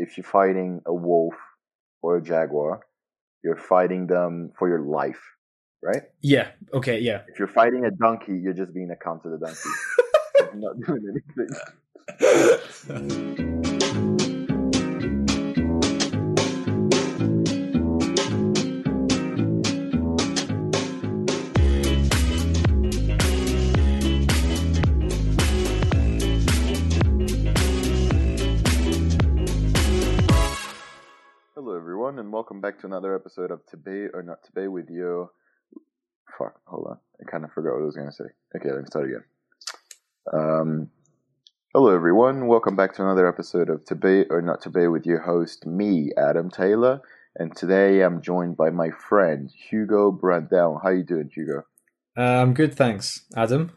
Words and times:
if 0.00 0.16
you're 0.16 0.24
fighting 0.24 0.80
a 0.86 0.94
wolf 0.94 1.34
or 2.02 2.16
a 2.16 2.22
jaguar, 2.22 2.80
you're 3.44 3.56
fighting 3.56 4.06
them 4.06 4.50
for 4.58 4.68
your 4.68 4.80
life, 4.80 5.20
right? 5.82 6.02
Yeah. 6.22 6.48
Okay. 6.72 6.98
Yeah. 7.00 7.22
If 7.28 7.38
you're 7.38 7.48
fighting 7.48 7.84
a 7.84 7.90
donkey, 7.90 8.36
you're 8.38 8.54
just 8.54 8.72
being 8.72 8.90
a 8.90 8.96
cunt 8.96 9.22
to 9.24 9.28
the 9.28 9.38
donkey. 9.38 9.68
not 10.54 10.80
doing 10.80 11.22
anything. 12.18 13.76
everyone, 32.10 32.26
and 32.26 32.32
welcome 32.32 32.60
back 32.60 32.76
to 32.80 32.86
another 32.86 33.14
episode 33.14 33.52
of 33.52 33.64
Today 33.66 34.08
or 34.12 34.20
Not 34.22 34.42
Today 34.42 34.66
with 34.66 34.90
you. 34.90 35.30
Fuck, 36.36 36.54
hold 36.66 36.86
on. 36.90 36.98
I 37.20 37.30
kind 37.30 37.44
of 37.44 37.52
forgot 37.52 37.74
what 37.74 37.82
I 37.82 37.84
was 37.84 37.94
going 37.94 38.08
to 38.08 38.12
say. 38.12 38.24
Okay, 38.56 38.68
let 38.68 38.80
me 38.80 38.86
start 38.86 39.04
again. 39.06 39.24
Um, 40.32 40.90
hello, 41.72 41.94
everyone. 41.94 42.48
Welcome 42.48 42.74
back 42.74 42.94
to 42.96 43.02
another 43.02 43.28
episode 43.28 43.70
of 43.70 43.84
Today 43.84 44.24
or 44.28 44.42
Not 44.42 44.60
Today 44.60 44.88
with 44.88 45.06
your 45.06 45.20
host, 45.20 45.66
me, 45.66 46.10
Adam 46.18 46.50
Taylor. 46.50 47.00
And 47.36 47.54
today 47.54 48.00
I'm 48.02 48.20
joined 48.22 48.56
by 48.56 48.70
my 48.70 48.88
friend, 48.90 49.48
Hugo 49.70 50.10
Brandel. 50.10 50.80
How 50.82 50.90
you 50.90 51.04
doing, 51.04 51.30
Hugo? 51.32 51.62
Uh, 52.18 52.22
I'm 52.22 52.54
good, 52.54 52.74
thanks, 52.74 53.24
Adam. 53.36 53.70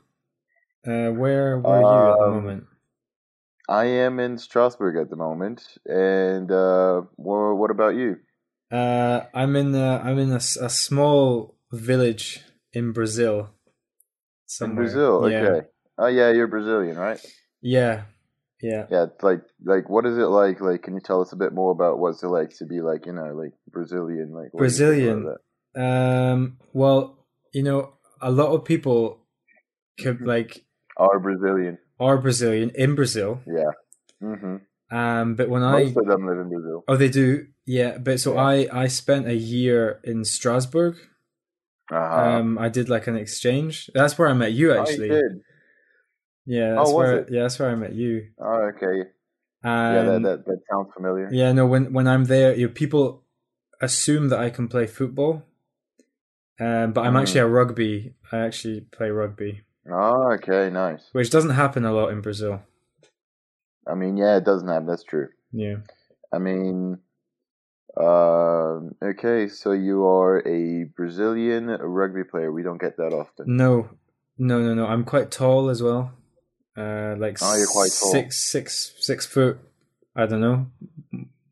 Uh, 0.88 1.10
where 1.10 1.60
were 1.60 1.68
are 1.68 1.82
you 1.82 2.14
at 2.14 2.18
the 2.18 2.24
Um, 2.24 2.34
moment? 2.44 2.64
I 3.70 3.86
am 3.86 4.20
in 4.20 4.38
Strasbourg 4.38 4.98
at 4.98 5.10
the 5.10 5.16
moment. 5.16 5.64
And 5.86 6.52
uh, 6.52 7.04
wha- 7.18 7.54
what 7.54 7.72
about 7.72 7.96
you? 7.96 8.18
Uh, 8.72 9.26
I'm 9.34 9.56
in 9.56 9.76
uh, 9.76 10.02
I'm 10.04 10.20
in 10.20 10.32
a, 10.32 10.38
a 10.38 10.70
small 10.70 11.56
village 11.72 12.42
in 12.74 12.92
Brazil. 12.92 13.40
In 13.40 13.48
Somewhere. 14.48 14.76
Brazil, 14.86 15.32
Yeah. 15.32 15.40
okay. 15.40 15.68
Oh, 15.98 16.08
yeah, 16.08 16.32
you're 16.32 16.48
Brazilian, 16.48 16.98
right? 16.98 17.20
Yeah. 17.62 18.04
Yeah. 18.62 18.86
Yeah, 18.90 19.06
like 19.22 19.42
like 19.66 19.90
what 19.90 20.06
is 20.06 20.18
it 20.18 20.28
like? 20.28 20.62
Like, 20.62 20.84
can 20.84 20.94
you 20.94 21.02
tell 21.02 21.22
us 21.22 21.34
a 21.34 21.36
bit 21.36 21.54
more 21.54 21.72
about 21.72 22.00
what's 22.00 22.24
it 22.24 22.28
like 22.28 22.56
to 22.60 22.66
be 22.66 22.80
like 22.80 23.06
you 23.06 23.12
know 23.12 23.34
like 23.36 23.52
Brazilian? 23.70 24.32
Like 24.32 24.54
what 24.54 24.60
do 24.60 24.66
you 24.66 24.70
think 24.70 25.24
Brazilian. 25.24 25.36
Um. 25.76 26.58
Well, 26.72 27.28
you 27.54 27.62
know, 27.64 27.94
a 28.22 28.32
lot 28.32 28.54
of 28.54 28.64
people 28.64 29.20
could 30.00 30.22
like? 30.22 30.64
Are 30.96 31.20
Brazilian? 31.20 31.78
Are 32.04 32.18
Brazilian 32.18 32.72
in 32.76 32.96
Brazil. 32.96 33.42
Yeah. 33.48 33.72
hmm 34.22 34.58
Um. 34.92 35.36
But 35.36 35.50
when 35.50 35.64
I 35.64 35.84
Most 35.86 35.98
of 35.98 36.06
them 36.08 36.28
live 36.28 36.40
in 36.40 36.50
Brazil. 36.50 36.84
oh 36.88 36.98
they 36.98 37.10
do 37.10 37.48
yeah. 37.66 37.98
But 37.98 38.20
so 38.20 38.34
Yeah. 38.34 38.42
I 38.42 38.84
I 38.84 38.88
spent 38.88 39.28
a 39.28 39.36
year 39.36 40.00
in 40.04 40.24
Strasbourg. 40.26 40.96
Uh-huh. 41.92 42.30
Um. 42.40 42.58
I 42.58 42.70
did 42.70 42.90
like 42.90 43.08
an 43.08 43.16
exchange. 43.18 43.90
That's 43.94 44.18
where 44.18 44.28
I 44.30 44.34
met 44.34 44.54
you 44.54 44.74
oh, 44.74 44.80
actually. 44.82 45.08
you 45.10 45.14
did. 45.22 45.34
Yeah. 46.46 46.70
That's 46.76 46.90
Oh, 46.90 46.94
was 46.94 46.96
where 46.96 47.14
it? 47.20 47.28
yeah. 47.32 47.42
That's 47.44 47.58
where 47.60 47.70
I 47.72 47.76
met 47.76 47.94
you. 47.94 48.14
Oh, 48.40 48.72
okay. 48.76 49.10
Um, 49.66 49.96
yeah, 49.96 50.04
that, 50.04 50.22
that 50.24 50.40
that 50.46 50.60
sounds 50.70 50.90
familiar. 50.96 51.30
Yeah, 51.32 51.54
no. 51.54 51.66
When 51.66 51.94
when 51.94 52.08
I'm 52.08 52.26
there, 52.26 52.54
you 52.54 52.68
know, 52.68 52.74
people 52.74 53.24
assume 53.82 54.28
that 54.30 54.40
I 54.40 54.50
can 54.50 54.68
play 54.68 54.88
football, 54.88 55.44
um, 56.60 56.92
but 56.92 57.02
I'm 57.06 57.14
Mm. 57.14 57.22
actually 57.22 57.40
a 57.42 57.48
rugby. 57.48 58.14
I 58.32 58.40
actually 58.40 58.82
play 58.82 59.10
rugby, 59.10 59.62
Oh, 59.92 60.32
okay, 60.34 60.70
nice. 60.70 61.10
which 61.12 61.30
doesn't 61.30 61.52
happen 61.52 61.84
a 61.86 61.92
lot 61.94 62.10
in 62.10 62.22
Brazil. 62.22 62.62
I 63.88 63.96
mean, 63.96 64.16
yeah, 64.18 64.38
it 64.38 64.46
doesn't 64.46 64.68
happen. 64.68 64.88
That's 64.88 65.04
true. 65.04 65.28
Yeah, 65.52 65.78
I 66.34 66.40
mean, 66.40 67.00
um, 68.00 68.96
okay, 69.04 69.48
so 69.50 69.72
you 69.72 70.06
are 70.08 70.40
a 70.48 70.86
Brazilian 70.96 71.68
rugby 71.68 72.24
player. 72.24 72.52
We 72.52 72.64
don't 72.64 72.80
get 72.82 72.98
that 72.98 73.14
often. 73.14 73.46
no, 73.56 73.90
no, 74.38 74.62
no, 74.62 74.74
no. 74.74 74.86
I'm 74.88 75.04
quite 75.04 75.30
tall 75.32 75.70
as 75.70 75.84
well. 75.84 76.12
Uh, 76.76 77.16
like 77.20 77.38
Oh, 77.42 77.56
you're 77.56 77.68
quite 77.68 77.92
tall. 77.92 78.12
six, 78.12 78.38
six, 78.40 78.94
six 79.00 79.26
foot. 79.28 79.60
I 80.16 80.26
don't 80.26 80.42
know. 80.42 80.68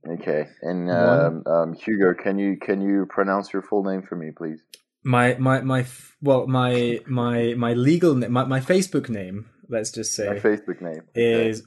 Okay, 0.08 0.48
and 0.64 0.90
um, 0.90 1.44
um, 1.46 1.74
Hugo, 1.74 2.14
can 2.16 2.40
you 2.40 2.58
can 2.58 2.82
you 2.82 3.06
pronounce 3.08 3.54
your 3.54 3.62
full 3.62 3.84
name 3.84 4.02
for 4.02 4.16
me, 4.16 4.32
please? 4.36 4.60
My 5.04 5.36
my 5.36 5.62
my. 5.62 5.86
Well, 6.22 6.46
my 6.48 7.00
my 7.08 7.56
my 7.58 7.74
legal 7.74 8.16
my, 8.16 8.44
my 8.46 8.60
Facebook 8.60 9.10
name. 9.10 9.50
Let's 9.68 9.92
just 9.92 10.14
say 10.14 10.28
My 10.28 10.36
Facebook 10.40 10.82
name 10.82 11.02
Okay. 11.18 11.50
is 11.50 11.64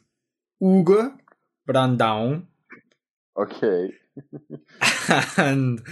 Hugo 0.61 1.15
Brandão. 1.69 2.45
Okay. 3.37 3.91
and 5.37 5.83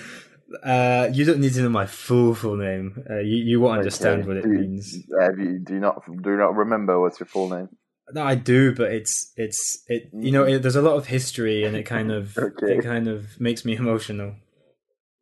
uh, 0.63 1.09
you 1.13 1.25
don't 1.25 1.41
need 1.41 1.55
to 1.55 1.63
know 1.63 1.69
my 1.69 1.87
full 1.87 2.35
full 2.35 2.57
name. 2.57 3.05
Uh, 3.11 3.19
you 3.19 3.37
you 3.37 3.61
won't 3.61 3.79
understand 3.79 4.21
Okay. 4.21 4.29
what 4.29 4.37
it 4.37 4.43
do, 4.43 4.49
means. 4.49 4.95
Have 5.21 5.39
you, 5.39 5.59
do 5.59 5.75
you 5.75 5.81
not 5.81 6.03
do 6.23 6.37
not 6.37 6.55
remember 6.55 7.01
what's 7.01 7.19
your 7.19 7.27
full 7.27 7.49
name? 7.51 7.69
No, 8.13 8.23
I 8.23 8.35
do, 8.35 8.75
but 8.75 8.93
it's 8.93 9.33
it's 9.37 9.83
it. 9.89 10.11
You 10.13 10.31
know, 10.31 10.45
it, 10.45 10.61
there's 10.63 10.77
a 10.77 10.83
lot 10.83 10.97
of 10.97 11.07
history, 11.07 11.65
and 11.65 11.75
it 11.75 11.85
kind 11.85 12.13
of 12.13 12.37
Okay. 12.39 12.75
it 12.79 12.83
kind 12.85 13.09
of 13.09 13.41
makes 13.41 13.65
me 13.65 13.75
emotional. 13.75 14.35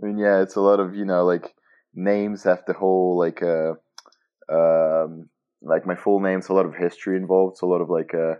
I 0.02 0.06
mean, 0.06 0.18
yeah, 0.18 0.42
it's 0.42 0.56
a 0.56 0.60
lot 0.60 0.80
of 0.80 0.94
you 0.94 1.04
know 1.04 1.24
like 1.24 1.54
names 1.94 2.44
have 2.44 2.62
the 2.66 2.72
whole 2.72 3.18
like 3.18 3.42
uh 3.42 3.74
um 4.52 5.28
like 5.62 5.86
my 5.86 5.94
full 5.94 6.20
name's 6.20 6.48
a 6.48 6.52
lot 6.54 6.66
of 6.66 6.74
history 6.74 7.16
involved. 7.16 7.54
It's 7.54 7.62
a 7.62 7.66
lot 7.66 7.80
of 7.80 7.90
like 7.90 8.14
uh 8.14 8.34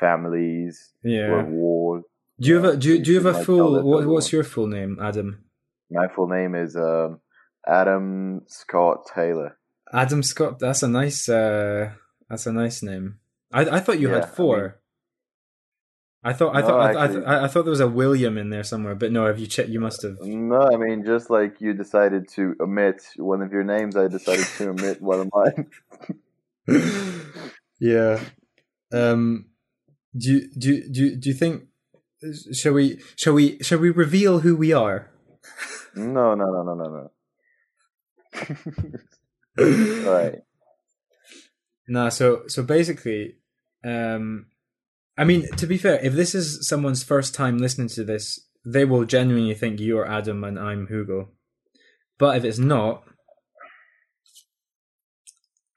families 0.00 0.92
Yeah. 1.02 1.42
wars. 1.44 2.04
Do 2.40 2.48
you 2.48 2.54
have 2.56 2.64
a 2.64 2.76
do 2.76 2.88
you, 2.94 3.02
do 3.04 3.12
you 3.12 3.20
have 3.20 3.34
a 3.34 3.44
full? 3.44 3.82
What, 3.82 4.06
what's 4.06 4.32
your 4.32 4.44
full 4.44 4.66
name, 4.68 4.98
Adam? 5.02 5.44
My 5.90 6.06
full 6.08 6.28
name 6.28 6.54
is 6.54 6.76
um 6.76 7.20
Adam 7.66 8.42
Scott 8.46 9.06
Taylor. 9.14 9.58
Adam 9.92 10.22
Scott. 10.22 10.58
That's 10.58 10.82
a 10.82 10.88
nice. 10.88 11.28
uh 11.28 11.90
That's 12.28 12.46
a 12.46 12.52
nice 12.52 12.82
name. 12.82 13.18
I 13.52 13.62
I 13.76 13.80
thought 13.80 13.98
you 13.98 14.08
Yeah, 14.10 14.16
had 14.20 14.28
four. 14.30 14.80
I 16.24 16.32
thought 16.32 16.56
I 16.56 16.60
No, 16.60 16.66
thought 16.66 16.96
I, 16.96 17.04
actually- 17.04 17.26
I, 17.26 17.48
thought 17.48 17.62
there 17.62 17.70
was 17.70 17.80
a 17.80 17.86
William 17.88 18.36
in 18.38 18.50
there 18.50 18.64
somewhere, 18.64 18.94
but 18.96 19.12
no. 19.12 19.26
Have 19.26 19.38
you 19.38 19.46
checked? 19.46 19.68
You 19.68 19.80
must 19.80 20.02
have. 20.02 20.16
No, 20.20 20.60
I 20.72 20.76
mean 20.76 21.04
just 21.04 21.30
like 21.30 21.60
you 21.60 21.74
decided 21.74 22.28
to 22.30 22.54
omit 22.60 23.02
one 23.16 23.40
of 23.40 23.52
your 23.52 23.62
names, 23.64 23.96
I 23.96 24.08
decided 24.08 24.46
to 24.56 24.70
omit 24.70 25.00
one 25.10 25.20
of 25.20 25.30
mine. 25.32 25.70
yeah. 27.80 28.20
Um. 28.92 29.46
Do 30.16 30.32
you, 30.32 30.48
do 30.58 30.74
you, 30.74 30.90
do 30.90 31.04
you, 31.04 31.16
do 31.16 31.28
you 31.28 31.34
think? 31.34 31.64
Shall 32.52 32.72
we 32.72 32.98
shall 33.14 33.34
we 33.34 33.58
shall 33.60 33.78
we 33.78 33.90
reveal 33.90 34.40
who 34.40 34.56
we 34.56 34.72
are? 34.72 35.10
No, 35.94 36.34
no, 36.34 36.46
no, 36.46 36.62
no, 36.64 36.74
no, 36.74 37.10
no. 39.56 40.10
right. 40.12 40.38
No. 41.86 42.08
So 42.08 42.42
so 42.48 42.62
basically, 42.64 43.36
um, 43.84 44.46
I 45.18 45.24
mean 45.24 45.48
to 45.56 45.66
be 45.66 45.76
fair, 45.76 45.98
if 46.00 46.12
this 46.12 46.34
is 46.34 46.66
someone's 46.68 47.02
first 47.02 47.34
time 47.34 47.58
listening 47.58 47.88
to 47.88 48.04
this, 48.04 48.38
they 48.64 48.84
will 48.84 49.04
genuinely 49.04 49.54
think 49.54 49.80
you 49.80 49.98
are 49.98 50.08
Adam 50.08 50.44
and 50.44 50.58
I'm 50.58 50.86
Hugo. 50.86 51.30
But 52.18 52.36
if 52.36 52.44
it's 52.44 52.58
not, 52.58 53.02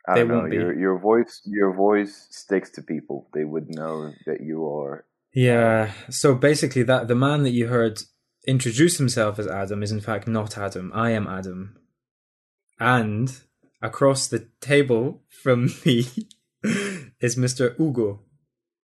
I 0.08 0.16
don't 0.16 0.28
know. 0.28 0.38
won't 0.40 0.52
be. 0.52 0.58
Your 0.58 0.78
your 0.78 1.00
voice 1.00 1.42
your 1.46 1.74
voice 1.74 2.28
sticks 2.30 2.70
to 2.72 2.84
people. 2.84 3.30
They 3.34 3.44
would 3.44 3.70
know 3.70 4.12
that 4.26 4.42
you 4.42 4.66
are. 4.68 5.06
yeah. 5.34 5.92
So 6.10 6.36
basically, 6.36 6.84
that 6.84 7.08
the 7.08 7.16
man 7.16 7.44
that 7.44 7.52
you 7.52 7.68
heard 7.68 8.00
introduce 8.48 8.98
himself 8.98 9.40
as 9.40 9.48
Adam 9.48 9.84
is 9.84 9.92
in 9.92 10.02
fact 10.02 10.28
not 10.28 10.58
Adam. 10.58 10.92
I 10.94 11.12
am 11.12 11.28
Adam, 11.28 11.78
and 12.80 13.40
across 13.82 14.28
the 14.28 14.48
table 14.60 15.24
from 15.44 15.70
me 15.86 16.08
is 17.20 17.38
Mister 17.38 17.76
Ugo. 17.80 18.22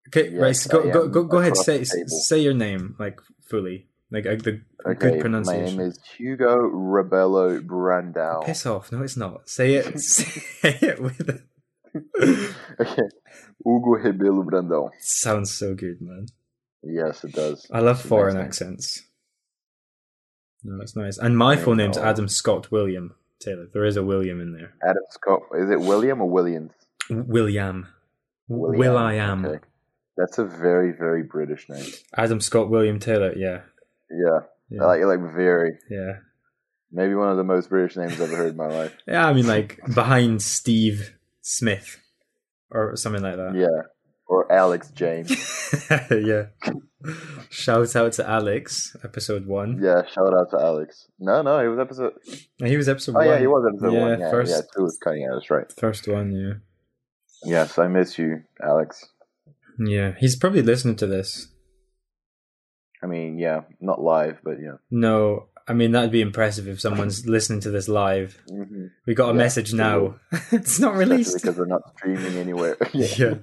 Okay, 0.08 0.30
Yes, 0.32 0.40
right. 0.42 0.56
So 0.56 0.70
go 0.84 0.92
go 0.92 1.08
go, 1.08 1.24
go 1.24 1.38
ahead. 1.40 1.58
Say 1.58 1.84
say 1.84 2.40
your 2.40 2.54
name 2.54 2.96
like 3.00 3.20
fully, 3.50 3.88
like 4.12 4.26
uh, 4.26 4.36
the 4.36 4.62
Okay, 4.86 5.12
good 5.12 5.20
pronunciation. 5.22 5.76
my 5.78 5.84
name 5.84 5.92
is 5.92 6.00
Hugo 6.18 6.56
Rebelo 6.72 7.60
Brandau. 7.66 8.46
Piss 8.46 8.66
off! 8.66 8.92
No, 8.92 9.02
it's 9.02 9.18
not. 9.18 9.50
Say 9.50 9.74
it. 9.76 10.00
say 10.00 10.78
it 10.82 11.02
with. 11.02 11.28
It. 11.30 11.42
Okay, 12.80 13.08
Hugo 13.66 13.98
Rebelo 13.98 14.46
Brandão. 14.46 14.90
Sounds 15.00 15.52
so 15.52 15.74
good, 15.74 16.00
man. 16.00 16.28
Yes, 16.84 17.24
it 17.24 17.34
does. 17.34 17.66
I 17.72 17.80
love 17.80 18.00
It's 18.00 18.08
foreign 18.08 18.38
accents. 18.38 19.04
No, 20.64 20.78
that's 20.78 20.96
nice. 20.96 21.18
And 21.18 21.38
my 21.38 21.56
full 21.58 21.76
name's. 21.76 21.98
Adam 21.98 22.28
Scott 22.28 22.72
William 22.72 23.16
Taylor. 23.40 23.68
There 23.74 23.84
is 23.86 23.98
a 23.98 24.04
William 24.04 24.40
in 24.42 24.54
there. 24.54 24.74
Adam 24.88 25.04
Scott. 25.10 25.42
Is 25.58 25.70
it 25.72 25.80
William 25.82 26.22
or 26.22 26.30
Williams? 26.30 26.72
William. 27.10 27.88
William, 28.48 28.80
Will 28.80 28.98
I 28.98 29.14
am. 29.16 29.46
okay. 29.46 29.60
That's 30.18 30.38
a 30.40 30.46
very 30.46 30.92
very 30.98 31.24
British 31.24 31.68
name. 31.70 31.86
Adam 32.16 32.42
Scott 32.42 32.70
William 32.70 33.00
Taylor. 33.00 33.34
Yeah. 33.36 33.62
Yeah, 34.10 34.40
Yeah. 34.70 34.84
I 34.84 34.86
like. 34.86 35.04
Like 35.04 35.34
very. 35.36 35.78
yeah. 35.90 36.14
Maybe 36.92 37.14
one 37.16 37.30
of 37.30 37.38
the 37.38 37.44
most 37.44 37.70
British 37.70 37.98
names 37.98 38.14
I've 38.14 38.22
ever 38.22 38.38
heard 38.38 38.52
in 38.52 38.58
my 38.58 38.68
life. 38.68 38.94
Yeah. 39.08 39.28
I 39.28 39.34
mean, 39.34 39.46
like 39.48 39.80
behind 39.94 40.42
Steve 40.42 41.14
Smith 41.42 41.98
or 42.72 42.96
something 42.96 43.22
like 43.22 43.36
that. 43.36 43.54
Yeah, 43.56 43.88
or 44.28 44.52
Alex 44.52 44.90
James. 44.92 45.30
Yeah. 46.12 46.46
Shout 47.50 47.94
out 47.96 48.14
to 48.14 48.30
Alex, 48.30 48.96
episode 49.04 49.46
one. 49.46 49.80
Yeah, 49.84 50.04
shout 50.06 50.34
out 50.34 50.50
to 50.52 50.58
Alex. 50.60 51.08
No, 51.20 51.42
no, 51.42 51.62
he 51.62 51.68
was 51.68 51.78
episode. 51.80 52.14
He 52.64 52.78
was 52.78 52.88
episode 52.90 53.16
Oh 53.16 53.20
one. 53.20 53.28
yeah, 53.28 53.40
he 53.40 53.48
was 53.48 53.66
episode 53.74 53.94
Yeah, 53.94 54.02
one. 54.02 54.20
Yeah, 54.22 54.32
first- 54.32 54.52
yeah, 54.52 54.62
two 54.76 54.84
was 54.84 54.98
cutting 55.04 55.26
out. 55.26 55.36
That's 55.36 55.52
right. 55.52 55.66
First 55.78 56.08
one, 56.08 56.32
yeah. 56.32 56.54
Yes, 57.44 57.78
I 57.78 57.88
miss 57.88 58.18
you, 58.18 58.44
Alex. 58.64 59.06
Yeah, 59.80 60.14
he's 60.18 60.36
probably 60.36 60.62
listening 60.62 60.96
to 60.98 61.08
this. 61.08 61.48
I 63.04 63.06
mean, 63.08 63.38
yeah, 63.38 63.62
not 63.80 64.02
live, 64.02 64.40
but 64.44 64.60
yeah. 64.62 64.78
No, 64.90 65.50
I 65.68 65.74
mean 65.74 65.92
that'd 65.92 66.12
be 66.12 66.22
impressive 66.22 66.68
if 66.68 66.82
someone's 66.82 67.28
listening 67.28 67.60
to 67.62 67.70
this 67.72 67.88
live. 67.88 68.42
Mm-hmm. 68.50 68.86
We 69.06 69.14
got 69.14 69.30
a 69.30 69.34
Yeah, 69.34 69.38
message 69.38 69.74
now. 69.74 70.16
it's 70.52 70.80
not 70.80 70.96
released. 70.96 71.36
because 71.42 71.58
we're 71.58 71.66
not 71.66 71.82
streaming 71.98 72.38
anywhere. 72.38 72.78
Yeah. 72.94 73.36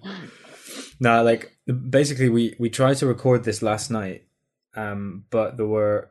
No, 1.01 1.23
like 1.23 1.53
basically 1.91 2.29
we 2.29 2.57
we 2.59 2.69
tried 2.71 2.97
to 2.99 3.07
record 3.07 3.45
this 3.45 3.63
last 3.63 3.91
night, 3.91 4.27
um, 4.75 5.25
but 5.31 5.57
there 5.57 5.67
were 5.67 6.11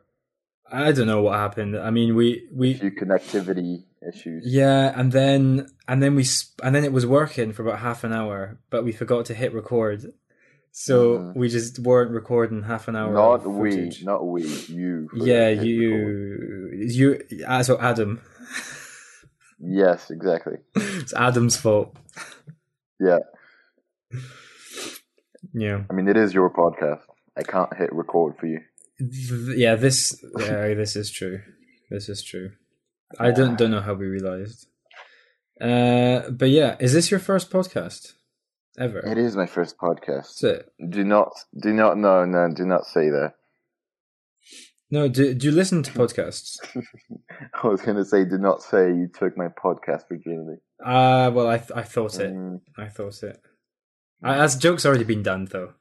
I 0.70 0.92
don't 0.92 1.06
know 1.06 1.22
what 1.22 1.34
happened. 1.38 1.76
I 1.76 1.90
mean, 1.90 2.14
we 2.14 2.48
a 2.50 2.56
we 2.56 2.74
few 2.74 2.90
connectivity 2.90 3.84
issues. 4.06 4.44
yeah, 4.46 4.92
and 4.98 5.12
then 5.12 5.68
and 5.86 6.02
then 6.02 6.14
we 6.14 6.24
and 6.62 6.74
then 6.74 6.84
it 6.84 6.92
was 6.92 7.06
working 7.06 7.52
for 7.52 7.62
about 7.62 7.78
half 7.80 8.02
an 8.04 8.12
hour, 8.12 8.58
but 8.70 8.84
we 8.84 8.92
forgot 8.92 9.26
to 9.26 9.34
hit 9.34 9.52
record. 9.54 10.12
So 10.72 11.18
Mhm. 11.18 11.36
we 11.36 11.48
just 11.48 11.78
weren't 11.78 12.10
recording 12.10 12.62
half 12.64 12.88
an 12.88 12.96
hour. 12.96 13.12
Not 13.12 13.46
we, 13.46 13.92
not 14.02 14.26
we, 14.26 14.42
you. 14.68 15.08
Yeah, 15.14 15.54
the 15.54 15.64
you, 15.64 16.70
you, 16.72 17.20
ah, 17.46 17.62
so 17.62 17.78
Adam. 17.78 18.20
Yes, 19.60 20.10
exactly. 20.10 20.56
It's 20.76 21.14
Adam's 21.14 21.56
fault. 21.56 21.96
Yeah, 22.98 23.18
Yeah, 25.52 25.84
I 25.88 25.92
mean, 25.92 26.08
it 26.08 26.16
is 26.16 26.34
your 26.34 26.50
podcast. 26.50 27.02
I 27.36 27.42
can't 27.42 27.72
hit 27.76 27.92
record 27.92 28.36
for 28.38 28.46
you. 28.46 28.60
Yeah. 29.56 29.74
This, 29.76 30.22
yeah, 30.38 30.74
this 30.74 30.96
is 30.96 31.10
true. 31.10 31.40
This 31.90 32.08
is 32.08 32.22
true. 32.22 32.52
I 33.18 33.30
don't 33.30 33.56
don't 33.56 33.70
know 33.70 33.80
how 33.80 33.94
we 33.94 34.06
realized. 34.06 34.66
Uh, 35.60 36.30
but 36.30 36.50
yeah, 36.50 36.76
is 36.80 36.92
this 36.92 37.10
your 37.10 37.20
first 37.20 37.50
podcast 37.50 38.14
ever? 38.78 38.98
It 38.98 39.18
is 39.18 39.36
my 39.36 39.46
first 39.46 39.76
podcast. 39.78 40.62
Do 40.90 41.04
not, 41.04 41.32
do 41.60 41.72
not, 41.72 41.96
no, 41.96 42.24
no, 42.24 42.52
do 42.52 42.64
not 42.64 42.86
say 42.86 43.10
that. 43.10 43.34
No, 44.90 45.08
do 45.08 45.34
do 45.34 45.46
you 45.46 45.52
listen 45.52 45.82
to 45.82 45.92
podcasts? 45.92 46.56
I 47.62 47.66
was 47.66 47.82
going 47.82 47.96
to 47.96 48.04
say, 48.04 48.24
do 48.24 48.38
not 48.38 48.62
say 48.62 48.88
you 48.88 49.08
took 49.12 49.36
my 49.36 49.48
podcast 49.48 50.08
virginity. 50.08 50.60
Ah, 50.84 51.30
well, 51.30 51.48
I 51.48 51.58
th- 51.58 51.72
I 51.74 51.82
thought 51.82 52.18
it. 52.20 52.32
Mm, 52.32 52.60
I 52.78 52.88
thought 52.88 53.22
it. 53.22 53.40
I, 54.22 54.36
as 54.36 54.56
joke's 54.56 54.86
already 54.86 55.04
been 55.04 55.22
done 55.22 55.46
though. 55.50 55.74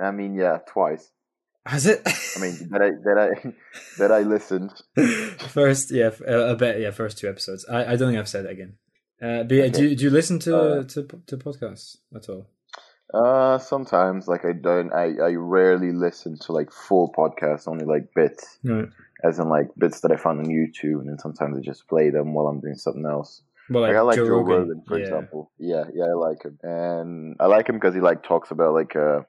I 0.00 0.10
mean, 0.10 0.34
yeah, 0.34 0.58
twice. 0.66 1.10
Has 1.64 1.86
it? 1.86 2.00
I 2.06 2.40
mean, 2.40 2.68
that 2.70 2.82
I 2.82 2.90
that 3.04 3.18
I 3.18 3.52
that 3.98 4.12
I 4.12 4.20
listened. 4.22 4.72
first, 5.48 5.90
yeah, 5.92 6.10
uh, 6.26 6.50
I 6.52 6.54
bet, 6.54 6.80
yeah, 6.80 6.90
first 6.90 7.18
two 7.18 7.28
episodes. 7.28 7.64
I, 7.70 7.84
I 7.92 7.96
don't 7.96 8.08
think 8.08 8.18
I've 8.18 8.28
said 8.28 8.46
it 8.46 8.50
again. 8.50 8.74
Uh, 9.22 9.44
but 9.44 9.52
yeah, 9.54 9.68
do 9.68 9.78
Okay. 9.78 9.82
you, 9.90 9.96
do 9.96 10.04
you 10.04 10.10
listen 10.10 10.38
to, 10.40 10.56
Uh, 10.56 10.82
to 10.84 11.06
to 11.28 11.36
podcasts 11.36 11.98
at 12.14 12.28
all? 12.28 12.48
Uh, 13.14 13.58
sometimes 13.58 14.26
like 14.26 14.44
I 14.44 14.52
don't. 14.52 14.92
I 14.92 15.12
I 15.22 15.34
rarely 15.36 15.92
listen 15.92 16.36
to 16.46 16.52
like 16.52 16.72
full 16.72 17.12
podcasts. 17.16 17.68
Only 17.68 17.84
like 17.84 18.08
bits, 18.16 18.58
Right. 18.64 18.88
as 19.22 19.38
in 19.38 19.48
like 19.48 19.68
bits 19.78 20.00
that 20.00 20.10
I 20.10 20.16
found 20.16 20.40
on 20.40 20.46
YouTube, 20.46 20.98
and 21.00 21.08
then 21.08 21.18
sometimes 21.18 21.56
I 21.56 21.60
just 21.60 21.86
play 21.88 22.10
them 22.10 22.34
while 22.34 22.46
I'm 22.48 22.60
doing 22.60 22.74
something 22.76 23.04
else. 23.06 23.42
Well, 23.70 23.82
Like, 23.82 23.94
I 23.94 24.00
like 24.00 24.16
Joe, 24.16 24.24
Rogan, 24.24 24.56
Rogan, 24.58 24.82
for 24.88 24.98
yeah. 24.98 25.04
example. 25.04 25.52
Yeah, 25.58 25.84
yeah, 25.94 26.06
I 26.06 26.14
like 26.14 26.42
him, 26.42 26.58
and 26.62 27.36
I 27.38 27.46
like 27.46 27.68
him 27.68 27.76
because 27.76 27.94
he 27.94 28.00
like 28.00 28.22
talks 28.24 28.50
about 28.50 28.74
like 28.74 28.94
a 28.96 29.24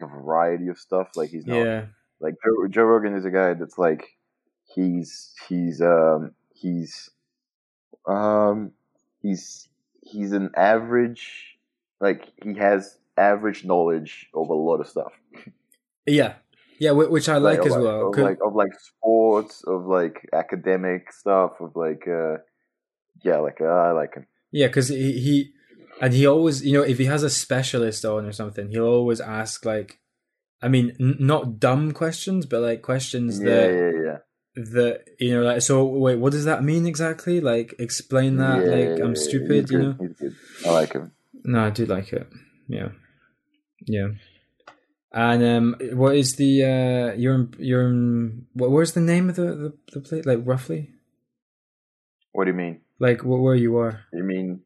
like 0.00 0.10
a 0.10 0.14
variety 0.14 0.68
of 0.68 0.78
stuff. 0.78 1.08
Like 1.16 1.30
he's 1.30 1.46
not 1.46 1.56
Yeah, 1.56 1.86
like 2.20 2.34
Joe, 2.44 2.68
Joe 2.68 2.84
Rogan 2.84 3.14
is 3.14 3.24
a 3.24 3.30
guy 3.30 3.54
that's 3.54 3.78
like 3.78 4.16
he's 4.74 5.34
he's 5.48 5.80
um 5.80 6.32
he's 6.54 7.10
um 8.06 8.72
he's 9.22 9.68
he's 10.02 10.32
an 10.32 10.50
average 10.56 11.56
like 12.00 12.32
he 12.42 12.54
has 12.54 12.98
average 13.16 13.64
knowledge 13.64 14.28
of 14.34 14.48
a 14.48 14.54
lot 14.54 14.80
of 14.80 14.88
stuff 14.88 15.12
yeah, 16.06 16.34
yeah, 16.78 16.92
which 16.92 17.28
I 17.28 17.38
like, 17.38 17.60
of, 17.60 17.66
as 17.66 17.72
well. 17.72 18.08
of 18.08 18.18
like 18.18 18.38
of 18.44 18.54
like 18.54 18.78
sports 18.78 19.64
of 19.66 19.86
like 19.86 20.28
academic 20.32 21.12
stuff 21.12 21.52
of 21.60 21.74
like 21.74 22.06
uh 22.06 22.36
yeah 23.24 23.38
like 23.38 23.60
uh, 23.60 23.64
I 23.64 23.92
like 23.92 24.14
him 24.14 24.26
Yeah, 24.52 24.66
because 24.68 24.88
he, 24.88 25.12
he 25.12 25.52
and 26.00 26.12
he 26.12 26.26
always, 26.26 26.64
you 26.64 26.74
know, 26.74 26.82
if 26.82 26.98
he 26.98 27.06
has 27.06 27.22
a 27.22 27.30
specialist 27.30 28.04
on 28.04 28.24
or 28.26 28.32
something, 28.32 28.68
he'll 28.68 28.84
always 28.84 29.20
ask 29.20 29.64
like, 29.64 30.00
I 30.62 30.68
mean, 30.68 30.96
n- 31.00 31.16
not 31.18 31.58
dumb 31.58 31.92
questions, 31.92 32.46
but 32.46 32.60
like 32.60 32.82
questions 32.82 33.40
yeah 33.40 33.50
that 33.50 33.72
yeah 33.72 34.02
yeah 34.04 34.18
that 34.56 35.04
you 35.20 35.34
know, 35.34 35.42
like, 35.42 35.62
so 35.62 35.84
wait, 35.84 36.16
what 36.16 36.32
does 36.32 36.46
that 36.46 36.64
mean 36.64 36.86
exactly? 36.86 37.40
Like, 37.40 37.74
explain 37.78 38.36
that. 38.38 38.64
Yeah, 38.64 38.70
like, 38.70 38.98
yeah, 38.98 39.04
I'm 39.04 39.16
stupid, 39.16 39.70
you 39.70 39.78
know. 39.78 39.98
I 40.64 40.70
like 40.70 40.92
him 40.94 41.12
No, 41.44 41.66
I 41.66 41.70
do 41.70 41.84
like 41.84 42.12
it. 42.12 42.26
Yeah, 42.66 42.88
yeah. 43.86 44.08
And 45.12 45.42
um, 45.44 45.76
what 45.96 46.16
is 46.16 46.36
the 46.36 46.64
uh, 46.64 47.14
you're 47.16 47.88
in, 47.88 48.46
what? 48.54 48.70
Where's 48.70 48.92
the 48.92 49.00
name 49.00 49.28
of 49.30 49.36
the 49.36 49.42
the, 49.42 49.72
the 49.92 50.00
place? 50.00 50.26
Like 50.26 50.40
roughly, 50.44 50.90
what 52.32 52.44
do 52.44 52.50
you 52.50 52.56
mean 52.56 52.80
like 52.98 53.24
what 53.24 53.40
where 53.40 53.54
you 53.54 53.76
are? 53.76 54.04
you 54.12 54.24
mean 54.24 54.62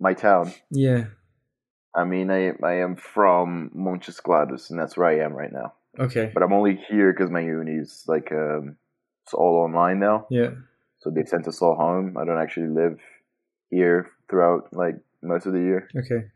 my 0.00 0.14
town 0.14 0.52
Yeah. 0.70 1.04
I 1.94 2.04
mean 2.04 2.30
I 2.30 2.52
I 2.62 2.74
am 2.86 2.96
from 2.96 3.70
Montes 3.74 4.20
Claros 4.20 4.70
and 4.70 4.78
that's 4.80 4.96
where 4.96 5.08
I 5.08 5.24
am 5.24 5.32
right 5.34 5.52
now 5.52 5.74
Okay. 5.98 6.30
but 6.32 6.42
I'm 6.42 6.52
only 6.52 6.76
here 6.88 7.12
because 7.12 7.30
my 7.30 7.40
uni 7.40 7.72
is 7.72 8.04
like 8.06 8.30
um, 8.32 8.76
it's 9.24 9.34
all 9.34 9.56
online 9.66 9.98
now. 10.00 10.26
Yeah. 10.30 10.50
So 11.00 11.10
they 11.10 11.24
sent 11.24 11.48
us 11.48 11.60
all 11.62 11.74
home. 11.76 12.16
I 12.16 12.24
don't 12.24 12.40
actually 12.40 12.68
live 12.68 12.98
here 13.70 14.10
throughout 14.28 14.72
like 14.72 14.96
most 15.22 15.46
of 15.46 15.52
the 15.52 15.58
year. 15.60 15.88
Okay. 15.96 16.28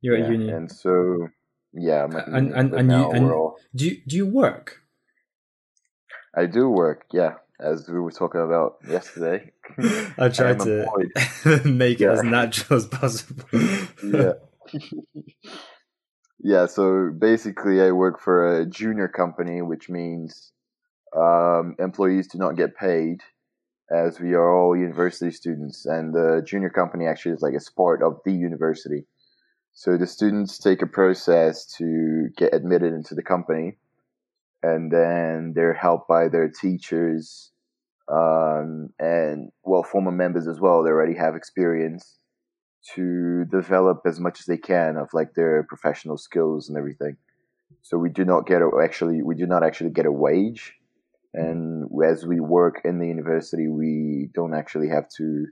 You're 0.00 0.16
yeah. 0.18 0.24
at 0.24 0.30
uni. 0.30 0.50
and 0.50 0.70
so 0.70 1.28
yeah, 1.72 2.04
I'm 2.04 2.16
at 2.16 2.26
And- 2.28 2.46
uni, 2.48 2.58
and- 2.60 2.74
and 2.74 2.90
you- 2.92 3.10
and- 3.10 3.30
all, 3.30 3.56
Do 3.74 3.86
you 3.88 3.96
do 4.06 4.16
you 4.16 4.26
work? 4.26 4.82
I 6.34 6.46
do 6.46 6.68
work. 6.70 7.06
Yeah, 7.12 7.34
as 7.62 7.88
we 7.88 7.98
were 7.98 8.10
talking 8.10 8.40
about 8.40 8.76
yesterday. 8.88 9.50
I 10.18 10.28
tried 10.28 10.60
to 10.60 11.62
make 11.64 12.00
it 12.00 12.08
as 12.08 12.22
natural 12.22 12.78
as 12.78 12.86
possible. 12.86 13.44
yeah. 14.02 14.32
yeah, 16.40 16.66
so 16.66 17.10
basically 17.16 17.80
I 17.80 17.92
work 17.92 18.20
for 18.20 18.60
a 18.60 18.66
junior 18.66 19.08
company, 19.08 19.62
which 19.62 19.88
means 19.88 20.52
um, 21.16 21.76
employees 21.78 22.28
do 22.28 22.38
not 22.38 22.56
get 22.56 22.76
paid 22.76 23.20
as 23.90 24.18
we 24.18 24.32
are 24.32 24.54
all 24.54 24.76
university 24.76 25.30
students. 25.30 25.86
And 25.86 26.14
the 26.14 26.42
junior 26.44 26.70
company 26.70 27.06
actually 27.06 27.32
is 27.32 27.42
like 27.42 27.54
a 27.54 27.72
part 27.76 28.02
of 28.02 28.18
the 28.24 28.32
university. 28.32 29.04
So 29.74 29.96
the 29.96 30.06
students 30.06 30.58
take 30.58 30.82
a 30.82 30.86
process 30.86 31.64
to 31.78 32.28
get 32.36 32.54
admitted 32.54 32.92
into 32.92 33.14
the 33.14 33.22
company 33.22 33.78
and 34.62 34.90
then 34.90 35.52
they're 35.54 35.74
helped 35.74 36.08
by 36.08 36.28
their 36.28 36.48
teachers 36.48 37.51
um, 38.08 38.90
and 38.98 39.50
well 39.64 39.82
former 39.82 40.10
members 40.10 40.48
as 40.48 40.60
well 40.60 40.82
they 40.82 40.90
already 40.90 41.16
have 41.16 41.34
experience 41.36 42.18
to 42.94 43.44
develop 43.44 44.02
as 44.06 44.18
much 44.18 44.40
as 44.40 44.46
they 44.46 44.56
can 44.56 44.96
of 44.96 45.08
like 45.12 45.34
their 45.34 45.62
professional 45.68 46.16
skills 46.16 46.68
and 46.68 46.76
everything. 46.76 47.16
So 47.82 47.96
we 47.96 48.10
do 48.10 48.24
not 48.24 48.46
get 48.46 48.60
a, 48.62 48.70
actually 48.82 49.22
we 49.22 49.34
do 49.34 49.46
not 49.46 49.62
actually 49.62 49.90
get 49.90 50.06
a 50.06 50.12
wage, 50.12 50.74
and 51.34 51.88
as 52.04 52.26
we 52.26 52.40
work 52.40 52.82
in 52.84 52.98
the 52.98 53.06
university, 53.06 53.68
we 53.68 54.28
don't 54.34 54.54
actually 54.54 54.88
have 54.88 55.08
to 55.16 55.46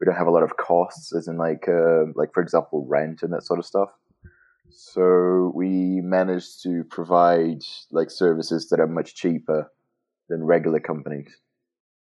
we 0.00 0.04
don't 0.04 0.16
have 0.16 0.26
a 0.26 0.32
lot 0.32 0.42
of 0.42 0.56
costs, 0.56 1.14
as 1.14 1.28
in 1.28 1.38
like 1.38 1.68
uh, 1.68 2.06
like 2.14 2.32
for 2.34 2.42
example 2.42 2.86
rent 2.88 3.22
and 3.22 3.32
that 3.32 3.44
sort 3.44 3.58
of 3.58 3.64
stuff. 3.64 3.88
So 4.70 5.52
we 5.54 6.00
manage 6.02 6.60
to 6.62 6.84
provide 6.90 7.62
like 7.90 8.10
services 8.10 8.68
that 8.70 8.80
are 8.80 8.86
much 8.86 9.14
cheaper 9.14 9.70
than 10.28 10.44
regular 10.44 10.80
companies. 10.80 11.36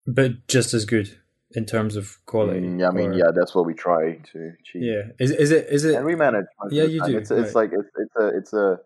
But 0.07 0.47
just 0.49 0.75
as 0.75 0.85
good 0.85 1.19
in 1.53 1.67
terms 1.67 1.97
of 1.97 2.19
quality. 2.27 2.61
Mm, 2.61 2.89
I 2.89 2.93
mean, 2.93 3.11
or- 3.11 3.15
yeah, 3.15 3.31
that's 3.35 3.55
what 3.55 3.67
we 3.67 3.75
try 3.75 4.17
to 4.33 4.53
achieve. 4.61 4.83
Yeah. 4.83 5.03
Is 5.19 5.31
is 5.31 5.51
it 5.51 5.67
is 5.71 5.85
it 5.85 5.97
and 5.97 6.07
we 6.07 6.15
manage. 6.15 6.47
Yeah, 6.71 6.85
you 6.85 7.01
time. 7.01 7.11
do, 7.11 7.19
It's, 7.19 7.31
it's 7.31 7.55
like 7.55 7.71
it's, 7.73 7.89
it's 7.97 8.17
a 8.17 8.29
it's 8.39 8.53
a 8.53 8.79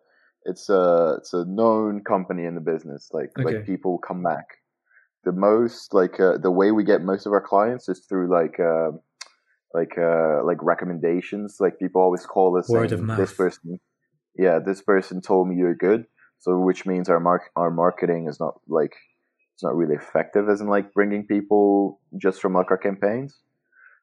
it's 0.44 0.68
a 0.68 1.16
it's 1.18 1.32
a 1.32 1.44
known 1.44 2.02
company 2.02 2.44
in 2.44 2.54
the 2.54 2.60
business. 2.60 3.10
Like 3.12 3.30
Okay. 3.38 3.56
like 3.56 3.66
people 3.66 3.98
come 3.98 4.22
back. 4.22 4.46
The 5.24 5.32
most 5.32 5.94
like 5.94 6.20
uh, 6.20 6.38
the 6.38 6.50
way 6.50 6.70
we 6.70 6.84
get 6.84 7.02
most 7.02 7.26
of 7.26 7.32
our 7.32 7.40
clients 7.40 7.88
is 7.88 8.00
through 8.08 8.30
like 8.30 8.60
uh, 8.60 8.90
like 9.72 9.96
uh, 9.98 10.44
like 10.44 10.62
recommendations. 10.62 11.56
Like 11.60 11.78
people 11.78 12.02
always 12.02 12.26
call 12.26 12.58
us 12.58 12.68
Word 12.68 12.92
of 12.92 13.00
mouth. 13.00 13.18
This 13.18 13.32
person, 13.32 13.80
yeah, 14.36 14.58
this 14.58 14.82
person 14.82 15.20
told 15.22 15.48
me 15.48 15.56
you're 15.56 15.74
good. 15.74 16.06
So 16.40 16.58
which 16.58 16.84
means 16.84 17.08
our 17.08 17.20
mark 17.20 17.44
our 17.56 17.70
marketing 17.70 18.28
is 18.28 18.38
not 18.38 18.60
like 18.68 18.94
it's 19.54 19.62
not 19.62 19.76
really 19.76 19.94
effective 19.94 20.48
as 20.48 20.60
in 20.60 20.66
like 20.66 20.92
bringing 20.92 21.26
people 21.26 22.00
just 22.18 22.40
from 22.40 22.54
like 22.54 22.70
our 22.70 22.78
campaigns. 22.78 23.38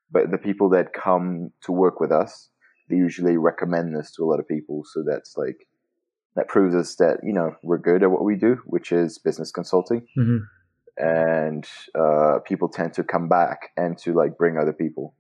But 0.10 0.32
the 0.32 0.38
people 0.38 0.70
that 0.70 0.94
come 0.94 1.52
to 1.64 1.72
work 1.72 2.00
with 2.00 2.12
us, 2.12 2.50
they 2.90 2.96
usually 2.96 3.38
recommend 3.38 3.96
this 3.96 4.12
to 4.14 4.24
a 4.24 4.26
lot 4.26 4.40
of 4.40 4.48
people. 4.48 4.84
So 4.86 5.04
that's 5.06 5.38
like 5.38 5.68
that 6.36 6.48
proves 6.48 6.74
us 6.74 6.96
that 6.96 7.20
you 7.24 7.34
know 7.34 7.56
we're 7.64 7.78
good 7.78 8.04
at 8.04 8.12
what 8.12 8.24
we 8.24 8.36
do, 8.36 8.62
which 8.66 8.92
is 8.92 9.18
business 9.18 9.52
consulting. 9.52 10.08
hmm 10.16 10.38
And 10.98 11.66
uh, 11.96 12.40
people 12.46 12.70
tend 12.70 12.94
to 12.94 13.04
come 13.04 13.28
back 13.28 13.72
and 13.76 13.98
to 14.00 14.14
like 14.14 14.38
bring 14.38 14.58
other 14.58 14.74
people 14.74 15.16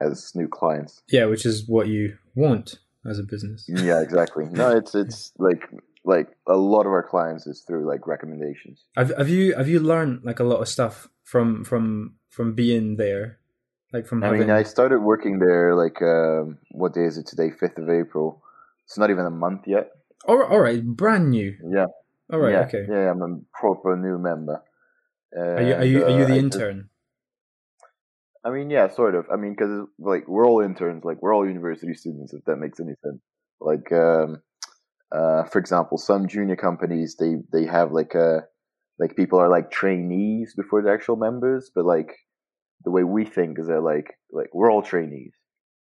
as 0.00 0.32
new 0.34 0.48
clients. 0.48 1.02
Yeah, 1.08 1.26
which 1.26 1.46
is 1.46 1.66
what 1.66 1.88
you 1.88 2.18
want 2.34 2.78
as 3.08 3.18
a 3.18 3.22
business. 3.22 3.66
Yeah, 3.68 4.02
exactly. 4.02 4.44
No, 4.50 4.76
it's 4.76 4.94
it's 4.94 5.32
like 5.38 5.70
like 6.04 6.28
a 6.46 6.56
lot 6.56 6.86
of 6.86 6.92
our 6.92 7.02
clients 7.02 7.46
is 7.46 7.62
through 7.66 7.88
like 7.88 8.06
recommendations. 8.06 8.84
Have 8.96 9.12
have 9.16 9.28
you 9.28 9.54
have 9.54 9.68
you 9.68 9.80
learned 9.80 10.24
like 10.24 10.40
a 10.40 10.44
lot 10.44 10.60
of 10.60 10.68
stuff 10.68 11.08
from 11.22 11.64
from 11.64 12.16
from 12.28 12.54
being 12.54 12.96
there, 12.96 13.38
like 13.92 14.06
from 14.06 14.22
I 14.22 14.26
having? 14.26 14.40
mean, 14.40 14.50
I 14.50 14.62
started 14.62 15.00
working 15.00 15.38
there 15.38 15.74
like 15.74 16.00
um, 16.02 16.58
what 16.70 16.94
day 16.94 17.04
is 17.04 17.18
it 17.18 17.26
today? 17.26 17.50
Fifth 17.50 17.78
of 17.78 17.88
April. 17.88 18.42
It's 18.84 18.98
not 18.98 19.10
even 19.10 19.24
a 19.24 19.30
month 19.30 19.62
yet. 19.66 19.90
all, 20.28 20.42
all 20.42 20.60
right, 20.60 20.84
brand 20.84 21.30
new. 21.30 21.56
Yeah. 21.70 21.86
All 22.32 22.38
right, 22.38 22.52
yeah, 22.52 22.60
okay. 22.66 22.86
Yeah, 22.88 23.10
I'm 23.10 23.22
a 23.22 23.40
proper 23.52 23.96
new 23.96 24.18
member. 24.18 24.62
Are 25.36 25.62
you 25.62 25.74
are 25.74 25.84
you 25.84 26.04
are 26.04 26.18
you 26.18 26.26
the 26.26 26.36
intern? 26.36 26.88
I 28.44 28.50
mean, 28.50 28.68
yeah, 28.70 28.88
sort 28.88 29.14
of. 29.14 29.26
I 29.32 29.36
mean, 29.36 29.52
because 29.52 29.88
like 29.98 30.28
we're 30.28 30.46
all 30.46 30.60
interns, 30.60 31.02
like 31.04 31.22
we're 31.22 31.34
all 31.34 31.46
university 31.46 31.94
students, 31.94 32.34
if 32.34 32.44
that 32.44 32.56
makes 32.56 32.78
any 32.78 32.92
sense. 33.02 33.20
Like, 33.60 33.90
um, 33.92 34.42
uh, 35.14 35.44
for 35.44 35.60
example, 35.60 35.96
some 35.96 36.26
junior 36.26 36.56
companies 36.56 37.16
they 37.18 37.36
they 37.52 37.66
have 37.66 37.92
like 37.92 38.14
a 38.14 38.42
like 38.98 39.16
people 39.16 39.38
are 39.38 39.48
like 39.48 39.70
trainees 39.70 40.54
before 40.56 40.82
they're 40.82 40.94
actual 40.94 41.16
members, 41.16 41.70
but 41.74 41.84
like 41.84 42.16
the 42.84 42.90
way 42.90 43.04
we 43.04 43.24
think 43.24 43.58
is 43.58 43.68
that 43.68 43.82
like 43.82 44.18
like 44.32 44.48
we're 44.52 44.70
all 44.70 44.82
trainees. 44.82 45.32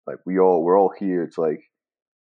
Like 0.07 0.19
we 0.27 0.39
all 0.39 0.65
we're 0.65 0.79
all 0.79 0.93
here 0.99 1.31
to 1.35 1.41
like 1.41 1.61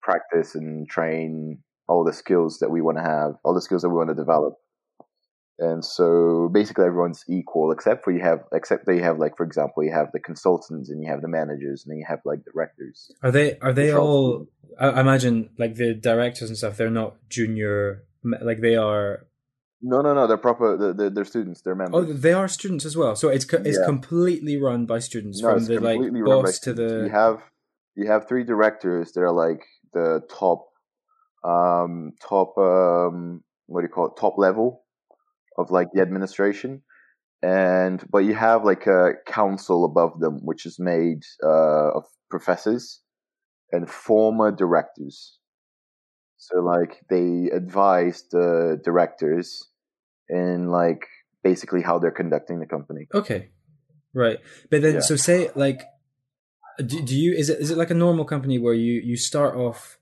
practice 0.00 0.54
and 0.54 0.88
train 0.88 1.59
all 1.88 2.04
the 2.04 2.12
skills 2.12 2.59
that 2.61 2.71
we 2.71 2.80
want 2.80 2.99
to 2.99 3.04
have, 3.04 3.32
all 3.44 3.54
the 3.54 3.61
skills 3.61 3.82
that 3.82 3.88
we 3.88 3.97
want 3.97 4.11
to 4.11 4.14
develop. 4.14 4.54
And 5.59 5.85
so 5.85 6.50
basically 6.52 6.87
everyone's 6.87 7.25
equal 7.28 7.73
except 7.73 8.04
for 8.04 8.12
you 8.12 8.23
have 8.23 8.40
except 8.52 8.87
they 8.87 9.00
have 9.00 9.18
like 9.18 9.37
for 9.37 9.44
example 9.44 9.82
you 9.82 9.92
have 9.92 10.09
the 10.12 10.21
consultants 10.21 10.88
and 10.88 11.02
you 11.02 11.11
have 11.11 11.21
the 11.21 11.28
managers 11.28 11.85
and 11.85 11.92
then 11.92 11.99
you 11.99 12.06
have 12.09 12.21
like 12.25 12.40
directors. 12.44 13.11
Are 13.23 13.32
they 13.32 13.59
are 13.59 13.73
they 13.73 13.92
all? 13.92 14.47
I 14.79 15.00
imagine 15.00 15.50
like 15.59 15.75
the 15.76 15.95
directors 15.95 16.49
and 16.49 16.57
stuff. 16.57 16.76
They're 16.76 16.91
not 16.91 17.17
junior. 17.29 18.05
Like 18.23 18.61
they 18.61 18.76
are. 18.76 19.26
No, 19.81 20.00
no, 20.00 20.14
no. 20.14 20.26
They're 20.26 20.37
proper. 20.37 20.95
They're, 20.95 21.11
they're, 21.11 21.25
students. 21.25 21.62
They're 21.62 21.75
members. 21.75 22.09
Oh, 22.09 22.12
they 22.12 22.33
are 22.33 22.49
students 22.49 22.85
as 22.85 22.97
well. 22.97 23.17
So 23.17 23.29
it's 23.29 23.45
co- 23.45 23.62
it's 23.64 23.79
Yeah. 23.79 23.87
completely 23.87 24.57
run 24.57 24.87
by 24.87 25.00
students 25.00 25.43
no, 25.43 25.55
from 25.55 25.64
the 25.67 25.81
like 25.81 25.97
completely 25.97 26.23
run 26.23 26.38
by 26.38 26.43
boss 26.43 26.59
to 26.61 26.73
the. 26.73 27.05
You 27.05 27.11
have 27.11 27.43
you 27.95 28.07
have 28.07 28.29
three 28.29 28.45
directors 28.45 29.12
that 29.12 29.21
are 29.21 29.33
like 29.33 29.64
the 29.93 30.23
top, 30.31 30.69
um, 31.45 32.12
top, 32.26 32.57
um, 32.57 33.43
what 33.67 33.81
do 33.81 33.87
you 33.87 33.93
call 33.93 34.07
it? 34.07 34.17
Top 34.19 34.38
level 34.38 34.85
of 35.59 35.71
like 35.71 35.88
the 35.93 36.00
administration, 36.00 36.83
and 37.43 38.02
but 38.11 38.19
you 38.19 38.35
have 38.35 38.64
like 38.64 38.87
a 38.87 39.14
council 39.26 39.85
above 39.85 40.21
them, 40.21 40.41
which 40.43 40.64
is 40.64 40.79
made 40.79 41.25
uh, 41.45 41.91
of 41.91 42.05
professors 42.31 43.01
and 43.73 43.88
former 43.88 44.52
directors. 44.52 45.38
So 46.37 46.61
like 46.61 47.00
they 47.09 47.49
advise 47.52 48.25
the 48.31 48.81
directors 48.85 49.69
in 50.29 50.69
like 50.69 51.07
basically 51.43 51.83
how 51.83 51.99
they're 51.99 52.11
conducting 52.11 52.61
the 52.61 52.67
company. 52.67 53.09
Okay, 53.14 53.49
right. 54.14 54.38
But 54.71 54.83
then, 54.83 54.95
Yeah. 54.95 55.00
so 55.00 55.17
say 55.17 55.50
like, 55.55 55.83
do, 56.79 57.02
do 57.02 57.17
you 57.17 57.33
is 57.35 57.49
it 57.50 57.61
is 57.61 57.71
it 57.71 57.79
like 57.79 57.91
a 57.91 57.95
normal 57.95 58.25
company 58.25 58.59
where 58.59 58.75
you 58.75 58.95
you 59.00 59.17
start 59.17 59.55
off 59.57 59.99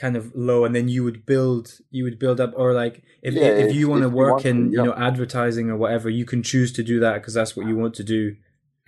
kind 0.00 0.16
of 0.16 0.30
low 0.34 0.64
and 0.64 0.74
then 0.74 0.88
you 0.88 1.02
would 1.02 1.24
build 1.26 1.78
you 1.90 2.04
would 2.04 2.18
build 2.18 2.38
up 2.40 2.52
or 2.54 2.72
like 2.74 3.02
if 3.22 3.34
Yeah, 3.34 3.48
if 3.48 3.68
if- 3.70 3.74
you 3.74 3.88
want 3.88 4.02
to 4.02 4.08
if 4.08 4.12
work 4.14 4.30
want 4.32 4.42
to, 4.42 4.48
in 4.50 4.70
you 4.72 4.82
know 4.84 4.94
advertising 4.94 5.70
or 5.70 5.76
whatever 5.76 6.08
you 6.10 6.24
can 6.26 6.42
choose 6.42 6.70
to 6.74 6.82
do 6.82 7.00
that 7.00 7.14
because 7.14 7.34
that's 7.34 7.56
what 7.56 7.66
you 7.66 7.76
want 7.76 7.94
to 7.94 8.04
do 8.04 8.36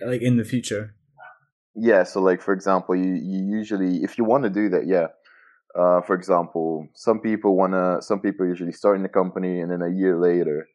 like 0.01 0.21
in 0.21 0.37
the 0.37 0.45
future 0.45 0.93
Yeah, 1.75 2.03
so 2.03 2.21
like 2.21 2.41
for 2.41 2.53
example, 2.53 2.95
you, 2.95 3.13
you 3.15 3.45
usually 3.57 4.03
if 4.03 4.17
you 4.17 4.23
want 4.23 4.43
to 4.43 4.49
do 4.49 4.69
that, 4.69 4.87
yeah. 4.87 5.07
Uh, 5.79 6.01
for 6.01 6.15
example, 6.15 6.87
some 6.95 7.19
people 7.21 7.55
wanna 7.55 8.01
some 8.01 8.19
people 8.21 8.45
usually 8.47 8.71
start 8.71 8.97
in 8.97 9.03
the 9.03 9.09
company 9.09 9.61
and 9.61 9.71
then 9.71 9.81
a 9.81 9.89
year 9.91 10.19
later 10.19 10.67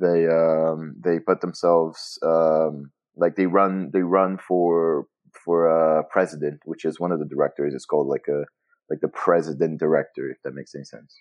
they 0.00 0.26
um 0.28 0.94
they 1.04 1.18
put 1.20 1.40
themselves 1.42 2.18
um 2.24 2.90
like 3.16 3.36
they 3.36 3.46
run 3.46 3.90
they 3.92 4.02
run 4.02 4.38
for 4.38 5.06
for 5.44 5.66
a 5.68 6.04
president, 6.04 6.60
which 6.64 6.84
is 6.84 7.00
one 7.00 7.12
of 7.12 7.18
the 7.20 7.26
directors. 7.26 7.74
It's 7.74 7.86
called 7.86 8.08
like 8.08 8.26
a 8.28 8.44
like 8.90 9.00
the 9.02 9.08
president 9.08 9.80
director, 9.80 10.30
if 10.30 10.38
that 10.44 10.54
makes 10.54 10.74
any 10.74 10.84
sense. 10.84 11.16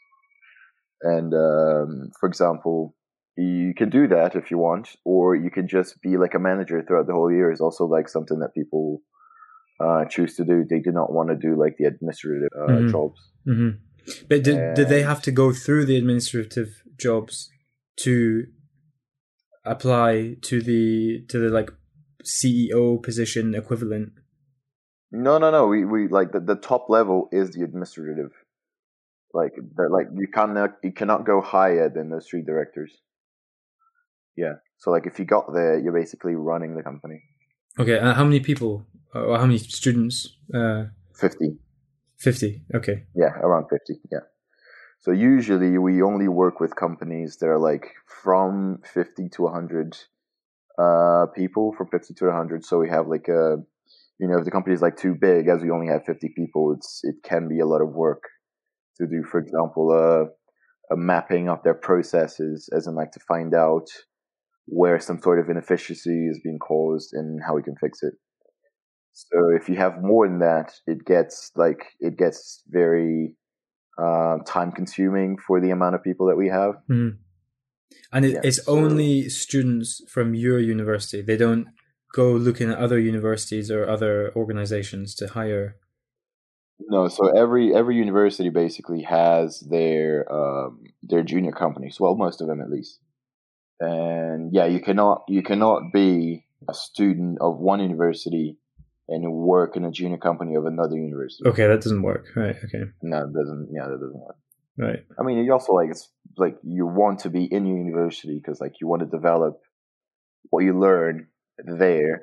And 1.03 1.33
um, 1.33 2.11
for 2.19 2.27
example, 2.27 2.95
you 3.37 3.73
can 3.75 3.89
do 3.89 4.07
that 4.07 4.35
if 4.35 4.51
you 4.51 4.57
want, 4.57 4.89
or 5.05 5.35
you 5.35 5.49
can 5.49 5.67
just 5.67 6.01
be 6.01 6.17
like 6.17 6.33
a 6.33 6.39
manager 6.39 6.81
throughout 6.81 7.07
the 7.07 7.13
whole 7.13 7.31
year. 7.31 7.51
Is 7.51 7.61
also 7.61 7.85
like 7.85 8.09
something 8.09 8.39
that 8.39 8.53
people 8.53 9.01
uh, 9.79 10.05
choose 10.05 10.35
to 10.35 10.45
do. 10.45 10.65
They 10.69 10.79
do 10.79 10.91
not 10.91 11.11
want 11.11 11.29
to 11.29 11.35
do 11.35 11.55
like 11.57 11.75
the 11.77 11.85
administrative 11.85 12.49
uh, 12.55 12.81
Mhm. 12.81 12.91
jobs. 12.91 13.19
hmm 13.45 13.69
but 14.27 14.43
did, 14.43 14.73
did 14.73 14.89
they 14.89 15.03
have 15.03 15.21
to 15.21 15.31
go 15.31 15.53
through 15.53 15.85
the 15.85 15.95
administrative 15.95 16.81
jobs 16.97 17.51
to 17.97 18.47
apply 19.63 20.37
to 20.41 20.61
the 20.61 21.23
to 21.29 21.37
the 21.39 21.49
like 21.49 21.69
ceo 22.23 23.01
position 23.01 23.53
equivalent 23.53 24.11
No, 25.11 25.37
no, 25.37 25.51
no. 25.51 25.67
We 25.67 25.85
we 25.85 26.07
like 26.07 26.31
the, 26.31 26.39
the 26.39 26.55
top 26.55 26.89
level 26.89 27.27
is 27.31 27.51
the 27.51 27.63
administrative. 27.63 28.31
Like 29.33 29.53
like 29.97 30.07
you 30.15 30.27
cannot 30.27 30.71
you 30.83 30.93
cannot 30.93 31.25
go 31.25 31.41
higher 31.41 31.89
than 31.89 32.09
those 32.09 32.27
three 32.27 32.43
directors. 32.43 32.91
Yeah. 34.37 34.55
So 34.77 34.91
like 34.91 35.05
if 35.05 35.19
you 35.19 35.25
got 35.25 35.45
there, 35.53 35.79
you're 35.79 35.93
basically 35.93 36.35
running 36.35 36.75
the 36.75 36.83
company. 36.83 37.19
okay 37.79 37.97
uh, 37.99 38.13
how 38.13 38.23
many 38.23 38.39
people 38.39 38.85
or 39.13 39.37
how 39.37 39.45
many 39.45 39.57
students 39.57 40.37
uh 40.53 40.85
Fifty. 41.15 41.57
50 42.17 42.61
okay 42.75 43.03
Yeah, 43.15 43.33
around 43.45 43.65
50. 43.69 43.99
Yeah. 44.11 44.25
So 44.99 45.11
usually 45.11 45.77
we 45.77 46.01
only 46.03 46.27
work 46.27 46.59
with 46.59 46.75
companies 46.75 47.37
that 47.37 47.47
are 47.47 47.59
like 47.71 47.85
from 48.23 48.81
50 48.93 49.29
to 49.29 49.41
100 49.43 49.97
uh, 50.77 51.25
people, 51.35 51.73
from 51.77 51.87
50 51.87 52.13
to 52.13 52.25
100. 52.25 52.63
So 52.65 52.77
we 52.79 52.89
have 52.89 53.07
like 53.07 53.27
a, 53.27 53.57
you 54.19 54.27
know, 54.27 54.37
if 54.37 54.45
the 54.45 54.51
company 54.51 54.75
is 54.75 54.81
like 54.81 54.97
too 54.97 55.15
big, 55.15 55.47
as 55.47 55.61
we 55.63 55.71
only 55.71 55.87
have 55.87 56.05
50 56.05 56.29
people, 56.35 56.73
it's 56.75 57.01
it 57.03 57.15
can 57.23 57.47
be 57.47 57.59
a 57.59 57.65
lot 57.65 57.81
of 57.81 57.89
work 57.89 58.23
to 58.97 59.07
do. 59.07 59.23
For 59.23 59.39
example, 59.39 59.85
uh, 59.91 60.23
a 60.93 60.97
mapping 60.97 61.49
of 61.49 61.63
their 61.63 61.73
processes, 61.73 62.69
as 62.75 62.85
in 62.87 62.93
like 62.95 63.11
to 63.13 63.19
find 63.27 63.53
out 63.55 63.87
where 64.65 64.99
some 64.99 65.19
sort 65.21 65.39
of 65.39 65.49
inefficiency 65.49 66.27
is 66.27 66.39
being 66.43 66.59
caused 66.59 67.13
and 67.13 67.41
how 67.45 67.55
we 67.55 67.63
can 67.63 67.75
fix 67.75 68.03
it. 68.03 68.13
So 69.13 69.49
if 69.59 69.67
you 69.69 69.75
have 69.75 70.01
more 70.01 70.27
than 70.27 70.39
that, 70.39 70.73
it 70.87 71.05
gets 71.05 71.51
like 71.55 71.85
it 71.99 72.17
gets 72.17 72.63
very 72.67 73.35
uh, 74.01 74.37
time 74.47 74.71
consuming 74.71 75.37
for 75.45 75.59
the 75.59 75.71
amount 75.71 75.95
of 75.95 76.03
people 76.03 76.27
that 76.27 76.37
we 76.37 76.47
have. 76.47 76.75
Mhm. 76.89 77.17
and 78.13 78.25
it, 78.25 78.31
Yeah, 78.33 78.41
it's 78.43 78.63
so- 78.63 78.71
only 78.77 79.27
students 79.29 80.01
from 80.09 80.33
your 80.33 80.57
university 80.59 81.21
they 81.21 81.35
don't 81.37 81.67
go 82.13 82.31
looking 82.31 82.69
at 82.71 82.77
other 82.77 82.97
universities 82.99 83.69
or 83.69 83.87
other 83.95 84.31
organizations 84.35 85.13
to 85.15 85.27
hire 85.27 85.75
No, 86.79 87.07
so 87.09 87.23
every 87.43 87.75
every 87.75 87.95
university 87.97 88.49
basically 88.49 89.01
has 89.03 89.59
their 89.75 90.09
um, 90.31 90.83
their 91.03 91.23
junior 91.23 91.51
companies. 91.51 91.99
Well, 91.99 92.15
most 92.15 92.41
of 92.41 92.47
them 92.47 92.59
at 92.61 92.69
least. 92.69 92.99
And 93.83 94.53
yeah, 94.53 94.65
you 94.65 94.79
cannot 94.79 95.23
you 95.27 95.41
cannot 95.41 95.91
be 95.91 96.45
a 96.69 96.73
student 96.73 97.39
of 97.41 97.57
one 97.57 97.79
university 97.79 98.57
and 99.09 99.33
work 99.33 99.75
in 99.75 99.83
a 99.83 99.91
junior 99.91 100.17
company 100.17 100.53
of 100.55 100.65
another 100.65 100.95
university. 100.95 101.43
okay 101.49 101.65
that 101.67 101.81
doesn't 101.81 102.03
work 102.03 102.25
right 102.35 102.55
okay 102.65 102.83
No, 103.01 103.17
it 103.27 103.33
doesn't. 103.33 103.69
Yeah, 103.75 103.85
that 103.89 103.99
doesn't 103.99 104.19
work. 104.27 104.37
right 104.77 105.01
I 105.19 105.23
mean, 105.23 105.35
you 105.43 105.51
also 105.51 105.73
like 105.73 105.89
it's 105.89 106.05
like 106.37 106.57
you 106.63 106.85
want 106.85 107.19
to 107.23 107.29
be 107.29 107.43
in 107.55 107.65
your 107.65 107.79
university 107.85 108.35
because 108.41 108.61
like 108.61 108.75
you 108.79 108.87
want 108.87 109.01
to 109.01 109.07
develop 109.19 109.59
what 110.51 110.63
you 110.63 110.73
learn 110.79 111.27
there, 111.85 112.13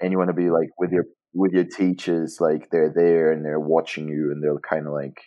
and 0.00 0.10
you 0.12 0.18
want 0.18 0.30
to 0.34 0.40
be 0.44 0.48
like 0.58 0.70
with 0.78 0.90
your 0.96 1.04
with 1.34 1.52
your 1.52 1.64
teachers, 1.64 2.38
like 2.40 2.70
they're 2.70 2.92
there 2.94 3.32
and 3.32 3.44
they're 3.44 3.60
watching 3.74 4.08
you, 4.08 4.30
and 4.32 4.42
they're 4.42 4.58
kind 4.74 4.86
of 4.86 4.92
like 4.94 5.18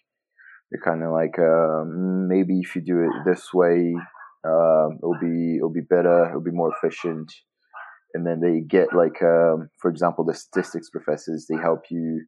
they're 0.71 0.81
kind 0.89 1.03
of 1.03 1.11
like 1.21 1.37
um, 1.39 2.27
maybe 2.27 2.59
if 2.65 2.75
you 2.75 2.81
do 2.81 2.97
it 3.05 3.11
this 3.29 3.53
way, 3.53 3.95
um, 4.45 4.99
it'll 4.99 5.19
be 5.19 5.57
it'll 5.57 5.73
be 5.73 5.81
better, 5.81 6.29
it'll 6.29 6.41
be 6.41 6.51
more 6.51 6.73
efficient. 6.75 7.31
And 8.13 8.25
then 8.25 8.39
they 8.39 8.61
get 8.61 8.95
like, 8.95 9.21
um, 9.21 9.69
for 9.81 9.89
example, 9.89 10.23
the 10.23 10.33
statistics 10.33 10.89
professors. 10.89 11.47
They 11.49 11.57
help 11.57 11.81
you 11.89 12.25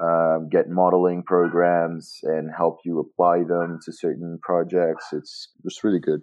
um, 0.00 0.48
get 0.50 0.68
modeling 0.68 1.24
programs 1.24 2.18
and 2.22 2.50
help 2.56 2.78
you 2.84 3.00
apply 3.00 3.38
them 3.38 3.80
to 3.84 3.92
certain 3.92 4.38
projects. 4.42 5.06
It's 5.12 5.50
it's 5.64 5.82
really 5.82 6.00
good. 6.00 6.20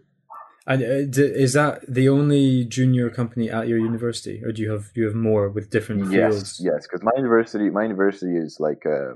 And 0.66 0.82
uh, 0.82 1.22
is 1.46 1.54
that 1.54 1.82
the 1.94 2.08
only 2.08 2.64
junior 2.64 3.10
company 3.10 3.50
at 3.50 3.68
your 3.68 3.80
university, 3.80 4.42
or 4.46 4.54
do 4.54 4.62
you 4.62 4.72
have 4.72 4.94
do 4.94 5.02
you 5.02 5.08
have 5.08 5.16
more 5.16 5.50
with 5.50 5.70
different 5.70 6.12
Yes, 6.12 6.12
fields? 6.12 6.62
yes, 6.64 6.74
yes. 6.74 6.88
because 6.88 7.04
my 7.04 7.12
university, 7.18 7.70
my 7.70 7.84
university 7.84 8.38
is 8.38 8.58
like 8.60 8.86
uh, 8.86 9.16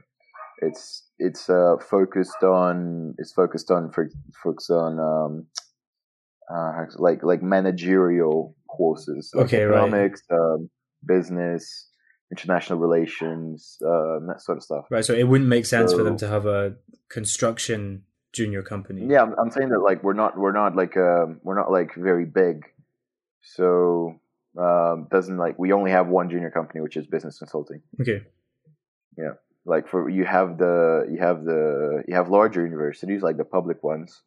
it's 0.61 1.03
it's 1.19 1.49
uh, 1.49 1.75
focused 1.89 2.43
on 2.43 3.15
it's 3.17 3.31
focused 3.31 3.71
on 3.71 3.91
for 3.91 4.09
focused 4.43 4.71
on 4.71 4.99
um, 4.99 5.47
uh, 6.53 6.85
like 6.97 7.23
like 7.23 7.41
managerial 7.41 8.55
courses, 8.69 9.31
like 9.33 9.45
Okay, 9.45 9.63
right. 9.63 9.77
economics, 9.77 10.21
um, 10.31 10.69
business, 11.05 11.89
international 12.31 12.79
relations, 12.79 13.77
uh, 13.85 14.19
that 14.27 14.41
sort 14.41 14.57
of 14.57 14.63
stuff. 14.63 14.85
Right. 14.89 15.05
So 15.05 15.13
it 15.13 15.27
wouldn't 15.27 15.49
make 15.49 15.65
sense 15.65 15.93
for 15.93 16.03
them 16.03 16.17
to 16.17 16.27
have 16.27 16.45
a 16.45 16.75
construction 17.09 18.03
junior 18.33 18.61
company. 18.61 19.05
Yeah, 19.07 19.21
I'm, 19.21 19.33
I'm 19.39 19.51
saying 19.51 19.69
that 19.69 19.79
like 19.79 20.03
we're 20.03 20.13
not 20.13 20.37
we're 20.37 20.51
not 20.51 20.75
like 20.75 20.95
um 20.97 21.39
we're 21.43 21.57
not 21.57 21.71
like 21.71 21.95
very 21.95 22.25
big, 22.25 22.65
so 23.41 24.19
um, 24.59 25.07
doesn't 25.11 25.37
like 25.37 25.57
we 25.57 25.71
only 25.73 25.91
have 25.91 26.07
one 26.07 26.29
junior 26.29 26.51
company 26.51 26.81
which 26.81 26.97
is 26.97 27.07
business 27.07 27.39
consulting. 27.39 27.81
Okay. 28.01 28.23
Yeah, 29.17 29.33
like 29.65 29.87
for 29.87 30.09
you 30.09 30.25
have 30.25 30.57
the 30.57 31.07
you 31.09 31.19
have 31.19 31.43
the 31.43 32.03
you 32.07 32.15
have 32.15 32.29
larger 32.29 32.63
universities 32.63 33.21
like 33.21 33.37
the 33.37 33.45
public 33.45 33.83
ones 33.83 34.21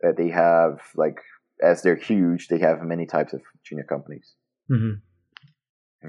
that 0.00 0.16
they 0.16 0.28
have 0.30 0.80
like 0.96 1.20
as 1.62 1.82
they're 1.82 1.96
huge 1.96 2.48
they 2.48 2.58
have 2.58 2.82
many 2.82 3.06
types 3.06 3.32
of 3.32 3.40
junior 3.64 3.84
companies 3.84 4.34
hmm 4.68 4.92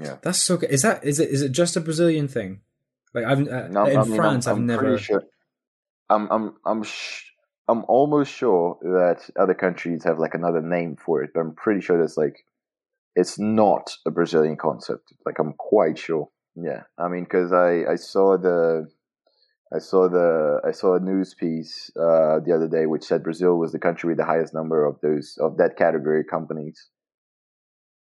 yeah 0.00 0.16
That's 0.22 0.40
so. 0.40 0.56
good. 0.58 0.70
Is 0.70 0.82
that 0.82 1.04
is 1.04 1.18
it? 1.20 1.30
Is 1.30 1.40
it 1.42 1.52
just 1.52 1.76
a 1.76 1.80
Brazilian 1.80 2.28
thing? 2.28 2.60
Like 3.14 3.24
I've 3.24 3.40
uh, 3.48 3.68
No, 3.68 3.86
in 3.86 3.96
I 4.00 4.04
mean, 4.04 4.12
I'm- 4.12 4.16
France, 4.16 4.46
I'm, 4.46 4.56
I've 4.58 4.60
never. 4.62 4.98
sure 4.98 5.22
i'm 6.08 6.28
i'm 6.30 6.54
i'm 6.64 6.82
sh- 6.84 7.24
i'm 7.66 7.82
almost 7.88 8.30
sure 8.32 8.78
that 8.82 9.28
other 9.36 9.54
countries 9.54 10.04
have 10.04 10.18
like 10.20 10.34
another 10.34 10.60
name 10.60 10.96
for 11.04 11.22
it 11.22 11.30
but 11.34 11.40
i'm 11.40 11.54
pretty 11.54 11.80
sure 11.80 11.98
that's 11.98 12.16
like 12.16 12.44
it's 13.16 13.38
not 13.40 13.90
a 14.06 14.10
brazilian 14.10 14.56
concept 14.56 15.12
like 15.24 15.38
i'm 15.40 15.52
quite 15.54 15.98
sure 15.98 16.28
yeah 16.54 16.82
i 16.96 17.08
mean 17.08 17.24
because 17.24 17.52
i 17.52 17.84
i 17.90 17.96
saw 17.96 18.36
the 18.38 18.86
I 19.74 19.78
saw 19.78 20.08
the 20.08 20.60
I 20.66 20.70
saw 20.72 20.94
a 20.96 21.00
news 21.00 21.34
piece 21.34 21.90
uh, 21.96 22.38
the 22.44 22.52
other 22.54 22.68
day 22.68 22.86
which 22.86 23.04
said 23.04 23.24
Brazil 23.24 23.58
was 23.58 23.72
the 23.72 23.78
country 23.80 24.08
with 24.08 24.18
the 24.18 24.24
highest 24.24 24.54
number 24.54 24.84
of 24.84 25.00
those 25.02 25.36
of 25.40 25.56
that 25.58 25.76
category 25.76 26.22
companies, 26.24 26.88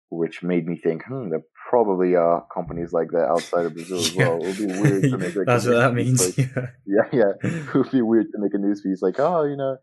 which 0.10 0.42
made 0.44 0.66
me 0.68 0.78
think, 0.84 1.04
hmm, 1.06 1.30
there 1.30 1.44
probably 1.70 2.16
are 2.16 2.46
companies 2.54 2.92
like 2.92 3.12
that 3.12 3.28
outside 3.30 3.66
of 3.68 3.74
Brazil 3.78 4.00
as 4.00 4.16
well. 4.16 4.38
It 4.42 4.46
would 4.48 4.58
be 4.58 4.66
weird 4.82 5.04
to 5.04 5.18
make 5.18 5.36
like, 5.36 5.44
a 5.44 5.46
That's 5.46 5.66
what 5.66 5.76
that 5.78 5.94
means. 5.94 6.26
piece 6.34 6.38
like- 6.56 6.56
yeah. 6.86 7.10
yeah, 7.14 7.20
yeah, 7.44 7.50
it 7.50 7.74
would 7.74 7.92
be 7.92 8.02
weird 8.02 8.28
to 8.32 8.40
make 8.40 8.54
a 8.54 8.58
news 8.58 8.82
piece 8.82 9.02
like, 9.02 9.20
oh, 9.20 9.44
you 9.44 9.56
know, 9.56 9.78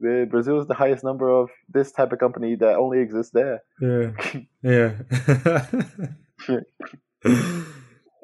the 0.00 0.26
Brazil 0.28 0.60
is 0.60 0.66
the 0.66 0.74
highest 0.74 1.04
number 1.04 1.28
of 1.30 1.48
this 1.72 1.92
type 1.92 2.10
of 2.12 2.18
company 2.18 2.56
that 2.56 2.74
only 2.76 2.98
exists 3.00 3.32
there. 3.32 3.62
Yeah. 3.80 4.10
Yeah. 7.24 7.62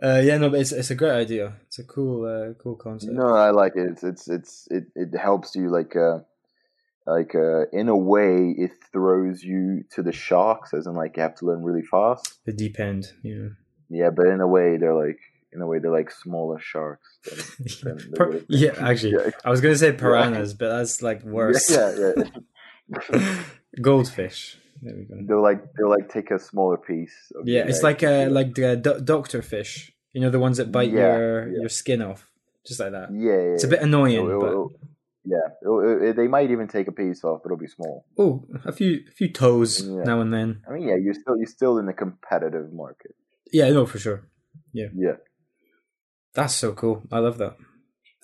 Uh, 0.02 0.20
yeah, 0.22 0.38
no, 0.38 0.50
but 0.50 0.60
it's 0.60 0.72
it's 0.72 0.90
a 0.90 0.94
great 0.94 1.12
idea. 1.12 1.54
It's 1.66 1.78
a 1.78 1.84
cool 1.84 2.24
uh, 2.24 2.54
cool 2.62 2.76
concept. 2.76 3.12
No, 3.12 3.34
I 3.34 3.50
like 3.50 3.72
it. 3.74 3.88
It's 3.90 4.04
it's 4.04 4.28
it's 4.28 4.68
it, 4.70 4.84
it 4.94 5.18
helps 5.18 5.54
you 5.56 5.70
like 5.70 5.96
uh 5.96 6.20
like 7.06 7.34
uh 7.34 7.66
in 7.72 7.88
a 7.88 7.96
way 7.96 8.54
it 8.56 8.72
throws 8.92 9.42
you 9.42 9.84
to 9.92 10.02
the 10.02 10.12
sharks 10.12 10.74
as 10.74 10.86
in 10.86 10.94
like 10.94 11.16
you 11.16 11.22
have 11.22 11.34
to 11.36 11.46
learn 11.46 11.64
really 11.64 11.82
fast. 11.82 12.38
The 12.44 12.52
deep 12.52 12.78
end. 12.78 13.12
Yeah. 13.22 13.48
Yeah, 13.90 14.10
but 14.10 14.26
in 14.26 14.40
a 14.40 14.46
way 14.46 14.76
they're 14.76 14.94
like 14.94 15.18
in 15.52 15.62
a 15.62 15.66
way 15.66 15.78
they're 15.78 15.90
like 15.90 16.10
smaller 16.10 16.60
sharks. 16.60 17.18
Than, 17.82 17.98
than 17.98 18.12
Per- 18.12 18.44
yeah, 18.48 18.74
actually, 18.78 19.12
yeah, 19.12 19.30
I 19.44 19.50
was 19.50 19.60
gonna 19.60 19.76
say 19.76 19.92
piranhas, 20.04 20.54
but 20.54 20.68
that's 20.68 21.02
like 21.02 21.22
worse. 21.24 21.70
yeah, 21.70 21.94
yeah. 21.98 22.24
yeah. 23.12 23.42
Goldfish. 23.80 24.58
There 24.82 24.94
we 24.96 25.04
go. 25.04 25.16
they'll 25.26 25.42
like 25.42 25.62
they'll 25.76 25.88
like 25.90 26.08
take 26.08 26.30
a 26.30 26.38
smaller 26.38 26.76
piece. 26.76 27.14
Of 27.34 27.48
Yeah, 27.48 27.64
it's 27.66 27.78
egg. 27.78 27.84
like 27.84 28.02
uh, 28.02 28.28
like 28.30 28.54
the 28.54 28.76
do- 28.76 29.00
doctor 29.00 29.42
fish. 29.42 29.92
You 30.12 30.20
know 30.22 30.30
the 30.30 30.38
ones 30.38 30.56
that 30.58 30.70
bite 30.72 30.90
Yeah, 30.92 31.16
your 31.16 31.48
yeah. 31.52 31.60
your 31.60 31.68
skin 31.68 32.00
off, 32.02 32.30
just 32.66 32.80
like 32.80 32.92
that. 32.92 33.08
yeah, 33.12 33.32
yeah. 33.32 33.54
It's 33.54 33.64
a 33.64 33.68
bit 33.68 33.82
annoying, 33.82 34.14
It'll- 34.16 34.28
it'll- 34.28 34.40
but 34.40 34.50
it'll- 34.50 34.72
yeah, 35.24 35.48
it'll- 35.62 36.02
it- 36.10 36.16
they 36.16 36.28
might 36.28 36.50
even 36.50 36.66
take 36.68 36.88
a 36.88 36.92
piece 36.92 37.22
off, 37.24 37.40
but 37.42 37.48
it'll 37.48 37.58
be 37.58 37.66
small. 37.66 38.06
oh, 38.18 38.44
a 38.64 38.72
few 38.72 39.00
a 39.08 39.12
few 39.12 39.30
toes 39.32 39.86
now 39.86 40.20
and 40.20 40.32
then. 40.32 40.62
I 40.68 40.72
mean, 40.72 40.88
yeah, 40.88 40.96
you're 40.96 41.14
still 41.14 41.36
you're 41.36 41.46
still 41.46 41.78
in 41.78 41.86
the 41.86 41.92
competitive 41.92 42.72
market. 42.72 43.14
Yeah, 43.52 43.70
no, 43.70 43.84
for 43.86 43.98
sure. 43.98 44.28
Yeah, 44.72 44.88
yeah. 44.94 45.16
That's 46.34 46.54
so 46.54 46.72
cool. 46.72 47.02
I 47.10 47.18
love 47.18 47.38
that. 47.38 47.56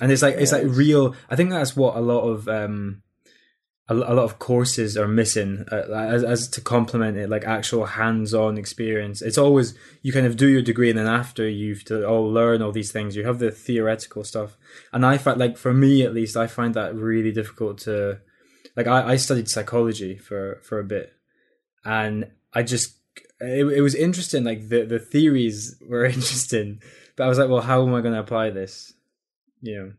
And 0.00 0.10
it's 0.12 0.22
like 0.22 0.36
it's 0.36 0.52
like 0.52 0.64
real. 0.66 1.14
I 1.28 1.36
think 1.36 1.50
that's 1.50 1.76
what 1.76 1.96
a 1.96 2.00
lot 2.00 2.22
of 2.28 2.48
um, 2.48 3.02
a, 3.88 3.94
a 3.94 4.14
lot 4.14 4.24
of 4.24 4.38
courses 4.38 4.96
are 4.96 5.08
missing 5.08 5.66
uh, 5.70 5.92
as 5.92 6.24
as 6.24 6.48
to 6.48 6.60
complement 6.60 7.18
it, 7.18 7.28
like 7.28 7.44
actual 7.44 7.84
hands-on 7.84 8.56
experience. 8.56 9.20
It's 9.20 9.38
always 9.38 9.74
you 10.02 10.12
kind 10.12 10.26
of 10.26 10.36
do 10.36 10.48
your 10.48 10.62
degree, 10.62 10.88
and 10.90 10.98
then 10.98 11.06
after 11.06 11.48
you've 11.48 11.84
to 11.84 12.06
all 12.06 12.30
learn 12.30 12.62
all 12.62 12.72
these 12.72 12.92
things, 12.92 13.14
you 13.14 13.26
have 13.26 13.38
the 13.38 13.50
theoretical 13.50 14.24
stuff. 14.24 14.56
And 14.92 15.04
I 15.04 15.18
find, 15.18 15.38
like 15.38 15.58
for 15.58 15.74
me 15.74 16.02
at 16.02 16.14
least, 16.14 16.36
I 16.36 16.46
find 16.46 16.74
that 16.74 16.94
really 16.94 17.32
difficult 17.32 17.78
to. 17.78 18.20
Like 18.76 18.86
I, 18.86 19.12
I 19.12 19.16
studied 19.16 19.48
psychology 19.48 20.16
for 20.16 20.60
for 20.62 20.80
a 20.80 20.84
bit, 20.84 21.12
and 21.84 22.30
I 22.54 22.62
just 22.62 22.96
it, 23.40 23.66
it 23.66 23.80
was 23.82 23.94
interesting. 23.94 24.44
Like 24.44 24.68
the 24.70 24.84
the 24.84 24.98
theories 24.98 25.76
were 25.86 26.06
interesting, 26.06 26.80
but 27.16 27.24
I 27.24 27.28
was 27.28 27.38
like, 27.38 27.50
well, 27.50 27.60
how 27.60 27.86
am 27.86 27.94
I 27.94 28.00
going 28.00 28.14
to 28.14 28.20
apply 28.20 28.50
this? 28.50 28.94
You 29.60 29.76
know. 29.78 29.92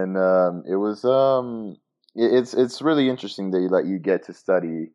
and 0.00 0.16
um, 0.16 0.64
it 0.66 0.76
was 0.76 1.04
um, 1.04 1.76
it's 2.14 2.54
it's 2.54 2.82
really 2.82 3.08
interesting 3.08 3.50
that 3.52 3.60
you, 3.60 3.68
like 3.68 3.86
you 3.86 3.98
get 3.98 4.26
to 4.26 4.32
study, 4.34 4.90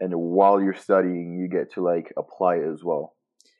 and 0.00 0.12
while 0.14 0.60
you're 0.62 0.74
studying, 0.74 1.38
you 1.38 1.48
get 1.48 1.72
to 1.74 1.82
like 1.82 2.12
apply 2.16 2.56
it 2.56 2.68
as 2.72 2.82
well. 2.84 3.14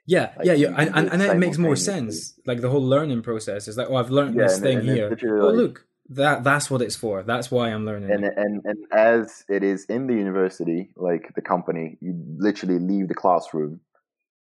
Yeah, 0.05 0.33
Like, 0.37 0.47
yeah, 0.47 0.53
yeah, 0.55 0.69
and, 0.77 0.89
and, 0.97 1.07
it 1.07 1.13
and 1.13 1.23
it 1.23 1.37
makes 1.39 1.59
more 1.59 1.77
sense. 1.77 2.35
Like 2.45 2.61
the 2.61 2.69
whole 2.71 2.83
learning 2.85 3.23
process 3.23 3.69
is 3.69 3.77
like, 3.77 3.87
oh, 3.89 3.95
I've 3.95 4.11
learned 4.11 4.35
Yeah, 4.35 4.43
this 4.45 4.55
and- 4.55 4.63
thing 4.65 4.79
and 4.79 4.89
here. 4.89 5.17
Oh, 5.41 5.47
like- 5.47 5.55
look, 5.57 5.87
that 6.09 6.43
that's 6.43 6.69
what 6.71 6.83
it's 6.83 6.97
for. 6.97 7.23
That's 7.23 7.51
why 7.53 7.69
I'm 7.71 7.87
learning. 7.87 8.11
And 8.11 8.25
it. 8.25 8.33
and 8.37 8.61
and 8.65 8.79
as 8.93 9.45
it 9.49 9.63
is 9.63 9.85
in 9.87 10.09
the 10.09 10.15
university, 10.15 10.91
like 10.97 11.33
the 11.37 11.43
company, 11.43 11.99
you 12.01 12.15
literally 12.39 12.79
leave 12.81 13.07
the 13.09 13.15
classroom 13.15 13.81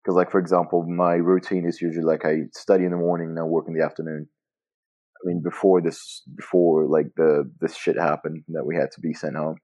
because, 0.05 0.15
like 0.15 0.31
for 0.31 0.39
example, 0.39 0.83
my 0.87 1.15
routine 1.15 1.65
is 1.67 1.81
usually 1.81 2.05
like 2.05 2.25
I 2.27 2.43
study 2.53 2.85
in 2.85 2.91
the 2.91 2.97
morning, 2.99 3.31
and 3.31 3.39
I 3.39 3.43
work 3.45 3.67
in 3.67 3.75
the 3.75 3.85
afternoon. 3.85 4.29
I 5.27 5.29
mean, 5.29 5.43
before 5.43 5.81
this, 5.83 6.23
before 6.37 6.87
like 6.89 7.07
the 7.17 7.51
this 7.61 7.77
shit 7.77 7.99
happened 7.99 8.45
that 8.49 8.65
we 8.65 8.77
had 8.77 8.93
to 8.93 9.01
be 9.01 9.13
sent 9.13 9.37
home. 9.37 9.57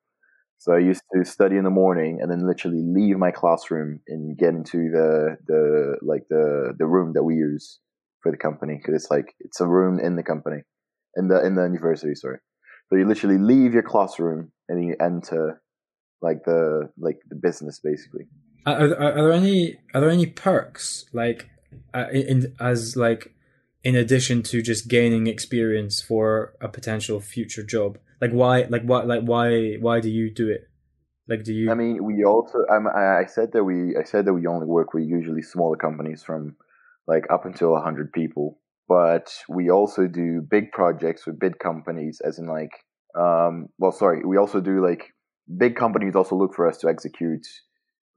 So 0.58 0.72
I 0.72 0.78
used 0.78 1.02
to 1.14 1.24
study 1.24 1.56
in 1.56 1.64
the 1.64 1.70
morning 1.70 2.18
and 2.20 2.30
then 2.30 2.46
literally 2.46 2.82
leave 2.84 3.16
my 3.16 3.30
classroom 3.30 4.00
and 4.08 4.36
get 4.36 4.50
into 4.50 4.90
the 4.90 5.36
the 5.46 5.96
like 6.02 6.22
the 6.30 6.74
the 6.78 6.86
room 6.86 7.12
that 7.14 7.22
we 7.22 7.34
use 7.34 7.78
for 8.22 8.32
the 8.32 8.38
company 8.38 8.76
because 8.76 8.94
it's 8.94 9.10
like 9.10 9.34
it's 9.40 9.60
a 9.60 9.66
room 9.66 10.00
in 10.00 10.16
the 10.16 10.22
company 10.22 10.62
in 11.16 11.28
the 11.28 11.44
in 11.44 11.54
the 11.54 11.62
university. 11.62 12.14
Sorry. 12.14 12.38
So 12.88 12.96
you 12.96 13.06
literally 13.06 13.38
leave 13.38 13.72
your 13.72 13.82
classroom 13.82 14.52
and 14.68 14.84
you 14.84 14.96
enter 15.00 15.62
like 16.20 16.44
the 16.44 16.90
like 16.98 17.18
the 17.28 17.36
business 17.36 17.80
basically. 17.82 18.26
Are, 18.66 18.76
are, 18.76 18.94
are 18.94 19.14
there 19.14 19.32
any 19.32 19.78
are 19.94 20.00
there 20.00 20.10
any 20.10 20.26
perks 20.26 21.06
like 21.12 21.50
uh, 21.94 22.06
in 22.12 22.54
as 22.60 22.96
like 22.96 23.34
in 23.84 23.96
addition 23.96 24.42
to 24.44 24.62
just 24.62 24.88
gaining 24.88 25.26
experience 25.26 26.00
for 26.00 26.54
a 26.60 26.68
potential 26.68 27.20
future 27.20 27.62
job? 27.62 27.98
Like 28.20 28.32
why 28.32 28.66
like 28.68 28.82
why 28.82 29.02
like 29.02 29.22
why 29.22 29.74
why 29.80 30.00
do 30.00 30.10
you 30.10 30.32
do 30.32 30.48
it? 30.48 30.68
Like 31.28 31.44
do 31.44 31.52
you? 31.52 31.70
I 31.70 31.74
mean, 31.74 32.04
we 32.04 32.24
also 32.24 32.58
um, 32.70 32.86
I, 32.86 33.24
said 33.26 33.52
that 33.52 33.64
we 33.64 33.96
I 33.96 34.04
said 34.04 34.24
that 34.26 34.34
we 34.34 34.46
only 34.46 34.66
work 34.66 34.92
with 34.92 35.04
usually 35.04 35.42
smaller 35.42 35.76
companies 35.76 36.22
from 36.22 36.56
like 37.06 37.24
up 37.32 37.44
until 37.44 37.76
hundred 37.76 38.12
people, 38.12 38.58
but 38.88 39.32
we 39.48 39.70
also 39.70 40.06
do 40.06 40.40
big 40.40 40.72
projects 40.72 41.26
with 41.26 41.38
big 41.38 41.58
companies, 41.58 42.20
as 42.24 42.38
in 42.38 42.46
like 42.46 42.72
um 43.18 43.68
well 43.78 43.92
sorry 43.92 44.24
we 44.24 44.38
also 44.38 44.58
do 44.60 44.82
like 44.82 45.12
big 45.58 45.76
companies 45.76 46.14
also 46.16 46.34
look 46.34 46.54
for 46.54 46.66
us 46.66 46.78
to 46.78 46.88
execute 46.88 47.46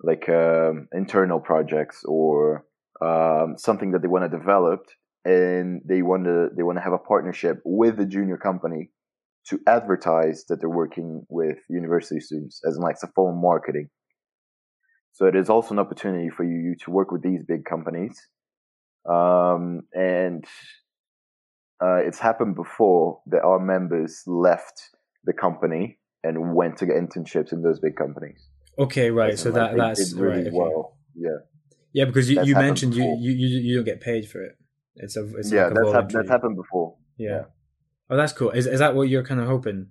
like 0.01 0.27
um, 0.29 0.87
internal 0.93 1.39
projects 1.39 2.03
or 2.05 2.65
um, 3.01 3.55
something 3.57 3.91
that 3.91 4.01
they 4.01 4.07
want 4.07 4.29
to 4.29 4.37
develop 4.37 4.85
and 5.25 5.81
they 5.83 6.01
want 6.01 6.23
to 6.25 6.49
they 6.55 6.63
want 6.63 6.77
to 6.77 6.83
have 6.83 6.93
a 6.93 6.97
partnership 6.99 7.59
with 7.65 7.97
the 7.97 8.05
junior 8.05 8.37
company 8.37 8.91
to 9.47 9.59
advertise 9.67 10.45
that 10.47 10.59
they're 10.59 10.69
working 10.69 11.25
with 11.29 11.57
university 11.69 12.19
students 12.19 12.61
as 12.67 12.75
in 12.77 12.81
like 12.81 12.93
it's 12.93 13.03
a 13.03 13.07
form 13.07 13.35
of 13.35 13.41
marketing 13.41 13.89
so 15.13 15.25
it 15.25 15.35
is 15.35 15.49
also 15.49 15.73
an 15.73 15.79
opportunity 15.79 16.29
for 16.29 16.43
you 16.43 16.75
to 16.83 16.91
work 16.91 17.11
with 17.11 17.23
these 17.23 17.43
big 17.47 17.65
companies 17.65 18.19
um, 19.09 19.81
and 19.93 20.45
uh, 21.83 21.97
it's 21.97 22.19
happened 22.19 22.55
before 22.55 23.19
that 23.27 23.41
our 23.41 23.59
members 23.59 24.23
left 24.25 24.89
the 25.25 25.33
company 25.33 25.99
and 26.23 26.55
went 26.55 26.77
to 26.77 26.85
get 26.85 26.95
internships 26.95 27.51
in 27.51 27.61
those 27.61 27.79
big 27.79 27.95
companies 27.95 28.47
okay, 28.79 29.09
right. 29.11 29.33
as 29.33 29.41
So 29.41 29.49
in, 29.49 29.55
that 29.55 29.75
that's 29.75 30.13
really 30.13 30.37
right. 30.37 30.47
okay. 30.47 30.55
well 30.55 30.97
yeah 31.15 31.37
Yeah, 31.93 32.05
because 32.05 32.29
you, 32.29 32.43
you 32.43 32.55
mentioned 32.55 32.93
before. 32.93 33.17
you 33.21 33.31
you 33.31 33.47
you 33.59 33.75
don't 33.75 33.85
get 33.85 34.01
paid 34.01 34.27
for 34.27 34.41
it. 34.43 34.57
It's 34.95 35.17
a 35.17 35.25
it's 35.37 35.51
yeah 35.51 35.67
like 35.67 35.71
a 35.71 35.75
that's, 35.75 35.93
hap- 35.93 36.09
that's 36.09 36.29
happened 36.29 36.55
before 36.55 36.95
Yeah. 37.17 37.29
Yeah. 37.29 37.43
Oh, 38.09 38.17
that's 38.17 38.33
cool. 38.33 38.51
Is 38.51 38.67
is 38.67 38.79
that 38.79 38.95
what 38.95 39.09
you're 39.09 39.23
kind 39.23 39.39
of 39.39 39.47
hoping? 39.47 39.87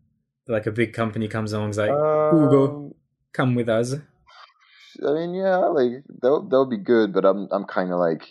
Like 0.46 0.66
a 0.66 0.72
big 0.72 0.92
company 0.92 1.26
comes 1.26 1.52
along, 1.52 1.70
is 1.70 1.78
like, 1.78 1.88
Hugo, 1.88 2.66
Um, 2.68 2.94
come 3.32 3.54
with 3.54 3.68
us. 3.68 3.94
I 3.94 5.12
mean, 5.12 5.34
yeah, 5.34 5.56
like 5.56 6.04
that 6.20 6.46
that 6.50 6.58
would 6.58 6.70
be 6.70 6.76
good, 6.76 7.12
but 7.12 7.24
I'm 7.24 7.48
I'm 7.50 7.64
kind 7.64 7.92
of 7.92 7.98
like, 7.98 8.22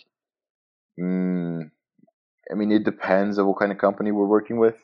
mm, 0.98 1.70
I 2.50 2.54
mean, 2.54 2.72
it 2.72 2.84
depends 2.84 3.38
on 3.38 3.46
what 3.46 3.58
kind 3.58 3.72
of 3.72 3.78
company 3.78 4.10
we're 4.12 4.26
working 4.26 4.58
with. 4.58 4.76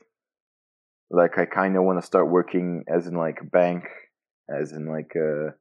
Like, 1.11 1.39
I 1.39 1.47
kind 1.47 1.77
of 1.77 1.85
want 1.85 2.01
to 2.01 2.07
start 2.07 2.29
working 2.31 2.85
as 2.87 3.07
in 3.07 3.15
like 3.15 3.39
a 3.41 3.45
bank, 3.45 3.85
as 4.49 4.73
in 4.73 4.87
like 4.87 5.15
uh, 5.17 5.53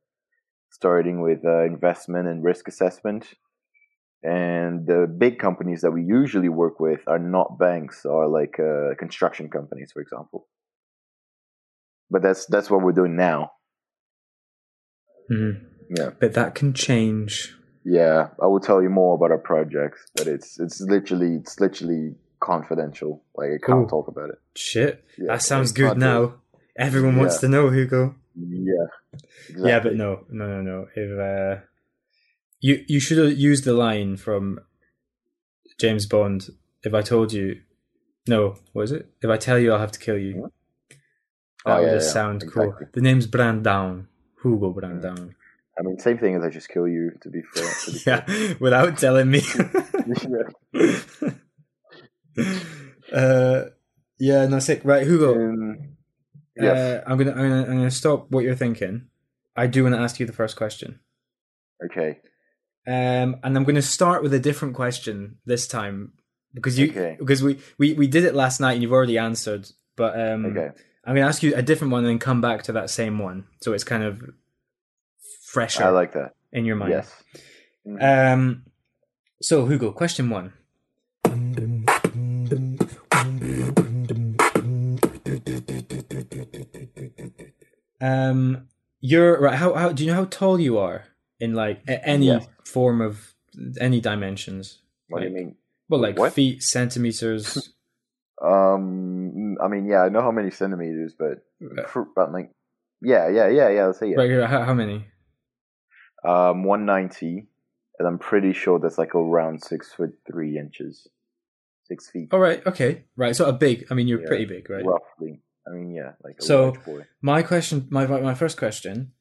starting 0.71 1.21
with 1.21 1.45
uh, 1.45 1.63
investment 1.65 2.27
and 2.27 2.43
risk 2.43 2.67
assessment. 2.67 3.33
And 4.21 4.85
the 4.85 5.07
big 5.07 5.39
companies 5.39 5.81
that 5.81 5.91
we 5.91 6.03
usually 6.03 6.49
work 6.49 6.79
with 6.79 6.99
are 7.07 7.19
not 7.19 7.57
banks, 7.57 8.05
or 8.05 8.27
like 8.27 8.59
uh, 8.59 8.95
construction 8.97 9.49
companies, 9.49 9.91
for 9.93 10.01
example. 10.01 10.47
But 12.11 12.21
that's 12.21 12.45
that's 12.47 12.69
what 12.69 12.81
we're 12.81 12.91
doing 12.91 13.15
now. 13.15 13.51
Mhm. 15.31 15.65
Yeah. 15.89 16.09
But 16.19 16.33
that 16.33 16.55
can 16.55 16.73
change. 16.73 17.55
Yeah, 17.83 18.29
I 18.41 18.47
will 18.47 18.59
tell 18.59 18.81
you 18.81 18.89
more 18.89 19.15
about 19.15 19.31
our 19.31 19.37
projects, 19.37 20.05
but 20.15 20.27
it's 20.27 20.59
it's 20.59 20.81
literally 20.81 21.35
it's 21.35 21.59
literally 21.59 22.15
confidential. 22.39 23.23
Like 23.35 23.47
I 23.47 23.51
can't 23.51 23.63
Cool. 23.63 23.87
talk 23.87 24.07
about 24.07 24.29
it. 24.29 24.39
Shit, 24.55 25.03
Yeah, 25.17 25.27
that 25.33 25.41
sounds 25.41 25.71
good 25.71 25.97
now. 25.97 26.35
Everyone 26.77 27.17
wants 27.17 27.35
Yeah. 27.35 27.41
to 27.41 27.47
know, 27.49 27.69
Hugo. 27.69 28.15
Yeah. 28.35 28.87
Yeah, 29.55 29.79
but 29.79 29.95
no, 29.95 30.25
no, 30.29 30.45
no, 30.47 30.61
no. 30.61 30.87
If 30.95 31.09
uh, 31.19 31.61
you 32.61 32.83
you 32.87 32.99
should 32.99 33.17
have 33.17 33.37
used 33.37 33.63
the 33.63 33.73
line 33.73 34.17
from 34.17 34.59
James 35.79 36.05
Bond. 36.05 36.49
If 36.83 36.93
I 36.93 37.01
told 37.01 37.33
you, 37.33 37.61
no, 38.27 38.55
what 38.73 38.83
is 38.83 38.91
it? 38.91 39.09
If 39.21 39.29
I 39.29 39.37
tell 39.37 39.59
you, 39.59 39.73
I'll 39.73 39.79
have 39.79 39.91
to 39.91 39.99
kill 39.99 40.17
you. 40.17 40.49
Oh, 41.65 41.71
That 41.73 41.79
would 41.81 41.87
yeah, 41.87 41.93
just 41.95 42.07
yeah, 42.07 42.13
sound 42.13 42.51
cool. 42.51 42.73
The 42.93 43.01
name's 43.01 43.27
Brandon. 43.27 44.07
Hugo 44.41 44.71
Brandon. 44.71 45.35
I 45.77 45.81
mean, 45.81 45.97
same 45.99 46.17
thing 46.17 46.35
as 46.35 46.43
I 46.43 46.49
just 46.49 46.69
kill 46.69 46.87
you. 46.87 47.11
To 47.21 47.29
be 47.29 47.41
fair. 47.53 47.69
To 47.85 47.91
be 47.91 47.99
Yeah, 48.07 48.53
without 48.59 48.97
telling 48.97 49.29
me. 49.29 49.41
yeah. 50.73 51.29
uh, 53.13 53.65
yeah, 54.19 54.45
no, 54.47 54.59
sick. 54.59 54.81
Right, 54.83 55.05
Hugo. 55.05 55.35
Um, 55.35 55.95
yes. 56.55 56.77
Uh, 56.77 57.03
I'm 57.09 57.17
gonna, 57.17 57.31
I'm 57.31 57.37
gonna, 57.49 57.61
I'm 57.63 57.77
gonna 57.77 57.91
stop 57.91 58.31
what 58.31 58.43
you're 58.43 58.55
thinking. 58.55 59.07
I 59.55 59.67
do 59.67 59.83
want 59.83 59.95
to 59.95 60.01
ask 60.01 60.19
you 60.19 60.25
the 60.25 60.33
first 60.33 60.55
question. 60.55 60.99
okay. 61.85 62.19
Um, 62.89 63.37
and 63.43 63.55
I'm 63.55 63.63
going 63.65 63.75
to 63.75 63.83
start 63.83 64.23
with 64.23 64.33
a 64.33 64.39
different 64.39 64.73
question 64.73 65.37
this 65.45 65.67
time 65.67 66.13
because 66.55 66.79
you 66.79 66.89
Okay. 66.89 67.15
because 67.19 67.43
we, 67.43 67.59
we 67.77 67.93
we 67.93 68.07
did 68.07 68.23
it 68.25 68.33
last 68.33 68.59
night 68.59 68.73
and 68.73 68.81
you've 68.81 68.91
already 68.99 69.17
answered. 69.19 69.69
But 69.95 70.19
um, 70.19 70.45
Okay. 70.47 70.69
I'm 71.05 71.13
going 71.15 71.23
to 71.25 71.29
ask 71.29 71.43
you 71.43 71.53
a 71.55 71.61
different 71.61 71.91
one 71.91 72.03
and 72.03 72.09
then 72.09 72.19
come 72.19 72.41
back 72.41 72.63
to 72.63 72.71
that 72.73 72.89
same 72.89 73.19
one, 73.19 73.45
so 73.61 73.73
it's 73.73 73.83
kind 73.83 74.03
of 74.03 74.23
fresher 75.45 75.83
I 75.83 75.89
like 75.89 76.13
that. 76.13 76.33
in 76.51 76.65
your 76.65 76.77
mind. 76.77 76.91
Yes. 76.93 77.23
Um. 78.01 78.63
So 79.41 79.65
Hugo, 79.67 79.91
question 79.91 80.29
one. 80.31 80.53
Um, 88.01 88.67
you're 89.01 89.39
right. 89.39 89.55
How 89.55 89.73
how 89.73 89.91
do 89.91 90.03
you 90.03 90.09
know 90.11 90.15
how 90.15 90.25
tall 90.25 90.59
you 90.59 90.77
are 90.77 91.05
in 91.39 91.53
like 91.53 91.81
any 91.87 92.27
Yes. 92.27 92.47
form 92.65 93.01
of 93.01 93.33
any 93.79 93.99
dimensions? 94.01 94.79
What 95.07 95.21
do 95.21 95.27
you 95.27 95.33
mean? 95.33 95.55
Well, 95.89 95.99
like 96.01 96.17
What? 96.17 96.33
feet, 96.33 96.63
centimeters. 96.63 97.73
Um, 98.41 99.57
I 99.61 99.67
mean, 99.67 99.85
yeah, 99.85 100.01
I 100.03 100.07
know 100.09 100.21
how 100.21 100.31
many 100.31 100.49
centimeters, 100.49 101.13
but 101.13 101.43
Uh, 101.61 102.03
but 102.15 102.31
like, 102.31 102.51
yeah, 103.01 103.27
yeah, 103.27 103.49
yeah, 103.49 103.67
yeah. 103.69 103.85
Let's 103.87 103.99
say 103.99 104.07
yeah. 104.11 104.15
Right 104.17 104.29
here, 104.29 104.47
how, 104.47 104.63
how 104.63 104.73
many? 104.73 105.07
Um, 106.23 106.63
one 106.63 106.85
ninety, 106.85 107.47
and 107.97 108.07
I'm 108.07 108.17
pretty 108.17 108.53
sure 108.53 108.79
that's 108.79 108.97
like 108.97 109.13
around 109.13 109.61
six 109.63 109.91
foot 109.93 110.13
three 110.25 110.57
inches, 110.57 111.07
six 111.83 112.09
feet, 112.09 112.29
All 112.31 112.39
right, 112.39 112.65
okay, 112.65 113.03
right. 113.17 113.35
So 113.35 113.45
a 113.45 113.51
big. 113.53 113.85
I 113.91 113.93
mean, 113.93 114.07
you're 114.07 114.21
Yeah, 114.21 114.27
pretty 114.27 114.45
big, 114.45 114.69
right? 114.69 114.85
roughly. 114.85 115.41
I 115.67 115.71
mean, 115.71 115.91
yeah, 115.91 116.13
like 116.23 116.37
a 116.39 116.41
So- 116.41 116.63
large 116.69 116.85
boy. 116.85 117.05
My 117.21 117.43
question, 117.43 117.87
my 117.89 118.07
my 118.07 118.35
first 118.35 118.57
question, 118.57 119.11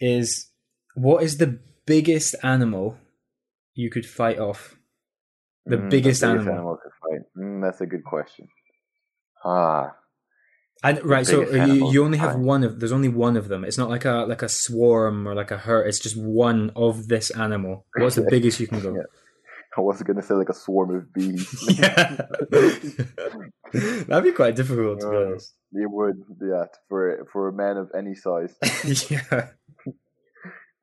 is 0.00 0.52
what 0.96 1.22
is 1.22 1.36
the 1.38 1.58
biggest 1.86 2.34
animal 2.42 2.96
you 3.74 3.90
could 3.90 4.06
fight 4.06 4.38
off? 4.38 4.76
The 5.66 5.76
Mm, 5.76 5.90
biggest 5.90 6.22
animal. 6.24 6.78
to 6.82 6.90
fight. 7.02 7.22
Mm, 7.36 7.62
that's 7.62 7.80
a 7.80 7.86
good 7.86 8.04
question. 8.04 8.48
Ah, 9.44 9.94
And 10.84 11.02
right, 11.04 11.26
so 11.26 11.40
you, 11.50 11.90
you 11.92 12.04
only 12.04 12.18
have 12.18 12.32
fight. 12.32 12.40
one 12.54 12.62
of. 12.64 12.78
There's 12.80 12.92
only 12.92 13.08
one 13.08 13.36
of 13.36 13.48
them. 13.48 13.64
It's 13.64 13.78
not 13.78 13.88
like 13.90 14.04
a 14.04 14.24
like 14.28 14.42
a 14.42 14.48
swarm 14.48 15.26
or 15.28 15.34
like 15.34 15.50
a 15.50 15.58
herd. 15.58 15.86
It's 15.88 15.98
just 15.98 16.16
one 16.16 16.70
of 16.76 17.08
this 17.08 17.30
animal. 17.30 17.84
What's 17.96 18.16
the 18.16 18.26
biggest 18.34 18.60
you 18.60 18.66
can 18.68 18.80
go? 18.80 18.94
Yeah. 18.94 19.02
I 19.76 19.80
was 19.82 20.02
gonna 20.02 20.22
say 20.22 20.34
like 20.34 20.48
a 20.48 20.54
swarm 20.54 20.94
of 20.96 21.12
bees. 21.12 21.44
That'd 24.08 24.24
be 24.24 24.32
quite 24.32 24.56
difficult 24.56 25.00
to 25.00 25.10
be 25.10 25.16
Uh, 25.16 25.20
honest. 25.26 25.54
it 25.72 25.90
would, 25.90 26.22
yeah, 26.40 26.64
for 26.88 27.26
for 27.32 27.48
a 27.48 27.52
man 27.52 27.76
of 27.76 27.90
any 27.94 28.14
size. 28.14 28.54
yeah. 29.10 29.48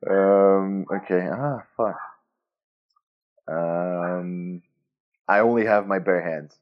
Um. 0.08 0.86
Okay. 0.92 1.28
Ah. 1.30 1.64
Fuck. 1.76 1.96
Um. 3.48 4.62
I 5.26 5.40
only 5.40 5.64
have 5.66 5.86
my 5.86 5.98
bare 5.98 6.22
hands. 6.22 6.56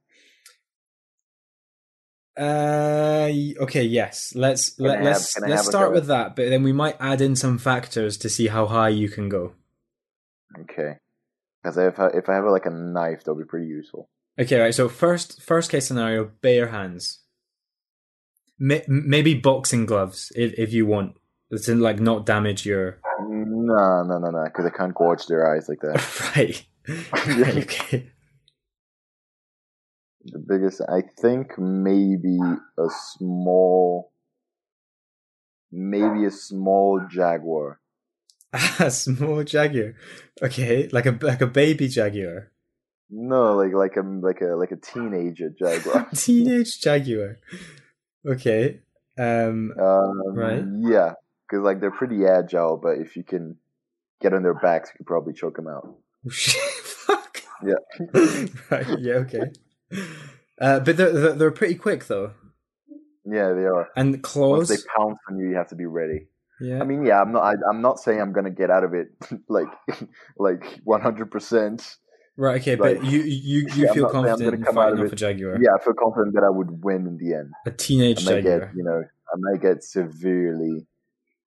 Uh. 2.38 3.30
Okay. 3.64 3.82
Yes. 3.82 4.32
Let's 4.34 4.70
Can 4.70 4.86
let, 4.86 5.02
have- 5.02 5.26
can 5.34 5.44
I 5.44 5.48
let's 5.48 5.66
start 5.66 5.92
with 5.92 6.06
that, 6.06 6.36
but 6.36 6.48
then 6.48 6.62
we 6.62 6.72
might 6.72 6.96
add 7.00 7.20
in 7.20 7.36
some 7.36 7.58
factors 7.58 8.16
to 8.18 8.28
see 8.28 8.48
how 8.48 8.66
high 8.66 8.88
you 8.90 9.08
can 9.08 9.28
go. 9.28 9.52
Okay. 10.60 10.98
Because 11.62 11.76
if 11.78 11.98
I 11.98 12.08
if 12.08 12.28
I 12.28 12.34
have 12.34 12.44
like 12.44 12.66
a 12.66 12.70
knife, 12.70 13.20
that'll 13.20 13.36
be 13.38 13.44
pretty 13.44 13.66
useful. 13.66 14.08
Okay. 14.38 14.60
Right. 14.60 14.74
So 14.74 14.88
first 14.88 15.42
first 15.42 15.70
case 15.70 15.86
scenario: 15.86 16.30
bare 16.40 16.68
hands. 16.68 17.20
Maybe 18.58 19.34
boxing 19.34 19.86
gloves 19.86 20.30
if 20.36 20.54
if 20.56 20.72
you 20.72 20.86
want. 20.86 21.16
It's 21.52 21.68
in 21.68 21.80
like 21.80 22.00
not 22.00 22.24
damage 22.24 22.64
your 22.64 22.98
No, 23.20 24.02
no, 24.04 24.18
no, 24.18 24.30
no. 24.30 24.44
Because 24.44 24.64
I 24.64 24.70
can't 24.70 24.94
gouge 24.94 25.26
their 25.26 25.54
eyes 25.54 25.68
like 25.68 25.80
that. 25.80 26.32
right. 26.36 26.64
right. 27.12 27.56
Okay. 27.62 28.10
the 30.24 30.38
biggest, 30.38 30.80
I 30.88 31.02
think, 31.20 31.58
maybe 31.58 32.38
a 32.78 32.88
small, 32.88 34.12
maybe 35.70 36.24
a 36.24 36.30
small 36.30 37.02
jaguar. 37.10 37.80
a 38.78 38.90
small 38.90 39.44
jaguar. 39.44 39.94
Okay, 40.42 40.88
like 40.90 41.06
a 41.06 41.18
like 41.20 41.42
a 41.42 41.46
baby 41.46 41.88
jaguar. 41.88 42.50
No, 43.10 43.56
like 43.56 43.74
like 43.74 43.96
a 43.96 44.02
like 44.02 44.40
a 44.40 44.56
like 44.56 44.72
a 44.72 44.76
teenager 44.76 45.50
jaguar. 45.50 46.08
Teenage 46.14 46.80
jaguar. 46.80 47.36
Okay. 48.26 48.80
Um. 49.18 49.72
um, 49.78 50.34
Right. 50.34 50.64
Yeah, 50.80 51.12
because 51.52 51.64
like 51.64 51.80
they're 51.80 51.90
pretty 51.90 52.24
agile, 52.24 52.78
but 52.82 52.96
if 52.98 53.14
you 53.16 53.22
can 53.24 53.56
get 54.22 54.32
on 54.32 54.42
their 54.42 54.54
backs, 54.54 54.88
you 54.90 54.98
could 54.98 55.06
probably 55.06 55.34
choke 55.34 55.56
them 55.56 55.68
out. 55.68 55.96
Fuck. 56.32 57.42
Yeah. 57.64 57.74
right. 58.70 58.86
Yeah. 58.98 59.14
Okay. 59.16 59.52
Uh, 60.60 60.80
but 60.80 60.96
they're, 60.96 61.12
they're 61.12 61.32
they're 61.34 61.50
pretty 61.50 61.74
quick 61.74 62.06
though, 62.06 62.32
Yeah, 63.26 63.52
they 63.52 63.64
are. 63.64 63.88
and 63.96 64.12
Once 64.14 64.22
claws. 64.22 64.68
they 64.68 64.76
pounce 64.96 65.18
on 65.30 65.38
you, 65.38 65.50
you 65.50 65.56
have 65.56 65.68
to 65.68 65.74
be 65.76 65.86
ready. 65.86 66.28
yeah. 66.60 66.80
I 66.80 66.84
mean, 66.84 67.04
yeah, 67.04 67.20
I'm 67.20 67.32
not. 67.32 67.42
I, 67.42 67.52
I'm 67.70 67.82
not 67.82 67.98
saying 67.98 68.20
I'm 68.20 68.32
gonna 68.32 68.50
get 68.50 68.70
out 68.70 68.84
of 68.84 68.94
it 68.94 69.08
like 69.48 69.68
like 70.38 70.80
100. 70.84 71.30
percent 71.30 71.96
right. 72.36 72.60
Okay. 72.60 72.76
like- 72.76 73.00
but 73.00 73.04
you 73.04 73.20
you 73.20 73.66
you 73.74 73.82
Yeah, 73.84 73.88
I'm 73.90 73.94
feel 73.94 74.06
I'm 74.06 74.12
confident 74.12 74.40
gonna 74.40 74.56
in 74.56 74.62
come 74.62 74.78
out 74.78 74.84
fighting 74.84 74.98
of 75.00 75.06
off 75.06 75.12
it. 75.12 75.12
a 75.12 75.16
jaguar. 75.16 75.58
Yeah, 75.60 75.70
I 75.78 75.84
feel 75.84 75.94
confident 75.94 76.34
that 76.34 76.44
I 76.44 76.50
would 76.50 76.82
win 76.84 77.06
in 77.06 77.18
the 77.18 77.34
end. 77.34 77.52
A 77.66 77.70
teenage 77.70 78.26
I 78.26 78.40
jaguar. 78.40 78.58
get, 78.60 78.76
you 78.76 78.84
know, 78.84 79.02
I 79.02 79.34
might 79.38 79.60
get 79.60 79.82
severely 79.84 80.86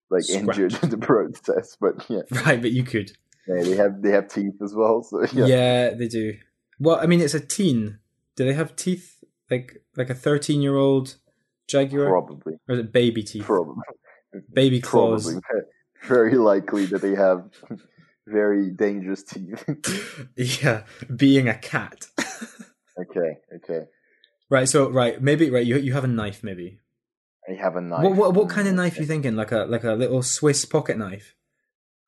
like 0.10 0.30
injured 0.30 0.78
in 0.84 0.90
the 0.90 0.98
process, 0.98 1.78
but 1.80 2.08
yeah, 2.10 2.22
Right, 2.46 2.62
but 2.62 2.72
you 2.72 2.84
could. 2.84 3.12
yeah, 3.48 3.64
they 3.64 3.76
have 3.76 4.02
they 4.02 4.12
have 4.12 4.28
teeth 4.28 4.62
as 4.64 4.74
well, 4.74 5.04
so 5.04 5.24
Yeah. 5.34 5.46
yeah. 5.46 5.90
they 5.94 6.08
do. 6.08 6.34
Well, 6.80 7.00
I 7.02 7.06
mean, 7.06 7.22
it's 7.22 7.34
a 7.34 7.40
teen. 7.40 8.00
Do 8.36 8.46
they 8.46 8.54
have 8.54 8.76
teeth 8.76 9.24
like 9.50 9.82
like 9.96 10.10
a 10.10 10.16
thirteen-year-old 10.16 11.16
jaguar, 11.68 12.10
Probably, 12.10 12.54
or 12.68 12.76
is 12.76 12.80
it 12.80 12.92
baby 12.92 13.24
teeth? 13.24 13.44
probably, 13.46 13.82
Baby 14.54 14.82
claws. 14.82 15.24
probably, 15.26 15.42
very 16.08 16.36
likely 16.36 16.86
that 16.88 17.02
they 17.02 17.16
have 17.16 17.50
very 18.28 18.70
dangerous 18.72 19.24
teeth. 19.24 19.64
yeah, 20.36 20.84
being 21.16 21.48
a 21.48 21.56
cat. 21.58 22.06
okay, 23.00 23.38
okay. 23.56 23.86
right. 24.50 24.68
So 24.68 24.90
right, 24.90 25.22
maybe 25.22 25.50
right. 25.50 25.66
You 25.66 25.78
you 25.78 25.94
have 25.94 26.04
a 26.04 26.08
knife, 26.08 26.44
maybe. 26.44 26.80
I 27.50 27.54
have 27.54 27.76
a 27.76 27.82
knife. 27.82 28.04
What 28.04 28.16
what 28.16 28.34
what 28.34 28.50
kind 28.50 28.68
of 28.68 28.74
knife 28.74 28.98
you 28.98 29.06
thinking? 29.06 29.36
Like 29.36 29.52
a 29.52 29.66
like 29.66 29.84
a 29.84 29.94
little 29.94 30.24
Swiss 30.24 30.66
pocket 30.66 30.98
knife, 30.98 31.36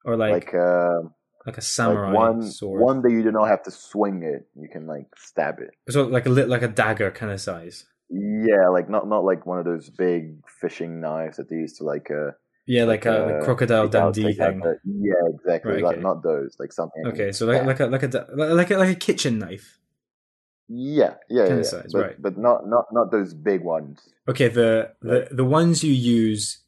or 0.06 0.16
like 0.18 0.32
Like, 0.34 0.54
uh, 0.54 1.02
like 1.46 1.58
a 1.58 1.62
samurai 1.62 2.08
like 2.12 2.16
one 2.16 2.52
sword? 2.52 2.82
one 2.82 3.02
that 3.04 3.12
you 3.12 3.24
do 3.24 3.32
not 3.32 3.48
have 3.48 3.64
to 3.64 3.72
swing 3.72 4.24
it. 4.24 4.48
You 4.60 4.68
can 4.70 4.88
like 4.88 5.06
stab 5.16 5.60
it. 5.60 5.72
So 5.92 6.04
like 6.04 6.26
a 6.26 6.30
like 6.30 6.62
a 6.64 6.68
dagger 6.68 7.12
kind 7.12 7.32
of 7.32 7.40
size. 7.40 7.86
Yeah, 8.10 8.70
like 8.72 8.90
not 8.90 9.08
not 9.08 9.24
like 9.26 9.46
one 9.46 9.60
of 9.60 9.66
those 9.66 9.90
big 9.90 10.40
fishing 10.62 11.02
knives 11.02 11.38
that 11.38 11.50
they 11.50 11.58
used 11.58 11.78
to 11.78 11.84
like 11.84 12.10
uh 12.10 12.32
Yeah, 12.66 12.86
like, 12.86 13.06
a 13.06 13.12
like 13.12 13.42
uh, 13.42 13.44
crocodile 13.46 13.88
Dundee 13.90 14.34
thing. 14.34 14.62
yeah, 14.86 15.14
exactly. 15.34 15.74
Right, 15.74 15.84
like, 15.84 16.02
not 16.02 16.24
those. 16.24 16.56
Like 16.60 16.74
something. 16.74 17.06
Okay, 17.08 17.32
so 17.32 17.46
like 17.46 17.66
like 17.66 17.80
a 17.80 17.86
like 17.88 18.04
a 18.04 18.28
like 18.36 18.72
a 18.72 18.78
like 18.78 18.90
a 18.90 18.96
kitchen 18.96 19.40
knife. 19.40 19.80
Yeah, 20.70 21.16
yeah, 21.30 21.48
Kind 21.48 21.64
yeah, 21.64 21.72
yeah. 21.78 21.84
but, 21.92 22.02
right. 22.02 22.22
but 22.22 22.38
not 22.38 22.68
not 22.68 22.86
not 22.92 23.12
those 23.12 23.34
big 23.34 23.62
ones. 23.62 24.02
Okay, 24.28 24.50
the 24.50 24.92
the 25.02 25.28
the 25.32 25.46
ones 25.46 25.84
you 25.84 25.94
use 25.94 26.60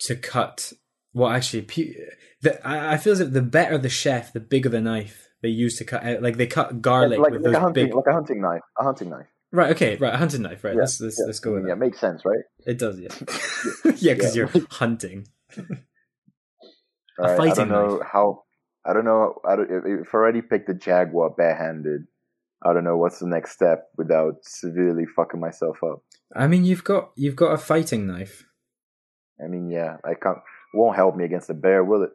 to 0.00 0.16
cut. 0.16 0.72
Well, 1.14 1.30
actually, 1.30 1.60
the, 2.40 2.66
I, 2.66 2.94
I 2.94 2.96
feel 2.96 3.12
as 3.12 3.20
if 3.20 3.32
the 3.32 3.42
better 3.42 3.78
the 3.78 3.88
chef, 3.88 4.32
the 4.32 4.40
bigger 4.40 4.68
the 4.68 4.80
knife 4.80 5.28
they 5.42 5.50
use 5.50 5.76
to 5.78 5.84
cut. 5.84 6.22
Like 6.22 6.36
they 6.36 6.46
cut 6.46 6.82
garlic 6.82 7.18
like, 7.20 7.32
with 7.32 7.42
like 7.42 7.50
a 7.50 7.52
those 7.52 7.62
hunting, 7.62 7.86
big. 7.86 7.94
like 7.94 8.06
a 8.08 8.12
hunting 8.12 8.40
knife, 8.40 8.62
a 8.78 8.82
hunting 8.82 9.10
knife. 9.10 9.26
Right. 9.52 9.70
Okay. 9.72 9.96
Right. 9.96 10.14
A 10.14 10.16
hunting 10.16 10.42
knife. 10.42 10.64
Right. 10.64 10.74
Yeah, 10.74 10.80
let's 10.80 11.00
let's, 11.00 11.18
Yeah, 11.18 11.26
let's 11.26 11.38
go 11.40 11.52
with 11.52 11.64
yeah, 11.64 11.74
that. 11.74 11.78
makes 11.78 12.00
sense, 12.00 12.24
right? 12.24 12.40
It 12.66 12.78
does. 12.78 12.98
Yeah. 12.98 13.08
yeah, 13.98 14.14
because 14.14 14.34
Yeah. 14.34 14.48
you're 14.54 14.64
hunting. 14.70 15.28
All 15.58 15.64
right, 17.26 17.30
I 17.32 17.36
fighting 17.36 17.54
don't 17.54 17.68
know 17.68 17.96
knife. 17.98 18.06
how. 18.10 18.44
I 18.84 18.92
don't 18.94 19.04
know. 19.04 19.38
I 19.48 19.54
don't, 19.56 19.70
if, 19.70 20.06
if 20.08 20.14
I 20.14 20.16
already 20.18 20.42
picked 20.42 20.66
the 20.66 20.74
jaguar 20.74 21.30
barehanded, 21.30 22.06
I 22.64 22.72
don't 22.72 22.84
know 22.84 22.96
what's 22.96 23.18
the 23.18 23.26
next 23.26 23.52
step 23.52 23.88
without 23.96 24.34
severely 24.42 25.04
fucking 25.16 25.40
myself 25.40 25.78
up. 25.82 26.02
I 26.34 26.46
mean, 26.46 26.64
you've 26.64 26.84
got 26.84 27.10
you've 27.16 27.36
got 27.36 27.52
a 27.52 27.58
fighting 27.58 28.06
knife. 28.06 28.44
I 29.42 29.48
mean, 29.48 29.70
yeah, 29.70 29.96
I 30.04 30.14
can't. 30.14 30.38
Won't 30.74 30.96
help 30.96 31.16
me 31.16 31.24
against 31.24 31.50
a 31.50 31.54
bear, 31.54 31.84
will 31.84 32.04
it? 32.04 32.10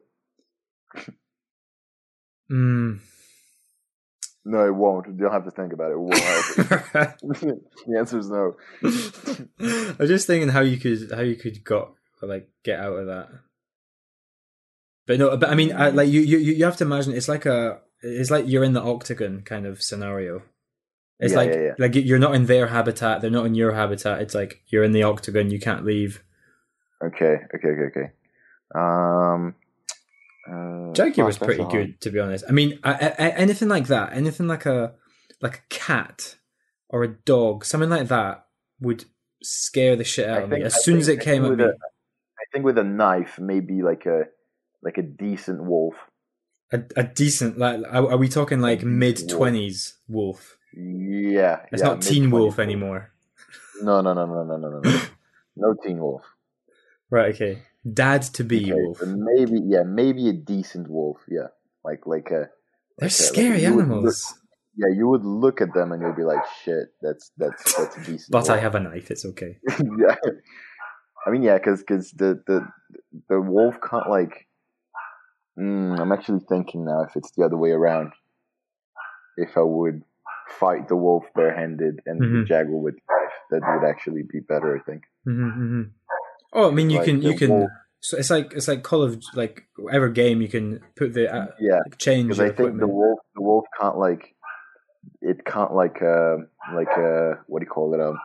Mm. 2.52 3.00
No, 4.46 4.66
it 4.66 4.74
won't. 4.74 5.08
You 5.08 5.14
don't 5.14 5.34
have 5.34 5.44
to 5.44 5.52
think 5.52 5.74
about 5.74 5.92
it. 5.92 5.96
It 5.96 6.00
won't 6.00 6.20
help. 6.20 7.20
the 7.22 7.98
answer 7.98 8.18
is 8.18 8.30
no. 8.30 8.56
I 8.82 9.96
was 10.00 10.10
just 10.10 10.26
thinking 10.26 10.50
how 10.50 10.62
you 10.62 10.78
could 10.78 11.12
how 11.12 11.22
you 11.22 11.36
could 11.36 11.64
got 11.64 11.92
like 12.22 12.50
get 12.64 12.80
out 12.80 12.94
of 12.94 13.08
that. 13.08 13.30
But 15.06 15.20
no, 15.20 15.36
but 15.38 15.50
I 15.50 15.56
mean, 15.56 15.74
I, 15.74 15.90
like 15.90 16.10
you, 16.10 16.22
you 16.22 16.38
you 16.38 16.66
have 16.66 16.78
to 16.78 16.86
imagine 16.86 17.14
it's 17.14 17.30
like 17.30 17.46
a 17.46 17.80
it's 18.02 18.30
like 18.32 18.46
you're 18.48 18.64
in 18.64 18.74
the 18.74 18.82
octagon 18.82 19.42
kind 19.42 19.66
of 19.66 19.82
scenario. 19.82 20.44
It's 21.20 21.32
Yeah, 21.34 21.38
like 21.40 21.50
yeah, 21.52 21.60
yeah. 21.62 21.74
like 21.80 21.96
you're 21.96 22.20
not 22.20 22.36
in 22.36 22.46
their 22.46 22.68
habitat, 22.68 23.22
they're 23.22 23.32
not 23.32 23.46
in 23.46 23.56
your 23.56 23.74
habitat. 23.74 24.22
It's 24.22 24.36
like 24.36 24.62
you're 24.68 24.84
in 24.84 24.92
the 24.92 25.04
octagon, 25.04 25.50
you 25.50 25.60
can't 25.60 25.84
leave. 25.86 26.24
Okay, 27.04 27.38
okay, 27.56 27.68
okay, 27.70 27.82
okay. 28.00 28.12
Um, 28.76 29.56
uh, 30.50 30.94
Jaguar 30.94 31.26
was 31.28 31.38
pretty 31.38 31.62
hard- 31.62 31.72
good, 31.72 32.02
to 32.02 32.10
be 32.12 32.20
honest. 32.20 32.46
I 32.48 32.52
mean, 32.52 32.80
I, 32.84 32.92
I, 33.20 33.30
anything 33.32 33.68
like 33.68 33.88
that, 33.88 34.14
anything 34.14 34.48
like 34.48 34.66
a 34.66 34.94
like 35.42 35.58
a 35.58 35.62
cat 35.70 36.36
or 36.90 37.04
a 37.04 37.08
dog, 37.08 37.66
something 37.66 37.90
like 37.90 38.08
that 38.10 38.46
would 38.80 39.06
scare 39.44 39.96
the 39.96 40.04
shit 40.04 40.28
out 40.30 40.40
I 40.40 40.42
of 40.44 40.50
me 40.50 40.62
as 40.64 40.76
I 40.76 40.78
soon 40.80 40.98
as 40.98 41.08
it 41.08 41.20
came 41.22 41.46
at 41.46 41.58
me. 41.58 41.64
a- 41.64 41.68
I 41.70 42.44
think 42.54 42.64
with 42.66 42.78
a 42.78 42.84
knife, 42.84 43.40
maybe 43.40 43.82
like 43.82 44.06
a 44.06 44.24
like 44.84 44.98
a 44.98 45.02
decent 45.04 45.64
wolf. 45.64 45.96
A, 46.72 46.82
a 46.98 47.04
decent 47.04 47.58
like 47.58 47.80
are, 47.90 48.12
are 48.12 48.18
we 48.18 48.28
talking 48.28 48.60
like 48.60 48.84
mid 48.84 49.30
twenties 49.30 49.98
wolf? 50.08 50.58
Yeah, 50.76 51.62
It's 51.72 51.82
yeah, 51.82 51.88
not 51.88 52.02
Teen 52.02 52.30
Wolf 52.30 52.60
anymore. 52.60 53.12
No, 53.82 54.02
no, 54.02 54.14
no, 54.14 54.26
no, 54.26 54.44
no, 54.44 54.58
no, 54.58 54.70
no, 54.70 54.80
no. 54.82 55.02
no 55.56 55.76
Teen 55.84 56.00
Wolf. 56.00 56.24
Right, 57.10 57.34
okay. 57.34 57.64
Dad 57.92 58.22
to 58.34 58.44
be 58.44 58.72
Okay, 58.72 58.74
wolf. 58.82 59.02
maybe, 59.06 59.62
yeah, 59.66 59.84
maybe 59.84 60.28
a 60.30 60.34
decent 60.34 60.90
wolf. 60.90 61.20
Yeah, 61.30 61.48
like 61.86 62.06
like 62.06 62.28
a 62.32 62.50
They're 62.98 63.08
like 63.08 63.12
a- 63.12 63.14
scary 63.14 63.50
like 63.54 63.62
you 63.62 63.76
would 63.76 63.86
animals. 63.86 64.34
yeah. 64.76 64.94
You 64.94 65.08
would 65.08 65.24
look 65.24 65.62
at 65.62 65.74
them 65.74 65.92
and 65.94 66.02
you'd 66.02 66.16
be 66.18 66.24
like, 66.26 66.44
shit, 66.64 66.90
that's 67.02 67.32
that's 67.38 67.76
that's 67.78 67.96
a 67.98 68.00
decent. 68.02 68.30
But 68.30 68.50
I 68.50 68.58
have 68.60 68.76
a 68.76 68.80
knife, 68.82 69.10
it's 69.10 69.26
okay. 69.26 69.58
yeah. 69.70 70.16
I 71.26 71.30
mean, 71.32 71.44
yeah, 71.44 71.58
because 71.58 71.80
because 71.80 72.12
the, 72.12 72.44
the 72.46 72.68
the 73.30 73.40
wolf 73.42 73.78
can't 73.82 74.10
like. 74.10 74.47
Mm, 75.58 76.00
I'm 76.00 76.12
actually 76.12 76.42
thinking 76.48 76.86
now 76.86 77.02
if 77.02 77.16
it's 77.16 77.32
the 77.32 77.44
other 77.44 77.58
way 77.58 77.72
around. 77.72 78.14
If 79.38 79.56
I 79.58 79.62
would 79.62 80.04
fight 80.60 80.88
the 80.88 80.96
wolf 80.96 81.24
barehanded 81.36 82.02
and 82.06 82.20
the 82.22 82.26
Mhm. 82.26 82.48
jaguar 82.48 82.80
with 82.80 82.96
knife, 82.96 83.34
that 83.52 83.62
would 83.62 83.88
actually 83.88 84.24
be 84.24 84.40
better. 84.40 84.76
I 84.76 84.80
think. 84.90 85.04
hmm 85.26 85.50
hmm 85.50 85.82
Oh, 86.54 86.72
I 86.72 86.74
mean, 86.74 86.90
you 86.90 86.98
Like 86.98 87.06
can 87.06 87.22
you 87.22 87.36
can. 87.36 87.50
wolf- 87.50 87.72
So 88.00 88.18
it's 88.18 88.30
like 88.30 88.54
it's 88.54 88.68
like 88.68 88.84
Call 88.84 89.02
of 89.04 89.22
like 89.34 89.68
whatever 89.76 90.10
game 90.10 90.42
you 90.42 90.48
can 90.48 90.80
put 90.96 91.14
the 91.14 91.26
uh, 91.34 91.48
Yeah, 91.60 91.82
change 91.98 92.28
because 92.28 92.38
your 92.40 92.48
I 92.48 92.52
think 92.56 92.80
the 92.80 92.88
wolf 92.88 93.20
the 93.36 93.42
wolf 93.42 93.66
can't 93.80 93.98
like 93.98 94.36
it 95.22 95.44
can't 95.46 95.74
like 95.74 96.02
uh 96.02 96.38
like 96.76 96.94
uh 96.98 97.42
what 97.48 97.60
do 97.60 97.66
you 97.66 97.70
call 97.70 97.94
it 97.96 98.00
um 98.00 98.18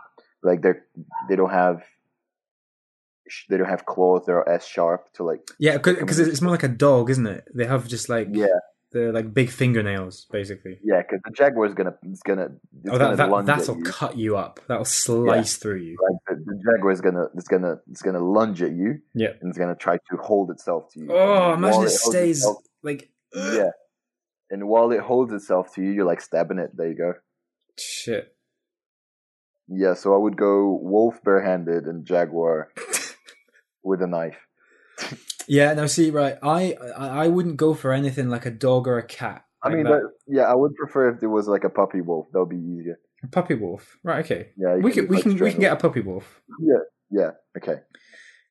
like 0.42 0.60
they're 0.62 0.84
they 1.28 1.36
don't 1.36 1.50
have 1.50 1.80
sh- 1.80 1.84
they 3.48 3.56
don't 3.56 3.68
have 3.68 3.86
claws 3.86 4.24
they're 4.26 4.48
S 4.48 4.66
sharp 4.66 5.12
to 5.14 5.24
like 5.24 5.40
Yeah, 5.58 5.76
because 5.78 6.18
it's 6.18 6.40
more 6.42 6.50
like 6.52 6.62
a 6.62 6.68
dog, 6.68 7.10
isn't 7.10 7.26
it? 7.26 7.44
They 7.54 7.66
have 7.66 7.86
just 7.88 8.08
like 8.08 8.28
yeah 8.32 8.46
the 8.92 9.10
like 9.10 9.32
big 9.32 9.48
fingernails, 9.48 10.26
basically. 10.30 10.78
yeah 10.84 11.00
because 11.00 11.20
the 11.24 11.30
jaguar 11.30 11.64
is 11.66 11.72
gonna 11.72 11.94
it's 12.02 12.20
gonna 12.22 12.48
it's 12.84 12.90
oh, 12.90 12.98
gonna 12.98 13.16
that, 13.16 13.16
that 13.16 13.30
lunge 13.30 13.46
that'll 13.46 13.78
you. 13.78 13.84
cut 13.84 14.18
you 14.18 14.36
up. 14.36 14.60
That'll 14.68 14.84
slice 14.84 15.56
through 15.56 15.76
you. 15.78 15.96
like 16.02 16.18
the, 16.38 16.44
the 16.44 16.60
jaguar 16.72 16.92
is 16.92 17.00
gonna 17.00 17.24
it's 17.34 17.48
gonna 17.48 17.76
it's 17.90 18.02
gonna 18.02 18.20
lunge 18.20 18.60
at 18.62 18.72
you 18.72 18.98
Yeah. 19.14 19.28
and 19.40 19.48
it's 19.48 19.56
gonna 19.58 19.76
try 19.76 19.96
to 19.96 20.16
hold 20.20 20.50
itself 20.50 20.90
to 20.92 21.00
you 21.00 21.08
Oh, 21.10 21.52
And 21.52 21.58
imagine 21.64 21.78
while 21.78 21.86
it 21.86 21.90
stays 21.90 22.38
itself- 22.38 22.58
like. 22.82 23.10
yeah 23.34 23.70
and 24.50 24.68
while 24.68 24.90
it 24.92 25.00
holds 25.00 25.32
itself 25.32 25.72
to 25.76 25.82
you 25.82 25.90
you're 25.92 26.04
like 26.04 26.20
stabbing 26.20 26.58
it 26.58 26.76
there 26.76 26.88
you 26.88 26.94
go 26.96 27.14
Shit. 27.78 28.36
yeah 29.68 29.94
so 29.94 30.14
I 30.14 30.18
would 30.18 30.36
go 30.36 30.78
wolf 30.82 31.22
barehanded 31.24 31.84
and 31.86 32.04
jaguar 32.04 32.68
with 33.82 34.02
a 34.02 34.06
knife 34.06 34.36
Yeah. 35.48 35.74
Now, 35.74 35.86
see, 35.86 36.10
right, 36.10 36.38
I 36.42 36.74
I 36.96 37.26
wouldn't 37.28 37.56
go 37.56 37.74
for 37.74 37.92
anything 37.92 38.28
like 38.30 38.46
a 38.46 38.50
dog 38.50 38.86
or 38.86 38.98
a 38.98 39.02
cat. 39.02 39.44
I 39.62 39.68
like 39.68 39.76
mean, 39.76 39.84
that. 39.86 40.02
yeah, 40.28 40.42
I 40.42 40.54
would 40.54 40.74
prefer 40.74 41.08
if 41.10 41.20
there 41.20 41.30
was 41.30 41.48
like 41.48 41.64
a 41.64 41.68
puppy 41.70 42.00
wolf. 42.00 42.28
That 42.32 42.40
would 42.40 42.48
be 42.50 42.56
easier. 42.56 42.98
A 43.24 43.26
puppy 43.28 43.54
wolf. 43.54 43.96
Right. 44.04 44.24
Okay. 44.24 44.50
Yeah, 44.56 44.76
We 44.76 44.92
can 44.92 45.08
we 45.08 45.20
can 45.22 45.36
we 45.36 45.50
can 45.50 45.60
get 45.60 45.72
a 45.72 45.76
puppy 45.76 46.00
wolf. 46.00 46.42
Yeah, 46.60 46.82
Yeah, 47.10 47.30
okay. 47.56 47.80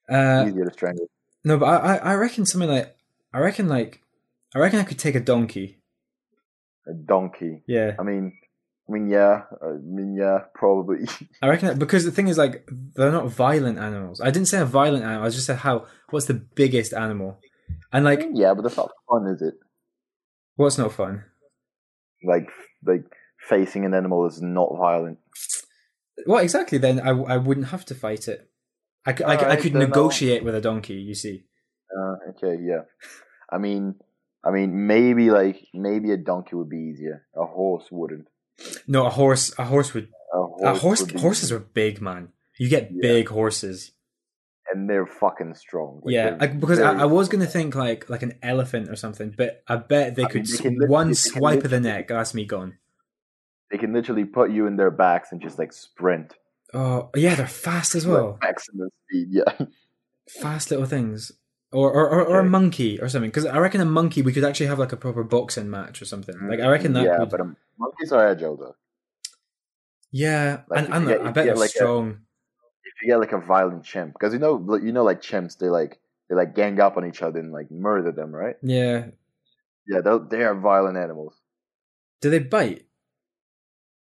Uh, 0.09 0.45
easier 0.47 0.65
to 0.65 0.73
strangle. 0.73 1.07
no, 1.45 1.57
but 1.57 1.65
I 1.67 1.97
I 1.97 2.13
reckon 2.15 2.45
something 2.45 2.69
like 2.69 2.95
I 3.33 3.39
reckon 3.39 3.67
like 3.69 4.01
I 4.53 4.59
reckon 4.59 4.79
I 4.79 4.83
could 4.83 4.99
take 4.99 5.15
a 5.15 5.19
donkey. 5.21 5.79
A 6.87 6.93
donkey. 6.93 7.63
Yeah. 7.67 7.95
I 7.99 8.03
mean, 8.03 8.33
I 8.91 8.93
mean, 8.93 9.09
yeah, 9.09 9.43
I 9.61 9.77
mean, 9.81 10.15
yeah, 10.19 10.39
probably. 10.53 11.07
I 11.41 11.47
reckon 11.47 11.69
that 11.69 11.79
because 11.79 12.03
the 12.03 12.11
thing 12.11 12.27
is 12.27 12.37
like 12.37 12.67
they're 12.95 13.11
not 13.11 13.27
violent 13.27 13.77
animals. 13.77 14.19
I 14.19 14.31
didn't 14.31 14.49
say 14.49 14.59
a 14.59 14.65
violent 14.65 15.05
animal. 15.05 15.25
I 15.25 15.29
just 15.29 15.45
said 15.45 15.57
how 15.59 15.85
what's 16.09 16.25
the 16.25 16.33
biggest 16.33 16.93
animal, 16.93 17.39
and 17.93 18.03
like 18.03 18.27
yeah, 18.33 18.53
but 18.53 18.63
that's 18.63 18.75
not 18.75 18.91
fun, 19.09 19.27
is 19.27 19.41
it? 19.41 19.53
what's 20.55 20.77
not 20.77 20.91
fun. 20.91 21.23
Like, 22.23 22.49
like 22.85 23.05
facing 23.39 23.85
an 23.85 23.93
animal 23.93 24.27
is 24.27 24.41
not 24.41 24.75
violent. 24.77 25.19
Well, 26.27 26.43
exactly. 26.43 26.77
Then 26.77 26.99
I 26.99 27.11
I 27.11 27.37
wouldn't 27.37 27.67
have 27.67 27.85
to 27.85 27.95
fight 27.95 28.27
it. 28.27 28.49
I, 29.05 29.11
Alright, 29.13 29.59
could 29.61 29.73
I'll- 29.73 29.79
negotiate 29.87 30.43
with 30.43 30.53
a 30.53 30.61
donkey. 30.61 30.95
You 30.95 31.15
see. 31.15 31.45
Uh, 31.95 32.15
okay, 32.31 32.61
yeah. 32.61 32.81
I 33.51 33.57
mean, 33.57 33.95
I 34.45 34.51
mean, 34.51 34.85
maybe 34.87 35.31
like 35.31 35.67
maybe 35.73 36.11
a 36.11 36.17
donkey 36.17 36.55
would 36.55 36.69
be 36.69 36.91
easier. 36.93 37.25
A 37.35 37.45
horse 37.45 37.85
wouldn't. 37.91 38.27
No, 38.87 39.05
a 39.05 39.09
horse. 39.09 39.53
A 39.57 39.65
horse 39.65 39.93
would. 39.93 40.09
A 40.33 40.37
horse. 40.37 40.61
A 40.63 40.73
horse. 40.79 41.01
would 41.01 41.21
Horses 41.21 41.51
are 41.51 41.59
big, 41.59 42.01
man. 42.01 42.29
You 42.57 42.69
get 42.69 42.89
Yeah. 42.91 43.01
big 43.01 43.29
horses. 43.29 43.91
and 44.73 44.89
they're 44.89 45.05
fucking 45.07 45.53
strong. 45.55 45.99
Like, 46.03 46.13
yeah, 46.13 46.37
like, 46.39 46.57
because 46.59 46.79
I, 46.79 46.99
I 47.01 47.05
was 47.05 47.27
gonna 47.27 47.45
think 47.45 47.75
like 47.75 48.09
like 48.09 48.21
an 48.23 48.37
elephant 48.41 48.89
or 48.89 48.95
something, 48.95 49.33
but 49.35 49.63
I 49.67 49.75
bet 49.75 50.15
they 50.15 50.23
I 50.23 50.27
could 50.29 50.43
mean, 50.47 50.51
they 50.51 50.63
can 50.79 50.87
one 50.89 51.07
they 51.09 51.13
swipe 51.15 51.63
of 51.65 51.71
the 51.71 51.79
neck. 51.81 52.07
That's 52.07 52.33
me 52.33 52.45
gone. 52.45 52.77
they 53.69 53.77
can 53.77 53.91
literally 53.91 54.23
put 54.23 54.49
you 54.51 54.67
in 54.67 54.77
their 54.77 54.91
backs 54.91 55.33
and 55.33 55.41
just 55.41 55.59
like 55.59 55.73
sprint. 55.73 56.35
Oh 56.73 57.09
yeah, 57.15 57.35
they're 57.35 57.47
fast 57.47 57.95
as 57.95 58.05
well. 58.07 58.37
maximum 58.41 58.89
speed. 59.09 59.27
Yeah. 59.31 59.65
Fast 60.41 60.71
little 60.71 60.85
things. 60.85 61.33
Or 61.73 61.89
or, 61.91 62.09
or, 62.09 62.25
or 62.25 62.39
a 62.39 62.43
monkey 62.49 62.99
or 62.99 63.07
something. 63.07 63.29
Because 63.29 63.45
I 63.45 63.57
reckon 63.59 63.79
a 63.81 63.85
monkey 63.85 64.21
we 64.21 64.33
could 64.33 64.43
actually 64.43 64.65
have 64.67 64.79
like 64.79 64.91
a 64.91 64.97
proper 64.97 65.23
boxing 65.23 65.69
match 65.69 66.01
or 66.01 66.05
something. 66.05 66.35
Like 66.49 66.59
I 66.59 66.67
reckon 66.67 66.93
that. 66.93 67.05
Yeah, 67.05 67.19
would, 67.19 67.29
but 67.29 67.39
um, 67.39 67.55
monkeys 67.79 68.11
are 68.11 68.27
agile 68.27 68.57
though. 68.57 68.75
yeah, 70.11 70.61
like, 70.69 70.83
and, 70.85 70.93
and 70.93 71.07
get- 71.07 71.21
I 71.21 71.31
bet 71.31 71.45
they're 71.45 71.55
like, 71.55 71.69
a- 71.69 71.73
strong. 71.73 72.19
If 72.83 72.93
you 73.01 73.07
get 73.13 73.19
like 73.19 73.31
a 73.31 73.39
violent 73.39 73.83
chimp, 73.85 74.13
because 74.13 74.33
you 74.33 74.39
know, 74.39 74.53
like, 74.53 74.83
you 74.83 74.91
know, 74.91 75.03
like 75.03 75.21
chimps, 75.21 75.57
they 75.57 75.69
like 75.69 75.99
they 76.29 76.35
like 76.35 76.55
gang 76.55 76.79
up 76.79 76.97
on 76.97 77.05
each 77.07 77.21
other 77.21 77.39
and 77.39 77.51
like 77.53 77.71
murder 77.71 78.11
them, 78.11 78.35
right? 78.35 78.55
Yeah. 78.61 79.07
Yeah, 79.87 80.01
they 80.01 80.17
they 80.29 80.43
are 80.43 80.55
violent 80.55 80.97
animals, 80.97 81.35
Do 82.21 82.29
they 82.29 82.39
bite? 82.39 82.85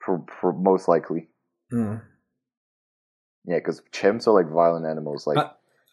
for, 0.00 0.24
for 0.40 0.52
most 0.54 0.88
likely. 0.88 1.28
Oh. 1.72 2.00
Yeah, 3.44 3.56
because 3.56 3.82
chimps 3.92 4.26
are 4.26 4.32
like 4.32 4.50
violent 4.50 4.86
animals. 4.86 5.26
Like 5.26 5.38
Uh, 5.38 5.50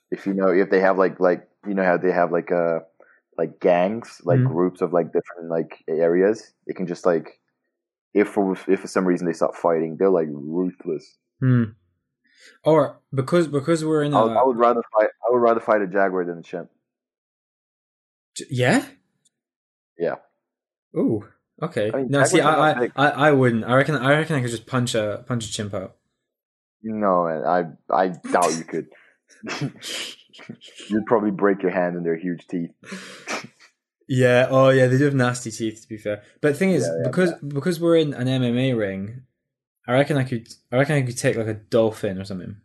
if 0.09 0.25
you 0.25 0.33
know, 0.33 0.47
if 0.49 0.69
they 0.69 0.79
have 0.79 0.97
like 0.97 1.19
like 1.19 1.47
you 1.67 1.73
know 1.73 1.83
how 1.83 1.97
they 1.97 2.11
have 2.11 2.31
like 2.31 2.51
uh 2.51 2.79
like 3.37 3.59
gangs, 3.59 4.21
like 4.23 4.39
Mhm. 4.39 4.47
groups 4.47 4.81
of 4.81 4.93
like 4.93 5.07
different 5.07 5.49
like 5.49 5.83
areas, 5.87 6.53
they 6.67 6.73
can 6.73 6.87
just 6.87 7.05
like 7.05 7.39
if 8.13 8.29
for 8.29 8.53
if 8.67 8.79
for 8.79 8.87
some 8.87 9.05
reason 9.05 9.27
they 9.27 9.33
start 9.33 9.55
fighting, 9.55 9.97
they're 9.97 10.09
like 10.09 10.27
ruthless. 10.31 11.17
Hmm. 11.39 11.63
Or 12.63 12.99
because 13.13 13.47
because 13.47 13.83
we're 13.83 14.03
in 14.03 14.13
a 14.13 14.19
I 14.19 14.23
would, 14.23 14.37
I 14.37 14.43
would 14.43 14.57
rather 14.57 14.81
fight. 14.93 15.09
I 15.27 15.31
would 15.33 15.41
rather 15.41 15.59
fight 15.59 15.81
a 15.81 15.87
jaguar 15.87 16.25
than 16.25 16.39
a 16.39 16.43
chimp. 16.43 16.69
yeah 18.49 18.85
Yeah. 19.97 20.15
Oh, 20.95 21.25
Okay. 21.61 21.89
I 21.93 21.97
mean, 21.97 22.07
no, 22.09 22.23
see, 22.25 22.41
I, 22.41 22.71
I. 22.71 22.89
I, 22.97 23.09
I 23.09 23.31
wouldn't. 23.31 23.63
I 23.63 23.75
reckon. 23.75 23.95
I 23.95 24.11
reckon 24.11 24.35
I 24.35 24.41
could 24.41 24.51
just 24.51 24.65
punch 24.65 24.93
a 24.93 25.23
punch 25.25 25.45
a 25.45 25.51
chimp 25.51 25.73
out. 25.73 25.95
No, 26.83 27.25
man, 27.25 27.43
I 27.45 27.93
I 27.93 28.07
doubt 28.09 28.53
you 28.57 28.63
could. 28.65 28.87
You'd 30.89 31.05
probably 31.05 31.31
break 31.31 31.61
your 31.61 31.71
hand 31.71 31.95
in 31.97 32.03
their 32.03 32.17
huge 32.17 32.47
teeth. 32.47 32.71
Yeah. 34.07 34.45
Oh, 34.51 34.69
yeah. 34.69 34.85
They 34.85 34.99
do 34.99 35.05
have 35.05 35.15
nasty 35.15 35.49
teeth. 35.49 35.81
To 35.81 35.87
be 35.89 35.97
fair, 35.97 36.21
but 36.39 36.49
the 36.49 36.53
thing 36.59 36.69
is, 36.69 36.83
Yeah, 36.83 36.97
yeah, 37.01 37.07
because 37.09 37.33
because 37.41 37.79
we're 37.79 37.95
in 37.97 38.13
an 38.13 38.27
MMA 38.27 38.77
ring, 38.77 39.23
I 39.87 39.93
reckon 39.93 40.15
I 40.15 40.23
could. 40.23 40.47
I 40.71 40.75
reckon 40.77 40.95
I 40.95 41.01
could 41.01 41.17
take 41.17 41.35
like 41.37 41.47
a 41.47 41.55
dolphin 41.55 42.19
or 42.19 42.23
something. 42.23 42.57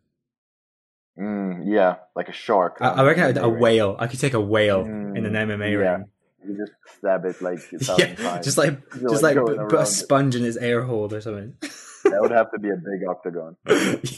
Mm, 1.19 1.63
yeah, 1.67 1.97
like 2.15 2.29
a 2.29 2.33
shark. 2.33 2.77
I, 2.83 2.89
I 2.89 3.05
reckon 3.05 3.39
a 3.39 3.49
whale. 3.49 3.97
I 3.99 4.07
could 4.07 4.21
take 4.21 4.35
a 4.35 4.41
whale 4.41 4.85
Mm, 4.85 5.17
in 5.17 5.25
an 5.25 5.33
MMA 5.33 5.71
yeah. 5.73 5.77
ring. 5.79 6.05
You 6.47 6.57
just 6.59 6.73
stab 6.99 7.25
it 7.25 7.41
like 7.41 7.61
Yeah, 7.99 8.15
times. 8.17 8.45
just 8.45 8.59
like 8.59 8.79
You're, 9.01 9.09
just 9.11 9.23
like 9.23 9.35
going 9.37 9.47
put 9.47 9.57
a 9.57 9.63
around 9.63 9.83
it. 9.83 9.87
sponge 9.87 10.37
in 10.37 10.43
his 10.43 10.59
air 10.59 10.83
hole 10.83 11.13
or 11.15 11.21
something. 11.23 11.55
That 12.05 12.21
would 12.21 12.31
have 12.31 12.51
to 12.53 12.59
be 12.59 12.69
a 12.71 12.77
big 12.77 13.09
octagon. 13.09 13.57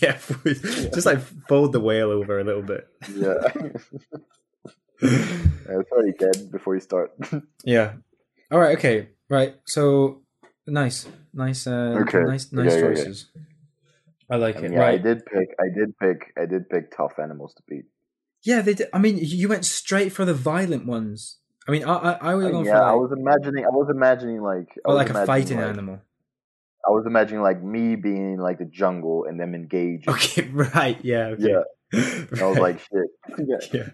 yeah, 0.01 0.19
just 0.95 1.07
like 1.07 1.19
fold 1.49 1.73
the 1.73 1.81
whale 1.81 2.11
over 2.11 2.39
a 2.39 2.45
little 2.45 2.63
bit. 2.63 2.87
Yeah. 3.15 3.39
Uh, 5.03 5.83
sorry, 5.89 6.13
kid. 6.19 6.51
Before 6.51 6.75
you 6.75 6.81
start. 6.81 7.13
Yeah. 7.65 7.95
All 8.51 8.59
right. 8.59 8.77
Okay. 8.79 9.09
Right. 9.29 9.55
So 9.65 10.23
nice, 10.67 11.09
nice, 11.33 11.67
uh, 11.67 11.99
Okay. 12.03 12.21
nice, 12.23 12.53
nice 12.53 12.73
Yeah, 12.73 12.79
yeah, 12.79 12.89
yeah. 12.89 12.95
choices. 12.95 13.27
I 14.31 14.37
like 14.37 14.57
I 14.57 14.59
it. 14.59 14.63
mean, 14.63 14.73
yeah, 14.75 14.87
I 14.87 14.99
did 14.99 15.25
pick. 15.27 15.55
I 15.61 15.69
did 15.75 15.99
pick. 15.99 16.33
I 16.39 16.47
did 16.47 16.69
pick 16.69 16.95
tough 16.97 17.19
animals 17.19 17.55
to 17.55 17.63
beat. 17.69 17.85
Yeah, 18.43 18.61
they 18.63 18.75
did. 18.75 18.89
I 18.93 18.99
mean, 18.99 19.19
you 19.21 19.49
went 19.49 19.65
straight 19.65 20.13
for 20.13 20.25
the 20.25 20.35
violent 20.35 20.87
ones. 20.87 21.39
I 21.67 21.71
mean, 21.73 21.85
I 21.85 21.95
I, 21.95 22.13
I 22.31 22.35
would 22.35 22.45
have 22.45 22.53
gone 22.53 22.69
Uh, 22.69 22.71
yeah, 22.71 22.83
I 22.83 22.95
was 22.95 23.13
imagining. 23.13 23.65
I 23.65 23.69
was 23.71 23.89
imagining 23.91 24.41
like. 24.43 24.69
I 24.87 24.93
like, 24.93 25.11
or 25.11 25.13
was 25.13 25.15
like 25.15 25.23
a 25.23 25.27
fighting 25.27 25.59
like- 25.59 25.67
animal. 25.67 26.01
I 26.87 26.91
was 26.91 27.05
imagining 27.07 27.43
like 27.43 27.63
me 27.63 27.97
being 27.97 28.39
like 28.39 28.59
the 28.59 28.65
jungle 28.65 29.25
and 29.29 29.39
them 29.41 29.55
engaging. 29.55 30.13
Okay. 30.15 30.49
Right. 30.53 30.99
Yeah. 31.03 31.27
Okay. 31.35 31.51
Yeah. 31.51 31.63
And 32.33 32.41
I 32.43 32.47
was 32.47 32.59
like, 32.59 32.79
shit. 32.81 33.09
yeah. 33.47 33.57
yeah, 33.73 33.89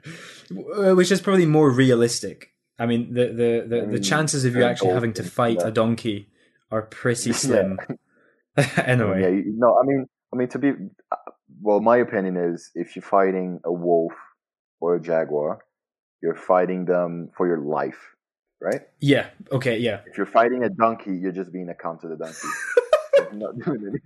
Uh, 0.90 0.94
which 0.94 1.11
is 1.11 1.20
probably 1.20 1.46
more 1.46 1.70
realistic. 1.70 2.55
I 2.79 2.87
mean, 2.87 3.12
the 3.12 3.27
the 3.27 3.51
the, 3.72 3.79
the 3.94 3.98
Mm, 3.98 4.05
chances 4.05 4.44
of 4.44 4.55
you 4.55 4.62
actually 4.62 4.94
having 4.94 5.12
to 5.14 5.24
fight 5.24 5.59
yeah. 5.61 5.68
a 5.68 5.70
donkey 5.72 6.29
are 6.70 6.83
pretty 6.83 7.33
slim. 7.44 7.79
anyway, 8.77 9.20
Yeah, 9.22 9.29
you- 9.29 9.55
no, 9.57 9.79
I 9.81 9.85
mean, 9.87 10.07
I 10.33 10.37
mean 10.37 10.48
to 10.48 10.59
be, 10.59 10.70
uh, 10.70 11.16
well, 11.61 11.81
my 11.81 11.96
opinion 11.98 12.37
is 12.37 12.70
if 12.74 12.94
you're 12.96 13.03
fighting 13.03 13.61
a 13.64 13.72
wolf 13.72 14.12
or 14.81 14.96
a 14.96 15.01
jaguar, 15.01 15.59
you're 16.22 16.35
fighting 16.37 16.85
them 16.85 17.31
for 17.37 17.46
your 17.46 17.59
life, 17.61 18.14
right? 18.61 18.83
yeah, 19.01 19.29
okay, 19.53 19.79
yeah. 19.79 20.01
If 20.07 20.16
you're 20.16 20.27
fighting 20.27 20.64
a 20.64 20.68
donkey, 20.68 21.16
you're 21.16 21.33
just 21.33 21.53
being 21.53 21.68
a 21.68 21.75
count 21.75 22.01
to 22.03 22.09
the 22.09 22.16
donkey. 22.16 22.49
Not 23.33 23.59
doing 23.59 24.01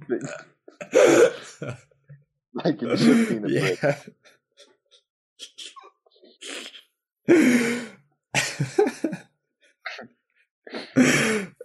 anything. 0.90 1.76
Like 2.54 2.82
you're 2.82 2.96
just 2.96 3.28
being 3.30 3.44
a 3.44 3.48
yeah. 3.48 3.98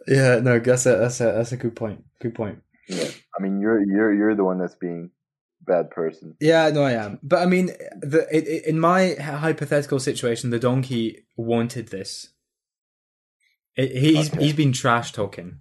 yeah, 0.08 0.40
no, 0.40 0.60
that's 0.60 0.86
a 0.86 0.96
that's 0.96 1.20
a 1.20 1.26
that's 1.26 1.52
a 1.52 1.58
good 1.58 1.76
point. 1.76 2.06
Good 2.22 2.36
point. 2.36 2.64
Yeah. 2.88 3.10
I 3.38 3.44
mean, 3.44 3.60
you're 3.60 3.84
you're 3.84 4.14
you're 4.14 4.36
the 4.36 4.46
one 4.46 4.60
that's 4.60 4.76
being 4.76 5.12
bad 5.62 5.92
person. 5.92 6.36
Yeah, 6.40 6.70
no, 6.70 6.84
I 6.84 6.94
am. 6.94 7.20
But 7.22 7.40
I 7.40 7.46
mean, 7.48 7.68
the 8.00 8.26
it, 8.32 8.48
it, 8.48 8.66
in 8.66 8.80
my 8.80 9.16
hypothetical 9.16 10.00
situation, 10.00 10.50
the 10.52 10.60
donkey 10.60 11.26
wanted 11.36 11.90
this. 11.90 12.30
It, 13.78 13.92
he's 13.96 14.34
Okay. 14.34 14.44
he's 14.44 14.54
been 14.54 14.74
trash 14.74 15.12
talking. 15.12 15.60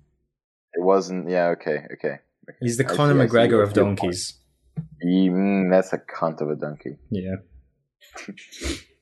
It 0.74 0.83
wasn't. 0.83 1.29
Yeah. 1.29 1.48
Okay. 1.48 1.85
Okay. 1.92 1.92
okay. 1.94 2.18
He's 2.61 2.76
the 2.79 2.85
Conor 2.85 3.20
I 3.20 3.26
see 3.26 3.31
McGregor 3.33 3.62
of 3.62 3.72
donkeys. 3.74 4.38
He- 5.00 5.29
mm, 5.31 5.70
that's 5.70 5.92
a 5.92 5.98
cunt 5.98 6.40
of 6.40 6.50
a 6.50 6.57
donkey. 6.57 6.98
Yeah. 7.11 7.37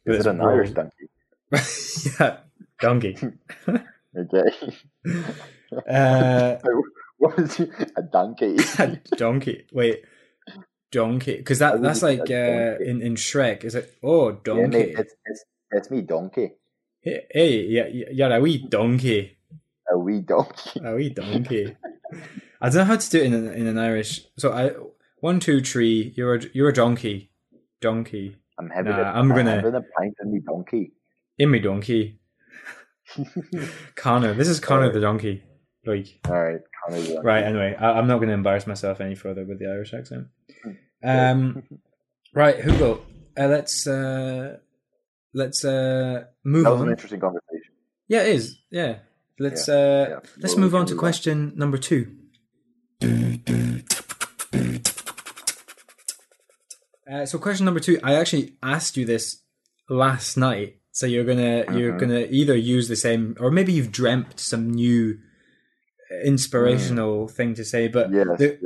Is 0.06 0.26
it 0.26 0.26
an 0.26 0.40
Irish 0.40 0.70
donkey? 0.70 1.08
yeah, 2.20 2.38
donkey. 2.80 3.16
Okay. 4.16 4.76
Uh, 5.88 6.56
what 7.18 7.36
is 7.36 7.56
he? 7.56 7.64
A 7.96 8.02
donkey? 8.02 8.56
donkey. 9.16 9.66
Wait, 9.72 10.04
donkey. 10.92 11.36
Because 11.36 11.58
that 11.58 11.82
that's 11.82 12.00
like 12.02 12.30
uh, 12.30 12.76
in 12.80 13.02
in 13.02 13.16
Shrek. 13.16 13.64
Is 13.64 13.74
it? 13.74 13.92
Oh, 14.02 14.28
Yeah, 14.30 14.36
donkey. 14.44 14.66
mate, 14.68 14.94
it's, 14.98 15.14
it's, 15.24 15.44
it's 15.72 15.90
me, 15.90 16.02
donkey. 16.02 16.52
Hey, 17.04 17.26
hey, 17.30 17.60
yeah, 17.66 17.86
yeah, 17.92 18.06
yeah, 18.12 18.36
a 18.36 18.40
wee 18.40 18.58
donkey. 18.66 19.36
A 19.92 19.98
wee 19.98 20.20
donkey. 20.20 20.80
A 20.82 20.94
wee 20.94 21.10
donkey. 21.10 21.76
I 22.60 22.68
don't 22.70 22.74
know 22.76 22.84
how 22.84 22.96
to 22.96 23.10
do 23.10 23.18
it 23.20 23.26
in 23.26 23.34
an, 23.34 23.52
in 23.52 23.66
an 23.66 23.78
Irish. 23.78 24.22
So 24.38 24.52
I 24.52 24.70
one 25.20 25.38
two 25.40 25.60
three. 25.60 26.12
You're 26.16 26.36
a 26.36 26.40
you're 26.54 26.70
a 26.70 26.72
donkey. 26.72 27.30
Donkey. 27.80 28.36
I'm 28.58 28.70
having, 28.70 28.92
Nah, 28.92 29.00
a, 29.02 29.04
I'm 29.18 29.28
gonna- 29.28 29.56
having 29.56 29.74
a 29.74 29.82
pint 29.98 30.14
of 30.20 30.28
me 30.28 30.40
donkey. 30.40 30.92
In 31.38 31.50
me 31.50 31.58
donkey. 31.58 32.20
Connor. 33.96 34.32
This 34.34 34.48
is 34.48 34.60
Connor 34.60 34.90
the 34.92 35.00
donkey. 35.00 35.42
Like 35.86 36.06
All 36.28 36.40
right, 36.42 36.60
Connor's 36.86 37.08
donkey. 37.08 37.20
right. 37.26 37.44
Anyway, 37.44 37.76
I, 37.78 37.92
I'm 37.98 38.06
not 38.06 38.16
going 38.16 38.28
to 38.28 38.34
embarrass 38.34 38.66
myself 38.66 39.00
any 39.02 39.14
further 39.14 39.44
with 39.44 39.58
the 39.58 39.66
Irish 39.66 39.92
accent. 39.92 40.28
Um. 41.02 41.62
Right, 42.34 42.64
Hugo. 42.64 43.02
Uh, 43.38 43.46
let's 43.48 43.86
uh, 43.86 44.56
let's 45.34 45.64
uh, 45.64 46.24
move 46.44 46.64
on. 46.66 46.70
That 46.70 46.70
was 46.72 46.80
an 46.82 46.90
interesting 46.90 47.20
conversation. 47.20 47.72
Yeah, 48.08 48.22
it 48.22 48.36
is. 48.36 48.56
Yeah. 48.70 48.98
Let's 49.38 49.68
uh, 49.68 50.06
yeah. 50.10 50.30
let's 50.38 50.56
move 50.56 50.74
on 50.74 50.86
to 50.86 50.94
on. 50.94 50.98
question 50.98 51.52
number 51.56 51.76
two. 51.76 52.16
Uh, 57.10 57.26
so 57.26 57.38
question 57.38 57.64
number 57.64 57.80
two, 57.80 57.98
I 58.02 58.14
actually 58.14 58.54
asked 58.62 58.96
you 58.96 59.04
this 59.04 59.42
last 59.88 60.36
night. 60.36 60.76
So 60.92 61.06
you're 61.06 61.24
gonna 61.24 61.64
you're 61.76 61.94
Mhm. 61.94 61.98
gonna 62.00 62.26
either 62.30 62.56
use 62.56 62.88
the 62.88 62.96
same, 62.96 63.36
or 63.40 63.50
maybe 63.50 63.72
you've 63.72 63.90
dreamt 63.92 64.38
some 64.38 64.70
new 64.70 65.18
inspirational 66.24 67.26
thing 67.28 67.54
to 67.54 67.64
say. 67.64 67.88
But 67.88 68.12
Yes, 68.12 68.26
the- 68.38 68.58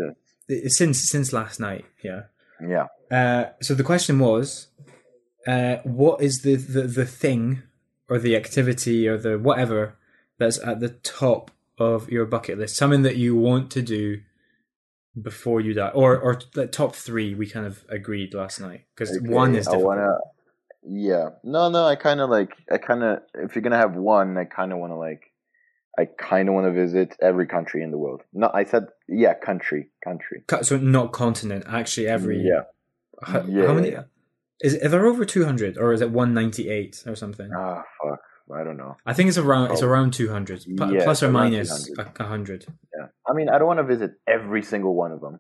yes. 0.49 0.77
since 0.77 1.09
since 1.09 1.33
last 1.33 1.59
night, 1.59 1.87
yeah. 2.05 2.25
Yeah. 2.61 2.87
Uh, 3.11 3.51
so 3.63 3.75
the 3.75 3.83
question 3.83 4.19
was, 4.19 4.67
uh, 5.49 5.79
what 5.83 6.21
is 6.21 6.43
the, 6.43 6.57
the 6.57 6.83
the 6.83 7.07
thing 7.07 7.63
or 8.09 8.19
the 8.19 8.37
activity 8.37 9.09
or 9.09 9.17
the 9.17 9.39
whatever 9.39 9.97
that's 10.37 10.59
at 10.63 10.81
the 10.81 10.91
top 10.91 11.51
of 11.79 12.11
your 12.11 12.27
bucket 12.27 12.59
list? 12.59 12.77
Something 12.77 13.03
that 13.03 13.17
you 13.17 13.35
want 13.35 13.71
to 13.71 13.83
do 13.83 14.21
before 15.21 15.61
you 15.61 15.73
die, 15.73 15.89
or 15.89 16.19
or 16.19 16.41
the 16.55 16.67
top 16.67 16.95
three. 16.95 17.35
We 17.35 17.49
kind 17.49 17.65
of 17.65 17.85
agreed 17.89 18.35
last 18.35 18.61
night 18.61 18.85
because 18.95 19.17
Okay, 19.17 19.27
one 19.27 19.55
is 19.55 19.67
I 19.67 19.77
wanna. 19.77 20.19
Yeah. 20.83 21.31
No, 21.43 21.71
no. 21.71 21.87
I 21.87 21.97
kind 21.97 22.21
of 22.21 22.29
like. 22.29 22.53
I 22.71 22.77
kind 22.77 23.03
of. 23.03 23.21
If 23.35 23.55
you're 23.55 23.63
gonna 23.63 23.79
have 23.79 23.95
one, 23.95 24.37
I 24.37 24.45
kind 24.45 24.73
of 24.73 24.79
want 24.79 24.93
to 24.93 24.97
like. 24.97 25.33
I 25.99 26.05
kind 26.05 26.49
of 26.49 26.55
want 26.55 26.67
to 26.67 26.73
visit 26.73 27.17
every 27.21 27.47
country 27.47 27.83
in 27.83 27.91
the 27.91 27.99
world. 27.99 28.23
No, 28.33 28.51
I 28.53 28.65
said 28.65 28.87
yeah, 29.09 29.35
country, 29.35 29.89
country. 30.05 30.45
So 30.63 30.77
not 30.77 31.13
continent, 31.13 31.65
actually 31.67 32.07
every. 32.07 32.43
Yeah. 32.43 32.65
How, 33.21 33.43
Yeah, 33.43 33.67
how 33.67 33.73
many? 33.73 33.97
Is 34.61 34.75
are 34.83 34.89
there 34.89 35.07
over 35.07 35.25
two 35.25 35.45
hundred 35.45 35.79
or 35.79 35.93
is 35.93 36.01
it 36.01 36.11
one 36.11 36.35
ninety 36.35 36.69
eight 36.69 37.05
or 37.07 37.15
something? 37.15 37.51
Ah, 37.57 37.83
fuck. 38.03 38.21
I 38.53 38.65
don't 38.65 38.77
know. 38.79 38.97
I 39.05 39.13
think 39.13 39.29
it's 39.29 39.39
around 39.39 39.71
it's 39.73 39.83
Oh. 39.83 39.87
around 39.89 40.15
two 40.15 40.31
hundred, 40.31 40.65
Yeah, 40.67 41.05
plus 41.05 41.23
or 41.23 41.31
minus 41.31 41.87
200. 41.89 42.13
a 42.21 42.25
hundred. 42.25 42.67
Yeah. 42.97 43.07
I 43.29 43.35
mean, 43.35 43.49
I 43.51 43.59
don't 43.59 43.67
want 43.69 43.79
to 43.79 43.85
visit 43.85 44.13
every 44.27 44.63
single 44.63 44.95
one 44.95 45.13
of 45.13 45.21
them. 45.21 45.39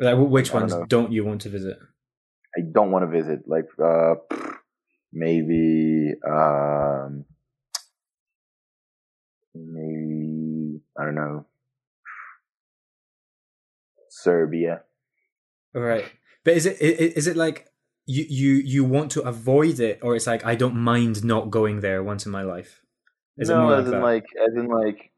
Like, 0.00 0.16
which 0.18 0.50
I 0.54 0.60
don't 0.60 0.70
ones 0.72 0.88
don't 0.88 1.12
you 1.12 1.24
want 1.24 1.42
to 1.42 1.50
visit? 1.50 1.78
I 2.56 2.62
don't 2.72 2.90
want 2.90 3.04
to 3.04 3.10
visit. 3.10 3.46
Like, 3.46 3.66
uh, 3.78 4.14
maybe, 5.12 6.14
um, 6.26 7.26
maybe 9.54 10.80
I 10.98 11.04
don't 11.04 11.14
know, 11.14 11.46
Serbia. 14.08 14.82
All 15.74 15.82
right, 15.82 16.04
but 16.44 16.54
is 16.54 16.66
it 16.66 16.80
is 16.80 17.26
it 17.26 17.36
like 17.36 17.66
you 18.10 18.24
you 18.28 18.54
you 18.54 18.84
want 18.84 19.12
to 19.12 19.22
avoid 19.22 19.78
it, 19.78 20.00
or 20.02 20.16
it's 20.16 20.26
like 20.26 20.44
I 20.44 20.56
don't 20.56 20.76
mind 20.76 21.24
not 21.24 21.50
going 21.50 21.80
there 21.80 22.02
once 22.02 22.26
in 22.26 22.32
my 22.32 22.42
life? 22.42 22.82
Is 23.38 23.48
no, 23.48 23.70
as 23.70 23.86
in 23.86 23.92
that? 23.92 24.02
like, 24.02 24.24
as 24.48 24.54
in 24.56 24.66
like, 24.66 25.12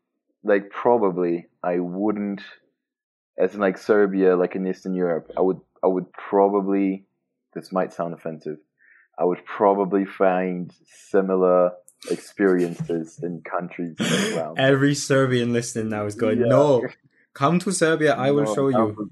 like 0.44 0.70
probably 0.70 1.46
I 1.62 1.78
wouldn't. 1.78 2.42
As 3.38 3.54
in 3.54 3.60
like 3.60 3.78
Serbia, 3.78 4.36
like 4.36 4.54
in 4.56 4.66
Eastern 4.66 4.94
Europe, 4.94 5.32
I 5.36 5.40
would, 5.40 5.60
I 5.82 5.86
would 5.86 6.12
probably. 6.12 7.06
This 7.54 7.72
might 7.72 7.92
sound 7.92 8.14
offensive. 8.14 8.58
I 9.18 9.24
would 9.24 9.44
probably 9.44 10.04
find 10.04 10.72
similar 11.10 11.72
experiences 12.10 13.20
in 13.22 13.42
countries 13.42 13.96
around. 14.00 14.58
Every 14.58 14.94
Serbian 14.94 15.52
listening 15.52 15.88
now 15.90 16.06
is 16.06 16.14
going, 16.14 16.40
Yeah. 16.40 16.46
no, 16.46 16.82
come 17.34 17.58
to 17.60 17.72
Serbia, 17.72 18.14
I 18.14 18.30
will 18.30 18.44
No, 18.44 18.54
show 18.54 18.68
you. 18.68 19.10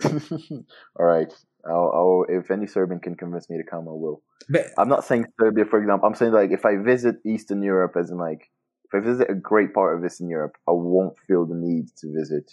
All 0.98 1.06
right. 1.06 1.32
I'll, 1.66 1.92
I'll, 1.94 2.24
if 2.28 2.50
any 2.50 2.66
Serbian 2.66 3.00
can 3.00 3.14
convince 3.14 3.48
me 3.48 3.56
to 3.58 3.64
come, 3.64 3.88
I 3.88 3.92
will. 3.92 4.22
But 4.48 4.66
I'm 4.78 4.88
not 4.88 5.04
saying 5.04 5.26
Serbia, 5.40 5.64
for 5.64 5.80
example. 5.80 6.08
I'm 6.08 6.14
saying 6.14 6.32
like 6.32 6.50
if 6.50 6.64
I 6.64 6.76
visit 6.76 7.16
Eastern 7.24 7.62
Europe, 7.62 7.94
as 7.98 8.10
in 8.10 8.18
like 8.18 8.50
if 8.84 8.94
I 8.94 9.04
visit 9.04 9.30
a 9.30 9.34
great 9.34 9.72
part 9.72 9.96
of 9.96 10.04
Eastern 10.04 10.28
Europe, 10.28 10.56
I 10.68 10.72
won't 10.72 11.16
feel 11.26 11.46
the 11.46 11.54
need 11.54 11.88
to 11.98 12.12
visit 12.12 12.50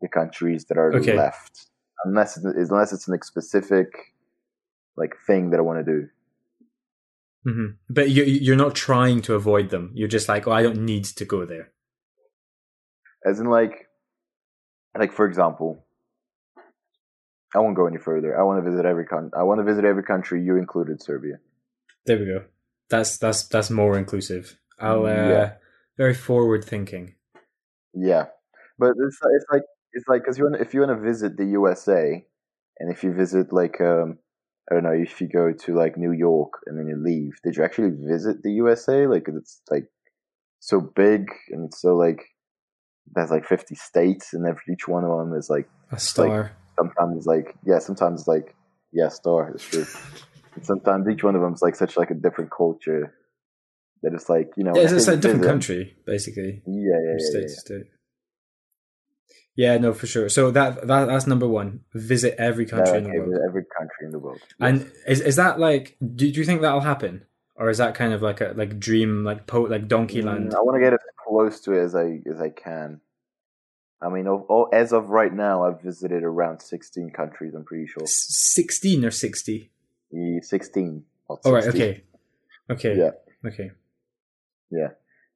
the 0.00 0.08
countries 0.08 0.64
that 0.66 0.78
are 0.78 0.92
Okay. 0.94 1.16
left, 1.16 1.66
unless 2.04 2.36
it, 2.36 2.44
unless 2.44 2.92
it's 2.92 3.08
a 3.08 3.18
specific 3.22 3.88
like 4.96 5.14
thing 5.26 5.50
that 5.50 5.58
I 5.58 5.62
want 5.62 5.84
to 5.84 5.92
do. 5.92 6.08
hmm 7.44 7.66
But 7.88 8.10
you, 8.10 8.24
you're 8.24 8.56
not 8.56 8.74
trying 8.74 9.22
to 9.22 9.34
avoid 9.34 9.70
them. 9.70 9.90
You're 9.94 10.08
just 10.08 10.28
like, 10.28 10.46
oh, 10.46 10.52
I 10.52 10.62
don't 10.62 10.84
need 10.84 11.04
to 11.04 11.24
go 11.24 11.44
there. 11.44 11.72
As 13.24 13.40
in, 13.40 13.46
like, 13.46 13.88
like 14.98 15.12
for 15.12 15.26
example, 15.26 15.81
I 17.54 17.58
won't 17.58 17.76
go 17.76 17.86
any 17.86 17.98
further. 17.98 18.38
I 18.38 18.42
want 18.42 18.64
to 18.64 18.70
visit 18.70 18.86
every 18.86 19.04
con. 19.04 19.30
I 19.36 19.42
want 19.42 19.60
to 19.60 19.64
visit 19.64 19.84
every 19.84 20.02
country, 20.02 20.42
you 20.42 20.56
included, 20.56 21.02
Serbia. 21.02 21.36
There 22.06 22.18
we 22.18 22.26
go. 22.26 22.44
That's 22.88 23.18
that's 23.18 23.46
that's 23.48 23.70
more 23.70 23.96
inclusive. 23.98 24.58
I'll 24.78 25.06
uh, 25.06 25.08
Yeah. 25.10 25.52
very 25.96 26.14
forward 26.14 26.64
thinking. 26.64 27.14
Yeah, 27.94 28.26
but 28.78 28.90
it's 28.98 29.18
it's 29.22 29.46
like 29.52 29.62
it's 29.92 30.08
like 30.08 30.22
because 30.22 30.38
you 30.38 30.44
want 30.44 30.60
if 30.60 30.74
you 30.74 30.80
want 30.80 30.98
to 30.98 31.04
visit 31.04 31.36
the 31.36 31.46
USA, 31.46 32.24
and 32.78 32.92
if 32.92 33.04
you 33.04 33.12
visit 33.12 33.52
like 33.52 33.80
um 33.80 34.18
I 34.70 34.74
don't 34.74 34.84
know 34.84 34.92
if 34.92 35.20
you 35.20 35.28
go 35.28 35.52
to 35.52 35.74
like 35.74 35.96
New 35.96 36.12
York 36.12 36.52
and 36.66 36.78
then 36.78 36.86
you 36.86 36.96
leave, 36.96 37.32
did 37.44 37.56
you 37.56 37.64
actually 37.64 37.90
visit 37.90 38.42
the 38.42 38.52
USA? 38.52 39.06
Like 39.06 39.26
it's 39.28 39.60
like 39.70 39.88
so 40.60 40.80
big 40.80 41.28
and 41.50 41.66
it's 41.66 41.80
so 41.82 41.96
like 41.96 42.22
there's 43.14 43.30
like 43.30 43.44
fifty 43.46 43.74
states 43.74 44.32
and 44.32 44.46
every 44.46 44.62
each 44.72 44.88
one 44.88 45.04
of 45.04 45.10
them 45.18 45.36
is 45.36 45.50
like 45.50 45.68
A 45.90 45.98
star. 45.98 46.52
Sometimes 46.76 47.16
it's 47.18 47.26
like 47.26 47.54
yeah 47.64 47.78
sometimes 47.78 48.20
it's 48.20 48.28
like 48.28 48.54
yeah 48.92 49.08
star 49.08 49.50
it's 49.50 49.64
true. 49.64 49.86
and 50.54 50.64
sometimes 50.64 51.08
each 51.08 51.22
one 51.22 51.34
of 51.34 51.42
them 51.42 51.54
is 51.54 51.62
like 51.62 51.76
such 51.76 51.96
like 51.96 52.10
a 52.10 52.14
different 52.14 52.50
culture 52.50 53.14
that 54.02 54.14
it's 54.14 54.28
like 54.28 54.52
you 54.56 54.64
know 54.64 54.74
yeah, 54.74 54.82
it's, 54.82 54.92
it's 54.92 55.08
a 55.08 55.16
different 55.16 55.44
country, 55.44 55.96
basically. 56.04 56.62
Yeah, 56.66 56.98
yeah, 57.04 57.12
yeah, 57.12 57.16
state 57.18 57.40
yeah, 57.40 57.46
to 57.46 57.48
state. 57.48 57.86
Yeah, 59.54 59.78
no, 59.78 59.92
for 59.92 60.06
sure. 60.06 60.28
So 60.28 60.50
that, 60.50 60.86
that 60.86 61.06
that's 61.06 61.26
number 61.26 61.46
one. 61.46 61.80
Visit 61.92 62.36
every 62.38 62.64
yeah. 62.64 62.70
country 62.70 62.98
in 62.98 63.04
the 63.04 63.10
world. 63.10 63.42
every 63.46 63.64
country 63.78 64.06
in 64.06 64.10
the 64.10 64.18
world. 64.18 64.40
And 64.60 64.90
is 65.06 65.20
is 65.20 65.36
that 65.36 65.58
like? 65.58 65.96
Do, 66.00 66.30
do 66.30 66.40
you 66.40 66.44
think 66.44 66.62
that'll 66.62 66.80
happen, 66.80 67.24
or 67.54 67.68
is 67.70 67.78
that 67.78 67.94
kind 67.94 68.12
of 68.12 68.22
like 68.22 68.40
a 68.40 68.54
like 68.56 68.78
dream, 68.78 69.24
like 69.24 69.46
po 69.46 69.62
like 69.62 69.88
Donkey 69.88 70.22
Land? 70.22 70.52
Mm, 70.52 70.56
I 70.56 70.60
want 70.62 70.76
to 70.76 70.80
get 70.80 70.94
as 70.94 71.00
close 71.26 71.60
to 71.60 71.72
it 71.72 71.84
as 71.84 71.94
I 71.94 72.20
as 72.28 72.40
I 72.40 72.48
can. 72.48 73.00
I 74.04 74.08
mean, 74.08 74.26
oh, 74.26 74.44
oh, 74.50 74.64
as 74.72 74.92
of 74.92 75.10
right 75.10 75.32
now, 75.32 75.64
I've 75.64 75.80
visited 75.80 76.24
around 76.24 76.60
sixteen 76.60 77.10
countries. 77.10 77.54
I'm 77.54 77.64
pretty 77.64 77.86
sure. 77.86 78.02
S- 78.02 78.26
Sixteen 78.28 79.04
or 79.04 79.10
sixty? 79.10 79.70
Yeah, 80.10 80.40
Sixteen. 80.42 81.04
not 81.28 81.40
All 81.44 81.52
right. 81.52 81.62
60. 81.64 81.80
Okay. 81.82 82.02
Okay. 82.70 82.96
Yeah, 82.96 83.10
Okay. 83.46 83.70
yeah. 84.70 84.88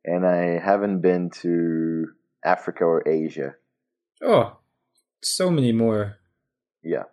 And 0.04 0.26
I 0.26 0.58
haven't 0.58 1.00
been 1.00 1.30
to 1.42 2.06
Africa 2.44 2.84
or 2.84 3.06
Asia. 3.08 3.54
Oh, 4.22 4.58
so 5.22 5.50
many 5.50 5.72
more 5.72 6.16
Yeah. 6.82 7.04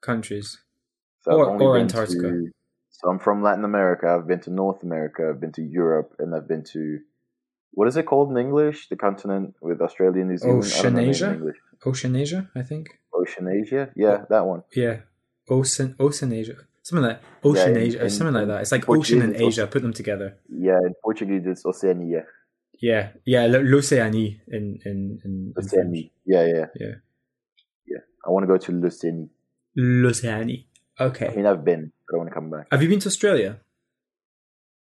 countries. 0.00 0.58
So 1.22 1.32
Or- 1.32 1.60
or 1.62 1.76
Antarctica. 1.78 2.22
to- 2.30 2.50
so 2.90 3.08
I'm 3.10 3.18
from 3.18 3.42
Latin 3.42 3.64
America. 3.64 4.08
I've 4.08 4.26
been 4.26 4.40
to 4.40 4.50
North 4.50 4.82
America. 4.82 5.28
I've 5.28 5.40
been 5.40 5.52
to 5.52 5.62
Europe, 5.62 6.14
and 6.18 6.34
I've 6.34 6.48
been 6.48 6.64
to 6.72 7.00
what 7.78 7.86
is 7.86 7.96
it 7.96 8.06
called 8.06 8.28
in 8.32 8.36
English? 8.36 8.88
The 8.88 8.96
continent 8.96 9.54
with 9.60 9.80
Australia 9.80 10.20
and 10.22 10.30
New 10.30 10.38
Zealand. 10.38 10.64
I 10.64 10.82
the 10.82 10.90
name 10.90 11.10
in 11.10 11.14
Oceanasia? 11.14 11.52
Oceanasia, 11.86 12.40
I 12.60 12.62
think. 12.70 12.84
Oceanasia. 13.14 13.82
Yeah, 13.94 14.24
that 14.32 14.44
one. 14.52 14.62
Yeah. 14.74 14.96
Ocean 15.48 15.94
Oceanasia. 16.06 16.56
Something 16.82 17.06
like 17.08 17.20
Oceanasia, 17.44 18.00
in- 18.00 18.06
or 18.06 18.08
something 18.08 18.34
like 18.34 18.48
that. 18.48 18.62
It's 18.62 18.72
like 18.72 18.84
Portuguese 18.84 19.22
Ocean 19.22 19.22
and 19.22 19.34
Asia. 19.48 19.68
Put 19.68 19.82
them 19.82 19.92
together. 19.92 20.28
Yeah, 20.48 20.80
in 20.88 20.92
Portuguese 21.04 21.44
it's 21.46 21.64
Oceania. 21.64 22.22
Yeah, 22.80 23.10
yeah, 23.24 23.46
l'Océanie 23.46 24.30
in 24.56 24.64
in 24.84 24.98
in, 25.24 25.32
Oceania. 25.56 26.10
Yeah, 26.32 26.44
yeah, 26.54 26.66
Yeah, 26.82 26.94
yeah. 27.92 28.02
I 28.26 28.30
want 28.32 28.42
to 28.42 28.50
go 28.54 28.58
to 28.66 28.72
Lucini. 28.72 29.28
l'Océanie. 29.76 30.60
I 30.98 31.34
mean, 31.36 31.46
I've 31.46 31.64
been, 31.64 31.92
but 32.04 32.12
I 32.14 32.18
want 32.18 32.28
to 32.30 32.34
come 32.34 32.50
back. 32.50 32.66
Have 32.72 32.82
you 32.82 32.88
been 32.88 33.02
to 33.06 33.08
Australia? 33.14 33.60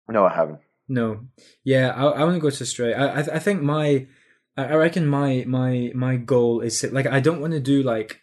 No, 0.07 0.25
I 0.25 0.33
haven't. 0.39 0.59
No. 0.93 1.25
Yeah, 1.63 1.89
I, 1.89 2.03
I 2.03 2.23
want 2.23 2.35
to 2.35 2.39
go 2.39 2.49
to 2.49 2.63
Australia. 2.63 2.95
I, 2.95 3.21
I 3.21 3.35
I 3.35 3.39
think 3.39 3.61
my 3.61 4.07
I 4.55 4.75
reckon 4.75 5.07
my 5.07 5.43
my 5.47 5.91
my 5.95 6.17
goal 6.17 6.61
is 6.61 6.79
to, 6.81 6.93
like 6.93 7.07
I 7.07 7.19
don't 7.19 7.41
want 7.41 7.53
to 7.53 7.59
do 7.59 7.81
like 7.81 8.21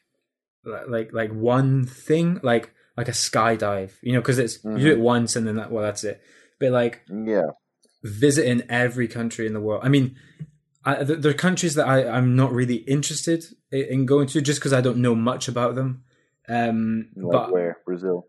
like 0.64 1.12
like 1.12 1.32
one 1.32 1.84
thing 1.84 2.38
like 2.42 2.72
like 2.96 3.08
a 3.08 3.12
skydive, 3.12 3.92
you 4.02 4.12
know, 4.12 4.20
because 4.20 4.38
it's 4.38 4.62
you 4.64 4.78
do 4.78 4.92
it 4.92 5.00
once 5.00 5.34
and 5.34 5.46
then 5.46 5.56
that 5.56 5.72
well 5.72 5.82
that's 5.82 6.04
it. 6.04 6.22
But 6.60 6.70
like 6.70 7.02
Yeah, 7.08 7.50
visiting 8.04 8.62
every 8.68 9.08
country 9.08 9.46
in 9.46 9.52
the 9.52 9.60
world. 9.60 9.82
I 9.84 9.88
mean, 9.88 10.16
I, 10.84 11.04
th- 11.04 11.18
there 11.20 11.30
are 11.30 11.34
countries 11.34 11.74
that 11.74 11.88
I, 11.88 12.08
I'm 12.08 12.36
not 12.36 12.52
really 12.52 12.76
interested 12.76 13.44
in 13.72 14.06
going 14.06 14.28
to 14.28 14.40
just 14.40 14.60
because 14.60 14.72
I 14.72 14.80
don't 14.80 14.98
know 14.98 15.14
much 15.14 15.48
about 15.48 15.74
them. 15.74 16.04
Um, 16.48 17.08
like 17.16 17.32
but 17.32 17.52
where 17.52 17.78
Brazil. 17.84 18.26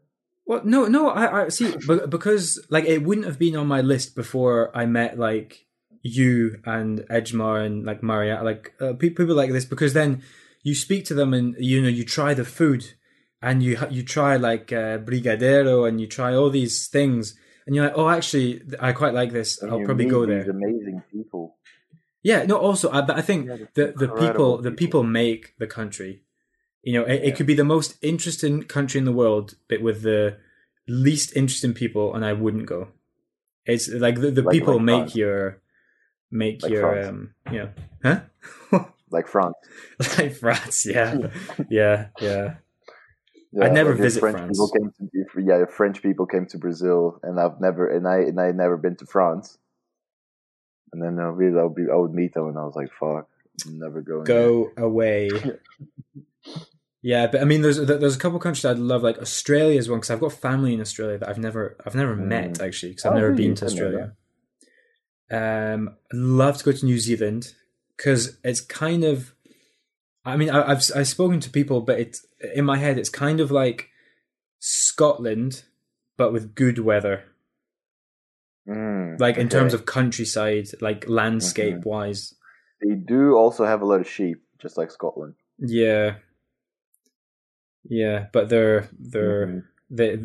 Well, 0.51 0.61
no, 0.75 0.79
no, 0.97 1.09
I, 1.09 1.25
I 1.45 1.49
see 1.49 1.67
be- 1.89 2.07
because 2.15 2.43
like 2.75 2.85
it 2.93 3.03
wouldn't 3.07 3.25
have 3.29 3.39
been 3.39 3.55
on 3.55 3.67
my 3.75 3.81
list 3.81 4.07
before 4.15 4.57
I 4.81 4.83
met 4.85 5.11
like 5.17 5.49
you 6.17 6.57
and 6.65 6.99
Edgemar 7.17 7.65
and 7.65 7.85
like 7.89 8.01
Maria, 8.03 8.35
like 8.43 8.63
uh, 8.83 8.93
pe- 8.99 9.15
people 9.19 9.35
like 9.41 9.51
this 9.51 9.65
because 9.73 9.93
then 9.93 10.21
you 10.63 10.73
speak 10.75 11.05
to 11.05 11.13
them 11.19 11.33
and 11.33 11.55
you 11.71 11.81
know 11.81 11.87
you 11.99 12.03
try 12.17 12.33
the 12.33 12.45
food 12.57 12.81
and 13.41 13.55
you 13.63 13.77
you 13.89 14.03
try 14.03 14.31
like 14.49 14.67
uh, 14.73 14.97
brigadeiro 15.07 15.87
and 15.87 15.95
you 16.01 16.07
try 16.07 16.33
all 16.35 16.49
these 16.49 16.87
things 16.95 17.23
and 17.65 17.75
you're 17.75 17.85
like 17.85 17.97
oh 18.01 18.09
actually 18.09 18.49
I 18.79 18.91
quite 19.01 19.13
like 19.21 19.31
this 19.31 19.49
And 19.61 19.71
I'll 19.71 19.85
probably 19.89 20.05
go 20.17 20.25
there 20.25 20.45
amazing 20.49 21.01
people. 21.13 21.43
yeah 22.23 22.39
no 22.51 22.57
also 22.57 22.85
I, 22.91 23.01
but 23.01 23.15
I 23.21 23.23
think 23.29 23.41
Yeah, 23.47 23.57
the 23.77 23.85
the 24.01 24.07
incredible 24.09 24.17
people 24.19 24.51
the 24.67 24.71
people. 24.71 24.85
people 24.85 25.03
make 25.03 25.43
the 25.63 25.67
country 25.79 26.13
you 26.83 26.93
know 26.93 27.03
it, 27.05 27.21
it 27.23 27.35
could 27.35 27.45
be 27.47 27.53
the 27.53 27.63
most 27.63 27.97
interesting 28.01 28.63
country 28.63 28.97
in 28.99 29.05
the 29.05 29.11
world 29.11 29.55
but 29.69 29.81
with 29.81 30.01
the 30.01 30.37
least 30.87 31.35
interesting 31.35 31.73
people 31.73 32.13
and 32.15 32.25
I 32.25 32.33
wouldn't 32.33 32.65
go 32.65 32.89
it's 33.65 33.87
like 33.89 34.19
the, 34.19 34.31
the 34.31 34.41
Like- 34.41 34.53
people 34.53 34.75
like 34.75 34.83
make 34.83 34.95
France. 35.01 35.15
your 35.15 35.61
make 36.31 36.63
Like 36.63 36.71
your 36.71 36.81
France. 36.81 37.07
um 37.09 37.33
you 37.51 37.57
know 37.59 37.69
huh 38.03 38.19
Like 39.11 39.27
France. 39.27 39.55
like 40.17 40.33
France 40.33 40.85
yeah 40.95 41.17
yeah 41.69 42.07
yeah 42.21 42.55
Yeah, 43.53 43.65
I'd 43.65 43.73
never 43.73 43.93
visit 43.93 44.21
French 44.21 44.37
France. 44.37 44.55
People 44.57 44.69
came 44.71 44.89
to, 44.97 45.03
if, 45.11 45.27
yeah, 45.45 45.65
French 45.67 46.01
people 46.01 46.25
came 46.25 46.45
to 46.47 46.57
Brazil, 46.57 47.19
and 47.21 47.37
I've 47.37 47.59
never, 47.59 47.83
and 47.95 48.07
I, 48.07 48.19
and 48.31 48.39
I 48.39 48.51
never 48.55 48.77
been 48.77 48.95
to 49.03 49.05
France. 49.05 49.57
And 50.93 51.03
then 51.03 51.19
I'll 51.19 51.35
be, 51.35 51.47
I'll 51.47 51.67
be, 51.67 51.83
I 51.91 51.97
would 51.99 52.13
meet 52.13 52.33
them, 52.33 52.47
and 52.47 52.57
I 52.57 52.63
was 52.63 52.77
like, 52.79 52.91
"Fuck, 52.97 53.27
I'm 53.67 53.77
never 53.77 53.99
going." 54.01 54.23
there." 54.23 54.37
go 54.39 54.71
away. 54.77 55.27
yeah, 57.01 57.27
but 57.27 57.41
I 57.41 57.45
mean, 57.45 57.61
there's 57.61 57.77
there's 57.77 58.15
a 58.15 58.19
couple 58.19 58.39
countries 58.39 58.65
I'd 58.65 58.77
love, 58.77 59.03
like 59.03 59.17
Australia's 59.19 59.89
one 59.89 59.99
because 59.99 60.11
I've 60.11 60.19
got 60.19 60.33
family 60.33 60.73
in 60.73 60.81
Australia 60.81 61.17
that 61.17 61.29
I've 61.29 61.37
never 61.39 61.75
I've 61.85 61.95
never 61.95 62.15
Mm. 62.15 62.25
met 62.27 62.61
actually 62.61 62.91
because 62.91 63.05
I've 63.05 63.13
Oh, 63.13 63.15
never 63.19 63.33
been 63.33 63.55
to 63.55 63.65
I 63.65 63.69
didn't 63.69 63.79
know 63.81 63.85
Australia. 63.87 64.15
Um, 65.73 65.89
I'd 66.11 66.17
love 66.17 66.57
to 66.57 66.63
go 66.65 66.71
to 66.73 66.85
New 66.85 66.99
Zealand 66.99 67.53
because 67.97 68.37
it's 68.43 68.61
kind 68.61 69.03
of. 69.03 69.33
I 70.25 70.37
mean, 70.37 70.49
I, 70.51 70.71
I've 70.71 70.83
I've 70.95 71.07
spoken 71.07 71.39
to 71.39 71.49
people, 71.49 71.81
but 71.81 71.99
it's 71.99 72.25
in 72.53 72.65
my 72.65 72.77
head. 72.77 72.97
It's 72.97 73.09
kind 73.09 73.39
of 73.39 73.49
like 73.49 73.89
Scotland, 74.59 75.63
but 76.17 76.31
with 76.33 76.53
good 76.55 76.79
weather. 76.79 77.23
Mm, 78.67 79.19
Like 79.19 79.37
in 79.37 79.49
terms 79.49 79.73
of 79.73 79.85
countryside, 79.87 80.67
like 80.81 81.09
landscape 81.09 81.83
wise. 81.83 82.35
they 82.81 82.93
do 82.95 83.33
also 83.35 83.65
have 83.65 83.81
a 83.81 83.85
lot 83.85 84.01
of 84.01 84.07
sheep, 84.07 84.43
just 84.61 84.77
like 84.77 84.91
Scotland. 84.91 85.33
Yeah. 85.57 86.15
Yeah, 87.89 88.27
but 88.31 88.49
they're 88.49 88.87
they're 88.99 89.47
Mhm. 89.47 89.63
they, 89.89 90.19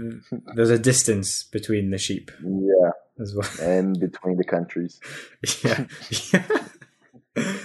there's 0.54 0.70
a 0.70 0.78
distance 0.78 1.42
between 1.44 1.90
the 1.90 1.98
sheep 1.98 2.30
Yeah, 2.44 2.90
as 3.20 3.34
well. 3.34 3.48
and 3.60 3.98
between 3.98 4.36
the 4.36 4.44
countries. 4.44 5.00
yeah. 5.64 5.86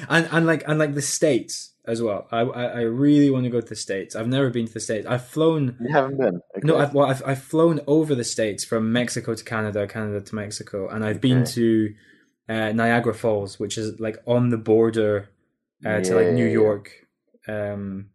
and 0.09 0.27
and 0.31 0.45
like 0.45 0.63
and 0.67 0.79
like 0.79 0.93
the 0.95 1.01
states 1.01 1.73
as 1.85 2.01
well. 2.01 2.27
I 2.31 2.39
I, 2.41 2.63
I 2.63 2.81
really 2.81 3.29
want 3.29 3.45
to 3.45 3.49
go 3.49 3.61
to 3.61 3.67
the 3.67 3.75
states. 3.75 4.15
I've 4.15 4.27
never 4.27 4.49
been 4.49 4.67
to 4.67 4.73
the 4.73 4.79
states. 4.79 5.05
I've 5.07 5.25
flown 5.27 5.77
You 5.79 5.93
haven't 5.93 6.17
been. 6.17 6.35
Okay. 6.57 6.63
no, 6.67 6.77
I've, 6.77 6.93
well, 6.93 7.07
I've 7.07 7.23
I've 7.25 7.43
flown 7.43 7.79
over 7.87 8.15
the 8.15 8.23
states 8.23 8.63
from 8.65 8.91
Mexico 8.91 9.33
to 9.35 9.43
Canada, 9.43 9.87
Canada 9.87 10.21
to 10.21 10.35
Mexico, 10.35 10.89
and 10.89 11.03
I've 11.05 11.21
been 11.21 11.45
to 11.45 11.93
uh, 12.49 12.71
Niagara 12.73 13.13
Falls, 13.13 13.59
which 13.59 13.77
is 13.77 13.99
like 13.99 14.17
on 14.27 14.49
the 14.49 14.57
border 14.57 15.29
uh, 15.85 16.01
to 16.01 16.15
like 16.15 16.33
New 16.33 16.47
York. 16.47 16.91
Um, 17.47 18.09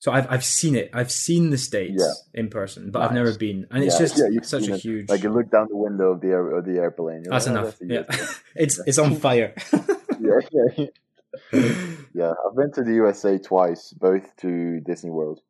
so 0.00 0.10
I've 0.10 0.26
I've 0.32 0.44
seen 0.44 0.74
it. 0.74 0.90
I've 0.92 1.12
seen 1.12 1.50
the 1.50 1.58
states 1.58 2.02
Yeah. 2.04 2.40
in 2.40 2.48
person, 2.50 2.90
but 2.90 3.02
I've 3.02 3.12
never 3.14 3.32
been, 3.38 3.66
and 3.70 3.84
it's 3.84 3.96
just 3.98 4.18
yeah, 4.18 4.40
such 4.42 4.66
a 4.68 4.74
it. 4.74 4.80
huge. 4.80 5.08
Like 5.08 5.22
you 5.22 5.30
look 5.30 5.50
down 5.50 5.68
the 5.70 5.76
window 5.76 6.10
of 6.12 6.20
the 6.20 6.28
air, 6.28 6.58
of 6.58 6.64
the 6.64 6.76
airplane. 6.78 7.22
that's 7.22 7.46
like, 7.46 7.56
oh, 7.56 7.60
enough. 7.60 7.76
Yeah, 7.80 8.26
it's 8.56 8.80
it's 8.86 8.98
on 8.98 9.14
fire. 9.26 9.54
yeah, 10.18 10.40
yeah, 10.50 10.86
yeah. 12.14 12.32
I've 12.44 12.56
been 12.56 12.72
to 12.72 12.82
the 12.82 12.94
USA 12.94 13.38
twice, 13.38 13.92
both 13.92 14.34
to 14.38 14.80
Disney 14.80 15.10
World. 15.10 15.40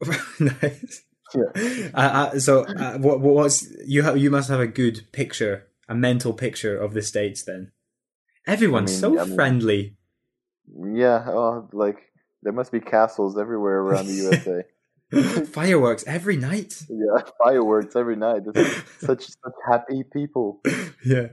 nice. 0.40 1.02
Yeah. 1.34 1.90
Uh, 1.92 1.98
uh, 2.32 2.38
so, 2.38 2.64
uh, 2.64 2.96
what, 2.98 3.20
what 3.20 3.34
what's 3.34 3.66
you 3.86 4.02
have? 4.02 4.16
You 4.16 4.30
must 4.30 4.48
have 4.48 4.60
a 4.60 4.66
good 4.66 5.02
picture, 5.12 5.66
a 5.88 5.94
mental 5.94 6.32
picture 6.32 6.78
of 6.78 6.94
the 6.94 7.02
states. 7.02 7.42
Then, 7.44 7.72
Everyone's 8.46 8.90
mean- 8.92 9.00
so 9.00 9.18
I 9.20 9.24
mean- 9.24 9.34
friendly. 9.34 9.94
Yeah, 10.94 11.24
oh, 11.28 11.68
like 11.72 12.07
there 12.42 12.52
must 12.52 12.72
be 12.72 12.80
castles 12.80 13.38
everywhere 13.38 13.78
around 13.80 14.06
the 14.06 14.14
USA. 14.14 15.44
Fireworks 15.46 16.04
every 16.06 16.36
night. 16.36 16.82
yeah, 16.88 17.22
fireworks 17.42 17.96
every 17.96 18.16
night. 18.16 18.42
Such 19.00 19.22
such 19.26 19.54
happy 19.70 20.04
people. 20.12 20.60
yeah. 21.04 21.28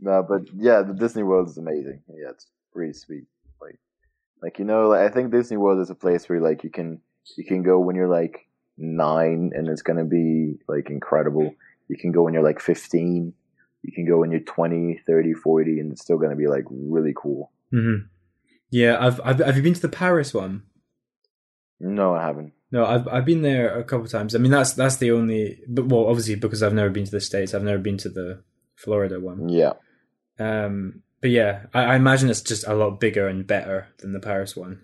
No, 0.00 0.22
but 0.22 0.42
yeah, 0.54 0.82
the 0.82 0.94
Disney 0.94 1.22
World 1.22 1.48
is 1.48 1.58
amazing. 1.58 2.02
Yeah, 2.08 2.30
it's 2.30 2.46
pretty 2.72 2.92
sweet. 2.92 3.24
Like, 3.60 3.78
like 4.42 4.58
you 4.58 4.64
know, 4.64 4.88
like, 4.88 5.00
I 5.00 5.12
think 5.12 5.32
Disney 5.32 5.56
World 5.56 5.80
is 5.80 5.90
a 5.90 5.94
place 5.94 6.28
where 6.28 6.40
like 6.40 6.62
you 6.62 6.70
can 6.70 7.00
you 7.36 7.44
can 7.44 7.62
go 7.62 7.78
when 7.80 7.96
you're 7.96 8.08
like 8.08 8.46
nine, 8.76 9.50
and 9.54 9.68
it's 9.68 9.82
gonna 9.82 10.04
be 10.04 10.56
like 10.68 10.90
incredible. 10.90 11.54
You 11.88 11.96
can 11.96 12.12
go 12.12 12.22
when 12.22 12.34
you're 12.34 12.44
like 12.44 12.60
fifteen. 12.60 13.32
You 13.82 13.92
can 13.92 14.06
go 14.06 14.20
when 14.20 14.30
you're 14.30 14.40
20, 14.40 15.02
30, 15.06 15.34
40, 15.34 15.78
and 15.78 15.92
it's 15.92 16.00
still 16.00 16.16
gonna 16.16 16.36
be 16.36 16.46
like 16.46 16.64
really 16.70 17.12
cool. 17.14 17.50
hmm 17.70 17.96
Yeah, 18.70 18.96
I've, 18.98 19.20
I've 19.24 19.38
have 19.38 19.56
you 19.56 19.62
been 19.62 19.74
to 19.74 19.80
the 19.80 19.88
Paris 19.88 20.34
one? 20.34 20.62
No, 21.80 22.14
I 22.14 22.22
haven't. 22.22 22.52
No, 22.70 22.84
I've 22.86 23.06
I've 23.08 23.24
been 23.24 23.42
there 23.42 23.78
a 23.78 23.84
couple 23.84 24.04
of 24.06 24.10
times. 24.10 24.34
I 24.34 24.38
mean, 24.38 24.50
that's 24.50 24.72
that's 24.72 24.96
the 24.96 25.12
only. 25.12 25.60
But 25.68 25.86
well, 25.86 26.06
obviously 26.06 26.34
because 26.34 26.62
I've 26.62 26.74
never 26.74 26.90
been 26.90 27.04
to 27.04 27.10
the 27.10 27.20
states, 27.20 27.54
I've 27.54 27.62
never 27.62 27.78
been 27.78 27.98
to 27.98 28.08
the 28.08 28.42
Florida 28.74 29.20
one. 29.20 29.48
Yeah, 29.48 29.74
Um, 30.38 31.02
but 31.20 31.30
yeah, 31.30 31.66
I, 31.72 31.84
I 31.84 31.96
imagine 31.96 32.30
it's 32.30 32.40
just 32.42 32.66
a 32.66 32.74
lot 32.74 33.00
bigger 33.00 33.28
and 33.28 33.46
better 33.46 33.88
than 33.98 34.12
the 34.12 34.20
Paris 34.20 34.56
one. 34.56 34.82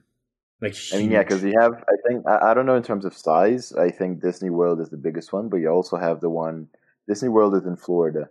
Like, 0.63 0.77
I 0.93 0.99
mean, 0.99 1.11
yeah, 1.11 1.23
because 1.23 1.43
you 1.43 1.59
have. 1.59 1.73
I 1.73 1.97
think 2.07 2.27
I, 2.27 2.51
I 2.51 2.55
don't 2.55 2.67
know 2.67 2.77
in 2.77 2.83
terms 2.83 3.05
of 3.05 3.17
size. 3.17 3.73
I 3.73 3.91
think 3.91 4.21
Disney 4.21 4.51
World 4.51 4.81
is 4.81 4.91
the 4.91 4.97
biggest 4.97 5.33
one, 5.33 5.49
but 5.49 5.57
you 5.57 5.69
also 5.69 5.97
have 5.97 6.21
the 6.21 6.31
one. 6.31 6.69
Disney 7.09 7.29
World 7.29 7.55
is 7.57 7.67
in 7.67 7.77
Florida, 7.77 8.29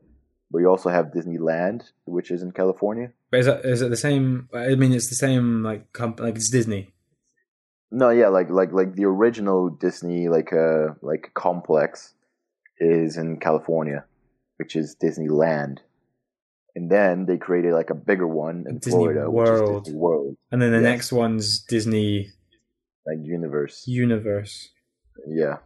but 0.51 0.59
you 0.59 0.69
also 0.69 0.89
have 0.89 1.07
Disneyland, 1.07 1.91
which 2.05 2.31
is 2.31 2.43
in 2.43 2.51
California. 2.51 3.11
But 3.31 3.39
is 3.41 3.47
it 3.47 3.65
is 3.65 3.81
it 3.81 3.89
the 3.89 3.97
same? 3.97 4.49
I 4.53 4.75
mean, 4.75 4.91
it's 4.93 5.09
the 5.09 5.15
same 5.15 5.63
like 5.63 5.91
comp- 5.93 6.19
like 6.19 6.35
it's 6.35 6.49
Disney. 6.49 6.93
No, 7.91 8.09
yeah, 8.09 8.27
like 8.27 8.49
like 8.49 8.71
like 8.71 8.95
the 8.95 9.05
original 9.05 9.69
Disney 9.69 10.27
like 10.29 10.51
uh 10.53 10.93
like 11.01 11.31
complex 11.33 12.13
is 12.79 13.17
in 13.17 13.39
California, 13.39 14.05
which 14.57 14.75
is 14.75 14.95
Disneyland. 15.01 15.77
And 16.75 16.89
then 16.89 17.25
they 17.25 17.37
created 17.37 17.73
like 17.73 17.89
a 17.89 17.95
bigger 17.95 18.27
one 18.27 18.65
in 18.67 18.77
Disney 18.77 18.91
Florida, 18.91 19.29
World. 19.29 19.61
which 19.61 19.77
is 19.79 19.83
Disney 19.85 19.99
World, 19.99 20.35
And 20.51 20.61
then 20.61 20.71
the 20.71 20.77
Yes. 20.77 20.83
next 20.83 21.11
one's 21.11 21.61
Disney 21.63 22.29
like 23.05 23.17
universe. 23.23 23.83
Universe. 23.87 24.69
Yeah, 25.27 25.57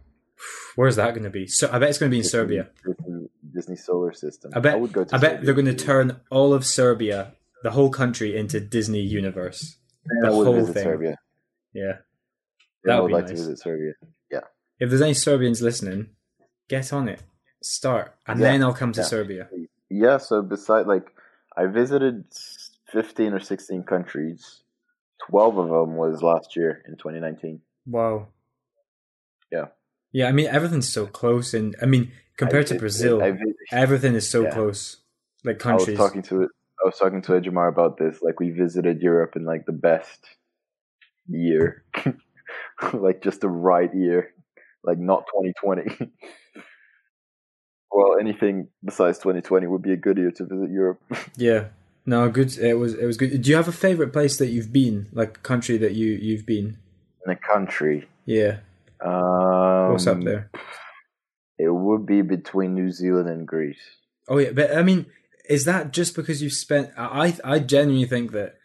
Where's 0.76 0.96
that 0.96 1.12
going 1.14 1.24
to 1.26 1.30
be? 1.30 1.46
So 1.48 1.70
I 1.72 1.78
bet 1.80 1.90
it's 1.90 1.98
going 2.00 2.10
to 2.10 2.12
be 2.14 2.18
in 2.18 2.24
Disney- 2.24 2.30
Serbia. 2.40 2.70
Disney, 2.86 3.30
Disney 3.54 3.76
Solar 3.76 4.14
System. 4.14 4.52
I 4.56 4.60
bet. 4.60 4.80
would 4.80 4.92
go 4.94 5.04
to 5.04 5.16
I 5.16 5.20
bet 5.20 5.32
Serbia. 5.34 5.46
they're 5.46 5.54
going 5.54 5.76
to 5.78 5.86
turn 5.86 6.20
all 6.32 6.54
of 6.54 6.66
Serbia, 6.66 7.34
the 7.64 7.72
whole 7.72 7.90
country, 7.90 8.38
into 8.38 8.60
Disney 8.60 9.02
Universe. 9.02 9.78
I 10.06 10.28
the 10.28 10.34
whole 10.34 10.66
thing. 10.66 10.84
Serbia. 10.84 11.18
Yeah. 11.74 11.94
That 12.84 12.98
I 12.98 13.00
would 13.00 13.08
be 13.08 13.14
like 13.14 13.24
nice. 13.24 13.32
to 13.32 13.36
visit 13.38 13.60
Serbia. 13.60 13.94
Yeah. 14.32 14.42
If 14.80 14.90
there's 14.90 15.02
any 15.02 15.14
Serbians 15.14 15.62
listening, 15.62 16.10
get 16.68 16.92
on 16.92 17.08
it. 17.08 17.22
Start, 17.62 18.14
and 18.28 18.40
Yeah, 18.40 18.52
then 18.52 18.64
I'll 18.64 18.74
come 18.74 18.92
to. 18.92 19.04
Serbia. 19.04 19.48
Yeah, 19.90 20.18
so 20.18 20.42
beside 20.42 20.86
like 20.86 21.08
I 21.56 21.68
visited 21.68 22.26
fifteen 22.92 23.32
or 23.34 23.40
sixteen 23.40 23.84
countries. 23.84 24.62
Twelve 25.30 25.58
of 25.58 25.70
them 25.70 25.96
was 25.96 26.22
last 26.22 26.58
year 26.58 26.84
in 26.86 26.98
2019. 26.98 27.62
Wow. 27.86 28.28
Yeah. 29.50 29.68
Yeah, 30.12 30.28
I 30.28 30.34
mean 30.34 30.48
everything's 30.48 30.92
so 30.92 31.08
close, 31.08 31.54
and 31.54 31.74
I 31.82 31.86
mean 31.86 32.12
compared 32.36 32.66
I 32.66 32.70
to 32.74 32.80
Brazil, 32.80 33.24
I, 33.24 33.32
vi- 33.32 33.56
everything 33.72 34.16
is 34.16 34.30
so 34.30 34.52
close. 34.52 34.98
Like 35.46 35.60
countries. 35.60 35.98
I 35.98 36.02
was 36.02 36.10
talking 36.10 36.22
to 36.24 36.50
I 36.84 36.88
was 36.88 36.98
talking 36.98 37.22
to 37.24 37.32
Ejimar 37.34 37.70
about 37.70 37.98
this. 37.98 38.22
Like 38.22 38.40
we 38.40 38.50
visited 38.50 39.02
Europe 39.02 39.36
in 39.36 39.46
like 39.46 39.66
the 39.66 39.72
best 39.72 40.20
year, 41.28 41.84
like 42.94 43.24
just 43.24 43.42
the 43.42 43.50
right 43.50 43.94
year, 43.94 44.34
like 44.84 44.98
not 44.98 45.26
2020. 45.28 46.12
well, 47.92 48.18
anything 48.20 48.68
besides 48.84 49.20
2020 49.20 49.68
would 49.68 49.82
be 49.82 49.94
a 49.94 49.98
good 49.98 50.18
year 50.18 50.32
to 50.32 50.46
visit 50.46 50.70
Europe. 50.72 51.02
Yeah. 51.38 51.68
No, 52.06 52.28
good. 52.28 52.58
It 52.58 52.74
was. 52.74 52.96
It 52.96 53.06
was 53.06 53.16
good. 53.16 53.42
Do 53.42 53.50
you 53.50 53.56
have 53.56 53.70
a 53.70 53.72
favorite 53.72 54.12
place 54.12 54.38
that 54.38 54.48
you've 54.48 54.74
been, 54.74 55.08
like 55.14 55.42
country 55.42 55.78
that 55.78 55.94
you 55.94 56.08
you've 56.08 56.46
been? 56.46 56.78
in 57.26 57.32
a 57.32 57.36
country. 57.36 58.08
Yeah. 58.26 58.58
Um, 59.02 59.92
What's 59.92 60.08
up 60.08 60.22
there? 60.22 60.50
It 61.58 61.70
would 61.70 62.06
be 62.06 62.22
between 62.22 62.74
New 62.74 62.92
Zealand 62.92 63.30
and 63.30 63.48
Greece. 63.48 63.82
Oh 64.28 64.38
yeah, 64.38 64.52
but 64.52 64.76
I 64.76 64.84
mean, 64.84 65.06
is 65.50 65.66
that 65.66 65.92
just 65.92 66.16
because 66.16 66.42
you've 66.42 66.54
spent? 66.54 66.92
I 66.98 67.36
I 67.44 67.60
genuinely 67.60 68.08
think 68.08 68.32
that, 68.32 68.56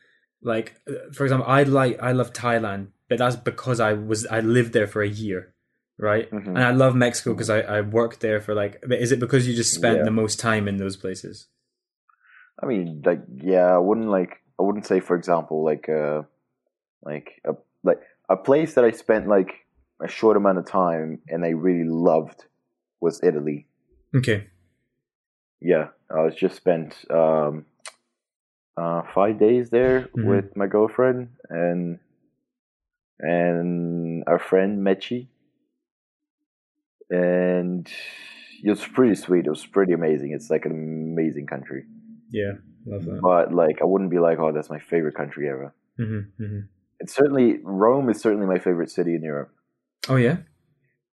like, 0.42 0.76
for 1.12 1.24
example, 1.24 1.46
I 1.48 1.62
like 1.64 2.00
I 2.02 2.12
love 2.12 2.32
Thailand, 2.32 2.88
but 3.08 3.18
that's 3.18 3.36
because 3.36 3.80
I 3.80 3.92
was 3.94 4.26
I 4.26 4.40
lived 4.40 4.72
there 4.72 4.86
for 4.86 5.02
a 5.02 5.08
year, 5.08 5.54
right? 5.98 6.30
Mhm. 6.30 6.46
And 6.48 6.58
I 6.58 6.70
love 6.72 6.94
Mexico 6.94 7.34
because 7.34 7.50
I 7.50 7.60
I 7.60 7.80
worked 7.80 8.20
there 8.20 8.40
for 8.40 8.54
like. 8.54 8.80
But 8.86 9.00
is 9.00 9.12
it 9.12 9.20
because 9.20 9.46
you 9.48 9.54
just 9.54 9.74
spent 9.74 9.98
Yeah. 9.98 10.04
the 10.04 10.10
most 10.22 10.38
time 10.40 10.68
in 10.68 10.76
those 10.76 10.96
places? 10.96 11.48
I 12.62 12.66
mean, 12.66 13.02
like, 13.04 13.22
yeah, 13.36 13.66
I 13.74 13.78
wouldn't 13.78 14.08
like, 14.08 14.42
I 14.58 14.62
wouldn't 14.64 14.84
say, 14.86 14.98
for 15.00 15.14
example, 15.16 15.62
like, 15.64 15.88
uh, 15.88 16.22
like 17.02 17.40
a 17.44 17.54
like 17.84 18.00
a 18.28 18.36
place 18.36 18.74
that 18.74 18.84
I 18.84 18.90
spent 18.90 19.28
like 19.28 19.64
a 20.02 20.08
short 20.08 20.36
amount 20.36 20.58
of 20.58 20.66
time 20.66 21.20
and 21.28 21.44
I 21.44 21.50
really 21.50 21.88
loved 21.88 22.44
was 23.00 23.20
Italy. 23.22 23.66
Okay. 24.14 24.48
Yeah, 25.60 25.88
I 26.10 26.22
was 26.22 26.34
just 26.34 26.56
spent 26.56 26.94
um, 27.10 27.66
uh, 28.76 29.02
five 29.14 29.38
days 29.38 29.70
there 29.70 30.08
Mhm. 30.16 30.24
with 30.24 30.56
my 30.56 30.66
girlfriend 30.66 31.30
and 31.50 31.98
and 33.20 34.22
our 34.26 34.38
friend 34.38 34.80
Mechi, 34.86 35.28
and 37.10 37.88
it 38.62 38.68
was 38.70 38.86
pretty 38.86 39.14
sweet. 39.14 39.46
It 39.46 39.50
was 39.50 39.66
pretty 39.66 39.92
amazing. 39.92 40.32
It's 40.32 40.50
like 40.50 40.64
an 40.64 40.72
amazing 40.72 41.46
country. 41.46 41.84
Yeah, 42.30 42.52
love 42.86 43.04
that. 43.04 43.20
but 43.22 43.52
like 43.54 43.80
I 43.80 43.84
wouldn't 43.84 44.10
be 44.10 44.18
like, 44.18 44.38
oh, 44.38 44.52
that's 44.52 44.70
my 44.70 44.78
favorite 44.78 45.14
country 45.14 45.48
ever. 45.48 45.74
hmm 45.96 46.20
hmm 46.36 46.60
It's 47.00 47.14
certainly 47.14 47.58
Rome 47.62 48.08
is 48.10 48.20
certainly 48.20 48.46
my 48.46 48.58
favorite 48.58 48.90
city 48.90 49.14
in 49.14 49.22
Europe. 49.22 49.52
Oh 50.08 50.16
yeah. 50.16 50.38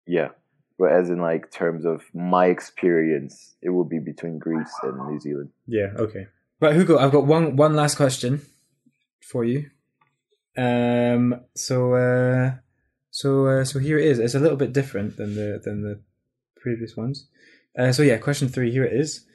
Yeah, 0.06 0.30
but 0.78 0.92
as 0.92 1.10
in 1.10 1.20
like 1.20 1.52
terms 1.52 1.86
of 1.86 2.04
my 2.14 2.48
experience, 2.48 3.56
it 3.62 3.70
would 3.70 3.90
be 3.90 4.00
between 4.00 4.40
Greece 4.40 4.74
and 4.84 4.98
New 5.08 5.20
Zealand. 5.20 5.50
Yeah. 5.68 5.94
Okay. 5.96 6.28
Right, 6.60 6.76
Hugo. 6.76 6.98
I've 6.98 7.12
got 7.12 7.26
one 7.26 7.56
one 7.56 7.76
last 7.76 7.96
question 7.96 8.42
for 9.22 9.44
you. 9.44 9.70
Um. 10.58 11.42
So. 11.56 11.94
Uh. 11.94 12.56
So. 13.12 13.48
Uh, 13.48 13.66
so 13.66 13.80
here 13.80 14.00
it 14.00 14.06
is. 14.06 14.20
It's 14.20 14.36
a 14.36 14.40
little 14.40 14.58
bit 14.58 14.74
different 14.74 15.18
than 15.18 15.36
the 15.36 15.62
than 15.64 15.84
the 15.84 16.02
previous 16.58 16.96
ones. 16.96 17.28
Uh, 17.78 17.92
so 17.92 18.04
yeah, 18.04 18.18
question 18.18 18.48
three. 18.48 18.72
Here 18.72 18.86
it 18.86 18.94
is. 18.94 19.26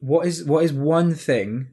What 0.00 0.26
is 0.26 0.44
what 0.44 0.64
is 0.64 0.72
one 0.72 1.14
thing 1.14 1.68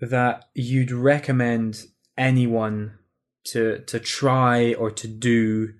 that 0.00 0.44
you'd 0.54 0.90
recommend 0.90 1.86
anyone 2.16 2.98
to 3.46 3.80
to 3.80 3.98
try 4.00 4.74
or 4.74 4.90
to 4.90 5.08
do? 5.08 5.74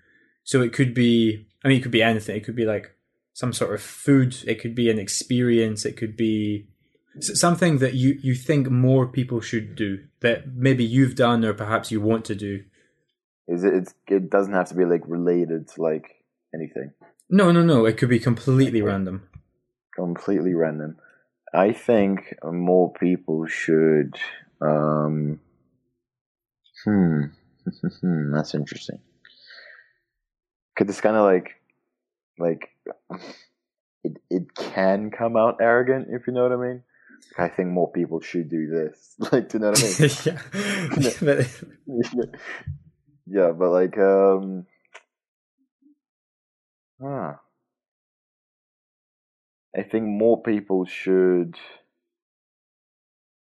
So 0.45 0.63
it 0.63 0.73
could 0.73 0.95
be. 0.95 1.47
I 1.65 1.69
mean, 1.69 1.79
it 1.79 1.83
could 1.83 1.93
be 1.93 2.03
anything. 2.03 2.37
It 2.37 2.45
could 2.45 2.57
be 2.57 2.67
like 2.67 2.95
some 3.33 3.53
sort 3.53 3.75
of 3.75 3.83
food. 3.83 4.37
It 4.47 4.61
could 4.61 4.75
be 4.75 4.91
an 4.91 4.99
experience. 4.99 5.85
It 5.85 5.97
could 5.97 6.17
be 6.17 6.69
something 7.21 7.79
that 7.79 7.95
you 7.95 8.19
you 8.23 8.35
think 8.35 8.71
more 8.71 9.07
people 9.07 9.41
should 9.41 9.75
do 9.75 10.05
that 10.21 10.55
maybe 10.55 10.85
you've 10.85 11.15
done 11.15 11.45
or 11.45 11.55
perhaps 11.55 11.91
you 11.91 12.01
want 12.01 12.25
to 12.27 12.35
do. 12.35 12.65
Is 13.49 13.65
it? 13.65 13.75
It's, 13.75 13.95
it 14.09 14.31
doesn't 14.31 14.53
have 14.53 14.69
to 14.69 14.75
be 14.75 14.85
like 14.85 15.03
related 15.07 15.69
to 15.69 15.83
like 15.83 16.25
anything. 16.55 16.93
No, 17.29 17.51
no, 17.53 17.63
no. 17.63 17.87
It 17.87 17.97
could 17.97 18.09
be 18.09 18.19
completely 18.19 18.83
random. 18.83 19.29
Completely 19.95 20.55
random. 20.55 20.97
I 21.53 21.73
think 21.73 22.35
more 22.45 22.93
people 22.93 23.47
should. 23.47 24.17
Um, 24.61 25.41
hmm. 26.85 27.25
That's 28.33 28.55
interesting. 28.55 28.99
Cause 30.79 30.89
it's 30.89 31.01
kind 31.01 31.17
of 31.17 31.25
like, 31.25 31.55
like, 32.39 32.69
it 34.05 34.19
it 34.31 34.55
can 34.55 35.11
come 35.11 35.37
out 35.37 35.57
arrogant 35.61 36.09
if 36.11 36.27
you 36.27 36.33
know 36.35 36.43
what 36.43 36.53
I 36.53 36.57
mean. 36.57 36.83
I 37.39 37.49
think 37.49 37.71
more 37.71 37.91
people 37.91 38.21
should 38.21 38.49
do 38.49 38.67
this. 38.69 39.15
Like, 39.33 39.49
do 39.49 39.59
you 39.59 39.65
know 39.65 39.71
what 39.71 39.83
I 39.83 40.03
mean? 40.03 41.01
yeah. 41.03 41.13
But- 42.19 42.35
yeah, 43.27 43.51
but 43.53 43.71
like, 43.71 43.99
um, 43.99 44.67
huh. 47.03 47.33
I 49.77 49.83
think 49.83 50.07
more 50.07 50.43
people 50.43 50.85
should 50.87 51.57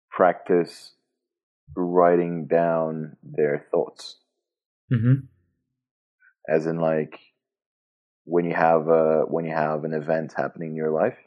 practice 0.09 0.91
writing 1.75 2.47
down 2.47 3.17
their 3.23 3.65
thoughts, 3.71 4.21
Mhm. 4.91 5.27
as 6.47 6.65
in 6.67 6.77
like 6.79 7.19
when 8.25 8.45
you 8.45 8.53
have 8.53 8.87
a 8.87 9.25
when 9.27 9.45
you 9.45 9.53
have 9.53 9.83
an 9.83 9.93
event 9.93 10.33
happening 10.35 10.71
in 10.71 10.75
your 10.75 10.91
life, 10.91 11.17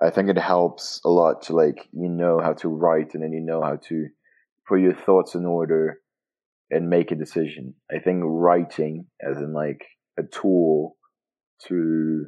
I 0.00 0.10
think 0.10 0.28
it 0.28 0.38
helps 0.38 1.00
a 1.04 1.08
lot 1.08 1.42
to 1.42 1.54
like 1.54 1.88
you 1.92 2.08
know 2.08 2.40
how 2.40 2.52
to 2.54 2.68
write 2.68 3.14
and 3.14 3.22
then 3.22 3.32
you 3.32 3.40
know 3.40 3.62
how 3.62 3.76
to 3.76 4.08
put 4.68 4.80
your 4.80 4.94
thoughts 4.94 5.34
in 5.34 5.44
order 5.44 6.00
and 6.70 6.88
make 6.88 7.10
a 7.10 7.16
decision. 7.16 7.74
I 7.90 7.98
think 7.98 8.22
writing 8.24 9.06
as 9.20 9.38
in 9.38 9.52
like 9.52 9.84
a 10.18 10.22
tool 10.22 10.96
to 11.68 12.26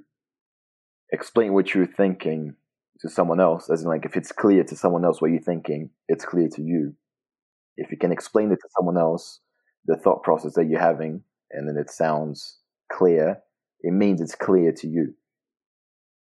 explain 1.13 1.53
what 1.55 1.75
you're 1.75 1.87
thinking 1.87 2.57
to 3.01 3.09
someone 3.09 3.41
else, 3.41 3.71
as 3.71 3.83
in 3.83 3.89
like 3.89 4.05
if 4.05 4.17
it's 4.17 4.33
clear 4.33 4.65
to 4.65 4.77
someone 4.77 5.05
else 5.05 5.21
what 5.21 5.31
you're 5.31 5.41
thinking, 5.41 5.91
it's 6.09 6.25
clear 6.25 6.49
to 6.49 6.63
you. 6.63 6.95
If 7.77 7.91
you 7.91 7.99
can 7.99 8.13
explain 8.13 8.53
it 8.53 8.57
to 8.57 8.69
someone 8.77 8.99
else, 8.99 9.41
the 9.87 9.97
thought 9.97 10.23
process 10.23 10.55
that 10.55 10.67
you're 10.67 10.81
having, 10.81 11.23
and 11.51 11.69
then 11.69 11.77
it 11.77 11.91
sounds 11.91 12.59
clear, 12.93 13.43
it 13.81 13.93
means 13.93 14.21
it's 14.21 14.35
clear 14.35 14.73
to 14.73 14.89
you. 14.89 15.15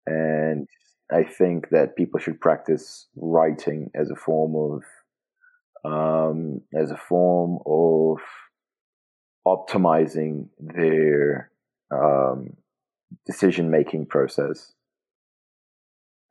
And 0.06 0.66
I 1.10 1.24
think 1.24 1.70
that 1.70 1.96
people 1.96 2.20
should 2.20 2.40
practice 2.40 3.06
writing 3.16 3.90
as 3.94 4.10
a 4.10 4.16
form 4.16 4.54
of 4.56 4.82
um, 5.84 6.60
as 6.74 6.90
a 6.90 6.96
form 6.96 7.60
of 7.64 8.18
optimizing 9.46 10.48
their 10.58 11.50
um, 11.90 12.56
decision 13.26 13.70
making 13.70 14.06
process 14.06 14.74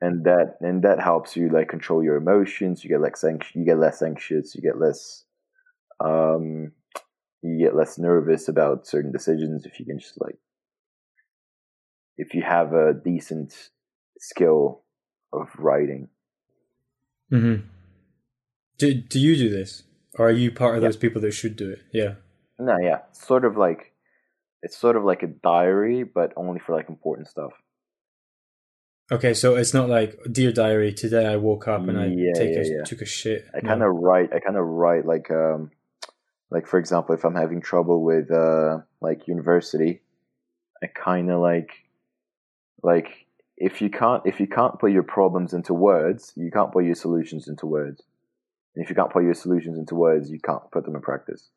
and 0.01 0.23
that 0.25 0.55
and 0.61 0.83
that 0.83 0.99
helps 0.99 1.35
you 1.35 1.49
like 1.49 1.67
control 1.69 2.03
your 2.03 2.17
emotions 2.17 2.83
you 2.83 2.89
get 2.89 3.01
less 3.01 3.23
anxious 3.23 3.55
you 3.55 3.65
get 3.65 3.79
less 3.79 4.01
anxious 4.01 4.53
you 4.55 4.61
get 4.61 4.79
less 4.79 5.23
um 6.03 6.71
you 7.41 7.57
get 7.59 7.75
less 7.75 7.97
nervous 7.97 8.47
about 8.47 8.85
certain 8.85 9.11
decisions 9.11 9.65
if 9.65 9.79
you 9.79 9.85
can 9.85 9.99
just 9.99 10.19
like 10.21 10.37
if 12.17 12.33
you 12.33 12.41
have 12.41 12.73
a 12.73 12.93
decent 12.93 13.69
skill 14.19 14.83
of 15.33 15.47
writing 15.57 16.09
Mm-hmm. 17.31 17.67
Do 18.77 18.93
Do 18.93 19.19
you 19.19 19.35
do 19.35 19.49
this, 19.49 19.83
or 20.17 20.27
are 20.27 20.31
you 20.31 20.51
part 20.51 20.75
of 20.75 20.81
those 20.81 20.97
people 20.97 21.21
that 21.21 21.33
should 21.33 21.55
do 21.55 21.69
it? 21.71 21.79
Yeah. 21.91 22.15
no 22.59 22.77
yeah 22.81 22.99
sort 23.11 23.45
of 23.45 23.57
like 23.57 23.93
it's 24.63 24.77
sort 24.77 24.95
of 24.95 25.03
like 25.03 25.23
a 25.23 25.27
diary 25.27 26.03
but 26.03 26.33
only 26.35 26.59
for 26.59 26.75
like 26.75 26.89
important 26.89 27.27
stuff 27.27 27.53
Okay, 29.10 29.34
so 29.34 29.55
it's 29.55 29.74
not 29.74 29.88
like 29.88 30.20
dear 30.30 30.51
diary. 30.51 30.93
Today 30.93 31.26
I 31.26 31.38
woke 31.38 31.68
up 31.68 31.88
and 31.88 31.97
I 31.97 32.08
Yeah, 32.08 32.34
take 32.34 32.55
yeah, 32.55 32.62
a, 32.62 32.78
yeah. 32.78 32.84
took 32.84 33.01
a 33.01 33.05
shit. 33.05 33.45
I 33.55 33.62
kind 33.62 33.82
of 33.82 33.95
write. 33.95 34.34
I 34.34 34.39
kind 34.39 34.58
of 34.58 34.66
write 34.66 35.05
like 35.05 35.32
um, 35.32 35.72
like 36.49 36.68
for 36.68 36.78
example, 36.78 37.16
if 37.16 37.24
I'm 37.24 37.36
having 37.36 37.62
trouble 37.62 38.03
with 38.03 38.32
uh, 38.32 38.80
like 39.01 39.28
university, 39.28 40.01
I 40.84 40.88
kind 40.88 41.32
of 41.32 41.39
like, 41.39 41.72
like 42.84 43.28
if 43.55 43.82
you 43.82 43.89
can't 43.89 44.24
if 44.26 44.41
you 44.41 44.47
can't 44.47 44.78
put 44.78 44.91
your 44.91 45.03
problems 45.03 45.53
into 45.53 45.74
words, 45.74 46.34
you 46.36 46.51
can't 46.51 46.74
put 46.74 46.84
your 46.84 46.95
solutions 46.95 47.47
into 47.47 47.66
words. 47.66 48.03
And 48.76 48.84
if 48.84 48.89
you 48.89 48.95
can't 48.95 49.12
put 49.12 49.24
your 49.24 49.34
solutions 49.34 49.78
into 49.78 49.95
words, 49.95 50.30
you 50.30 50.39
can't 50.39 50.70
put 50.72 50.84
them 50.84 50.95
in 50.95 51.01
practice. 51.01 51.49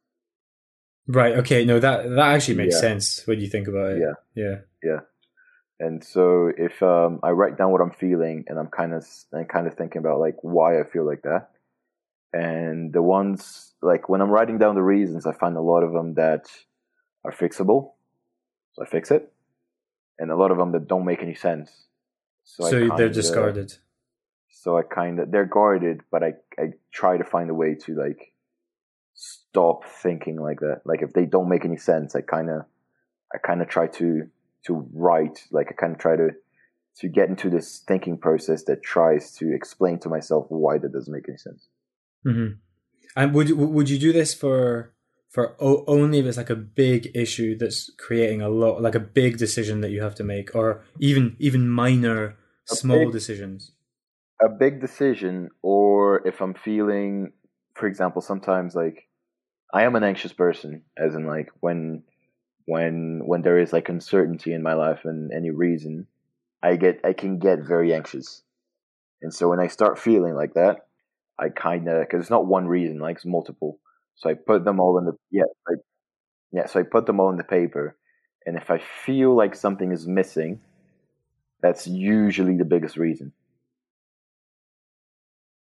Right. 1.08 1.34
Okay. 1.38 1.64
No, 1.64 1.80
that 1.80 2.08
that 2.10 2.34
actually 2.34 2.56
makes 2.56 2.78
sense 2.78 3.26
when 3.26 3.40
you 3.40 3.48
think 3.48 3.66
about 3.66 3.92
it. 3.92 3.98
Yeah. 3.98 4.44
Yeah. 4.44 4.54
Yeah. 4.84 5.00
And 5.80 6.04
so 6.04 6.52
if 6.54 6.82
um, 6.82 7.20
I 7.22 7.30
write 7.30 7.56
down 7.56 7.72
what 7.72 7.80
I'm 7.80 7.90
feeling, 7.90 8.44
and 8.48 8.58
I'm 8.58 8.66
kind 8.66 8.92
of 8.92 9.06
and 9.32 9.48
kind 9.48 9.66
of 9.66 9.74
thinking 9.74 9.98
about 9.98 10.20
like 10.20 10.36
why 10.42 10.78
I 10.78 10.84
feel 10.84 11.06
like 11.06 11.22
that, 11.22 11.48
and 12.34 12.92
the 12.92 13.00
ones 13.00 13.72
like 13.80 14.06
when 14.06 14.20
I'm 14.20 14.28
writing 14.28 14.58
down 14.58 14.74
the 14.74 14.82
reasons, 14.82 15.26
I 15.26 15.32
find 15.32 15.56
a 15.56 15.62
lot 15.62 15.82
of 15.82 15.94
them 15.94 16.14
that 16.14 16.50
are 17.24 17.32
fixable, 17.32 17.92
so 18.72 18.82
I 18.82 18.86
fix 18.86 19.10
it, 19.10 19.32
and 20.18 20.30
a 20.30 20.36
lot 20.36 20.50
of 20.50 20.58
them 20.58 20.72
that 20.72 20.86
don't 20.86 21.06
make 21.06 21.22
any 21.22 21.34
sense. 21.34 21.70
So, 22.44 22.66
I 22.66 22.96
they're 22.96 23.08
discarded. 23.08 23.72
So 24.50 24.76
I 24.76 24.82
kind 24.82 25.18
of 25.18 25.30
they're 25.30 25.46
guarded, 25.46 26.02
but 26.10 26.22
I 26.22 26.34
I 26.58 26.72
try 26.92 27.16
to 27.16 27.24
find 27.24 27.48
a 27.48 27.54
way 27.54 27.74
to 27.86 27.94
like 27.94 28.34
stop 29.14 29.86
thinking 29.86 30.36
like 30.36 30.60
that. 30.60 30.82
Like 30.84 31.00
if 31.00 31.14
they 31.14 31.24
don't 31.24 31.48
make 31.48 31.64
any 31.64 31.78
sense, 31.78 32.14
I 32.14 32.20
kind 32.20 32.50
of 32.50 32.66
I 33.34 33.38
kind 33.38 33.62
of 33.62 33.68
try 33.68 33.86
to 33.86 34.28
to 34.66 34.86
write 34.92 35.44
like 35.50 35.68
I 35.70 35.74
kind 35.74 35.92
of 35.94 35.98
try 35.98 36.16
to 36.16 36.30
to 37.00 37.08
get 37.08 37.28
into 37.28 37.48
this 37.48 37.82
thinking 37.86 38.18
process 38.18 38.64
that 38.64 38.82
tries 38.82 39.32
to 39.36 39.54
explain 39.54 39.98
to 40.00 40.08
myself 40.08 40.46
why 40.48 40.76
that 40.78 40.92
doesn't 40.92 41.12
make 41.12 41.28
any 41.28 41.38
sense. 41.38 41.68
hmm 42.24 42.48
And 43.16 43.34
would 43.34 43.48
you- 43.48 43.56
would 43.56 43.88
you 43.90 43.98
do 43.98 44.12
this 44.12 44.34
for 44.34 44.92
for 45.28 45.54
only 45.60 46.18
if 46.18 46.26
it's 46.26 46.36
like 46.36 46.50
a 46.50 46.56
big 46.56 47.10
issue 47.14 47.56
that's 47.56 47.88
creating 47.98 48.42
a 48.42 48.48
lot, 48.48 48.82
like 48.82 48.96
a 48.96 49.00
big 49.20 49.38
decision 49.38 49.80
that 49.80 49.90
you 49.92 50.02
have 50.02 50.16
to 50.16 50.24
make, 50.24 50.54
or 50.56 50.82
even 50.98 51.36
even 51.38 51.68
minor 51.68 52.36
A 52.70 52.74
small 52.76 53.04
big- 53.04 53.12
decisions? 53.12 53.72
a 54.42 54.48
big 54.48 54.80
decision 54.80 55.50
or 55.62 56.26
if 56.26 56.40
I'm 56.40 56.54
feeling 56.54 57.32
for 57.74 57.86
example 57.86 58.22
sometimes 58.22 58.74
like 58.74 59.06
I 59.72 59.82
am 59.84 59.94
an 59.96 60.02
anxious 60.02 60.32
person 60.32 60.82
as 60.96 61.14
in 61.14 61.26
like 61.26 61.50
when 61.60 62.02
when 62.66 63.22
when 63.24 63.42
there 63.42 63.58
is 63.58 63.72
like 63.72 63.88
uncertainty 63.88 64.52
in 64.52 64.62
my 64.62 64.74
life 64.74 65.00
and 65.04 65.32
any 65.32 65.50
reason 65.50 66.06
I 66.62 66.76
get 66.76 67.00
I 67.04 67.12
can 67.12 67.38
get 67.38 67.60
very 67.66 67.94
anxious. 67.94 68.42
And 69.22 69.32
so 69.34 69.48
when 69.50 69.60
I 69.60 69.68
start 69.68 69.98
feeling 69.98 70.34
like 70.34 70.54
that, 70.54 70.86
I 71.38 71.48
kind 71.50 71.88
of 71.88 72.08
cuz 72.08 72.20
it's 72.22 72.30
not 72.30 72.46
one 72.46 72.66
reason 72.68 72.98
like 72.98 73.16
it's 73.16 73.26
multiple. 73.26 73.78
So 74.16 74.30
I 74.30 74.34
put 74.34 74.64
them 74.64 74.80
all 74.80 74.98
in 74.98 75.06
the 75.06 75.14
yeah, 75.30 75.44
I, 75.68 75.74
yeah, 76.52 76.66
so 76.66 76.80
I 76.80 76.84
put 76.84 77.06
them 77.06 77.20
all 77.20 77.30
in 77.30 77.36
the 77.38 77.44
paper 77.44 77.96
and 78.46 78.56
if 78.56 78.70
I 78.70 78.78
feel 78.78 79.34
like 79.34 79.54
something 79.54 79.92
is 79.92 80.06
missing, 80.06 80.60
that's 81.62 81.86
usually 81.86 82.56
the 82.56 82.64
biggest 82.64 82.96
reason. 82.96 83.32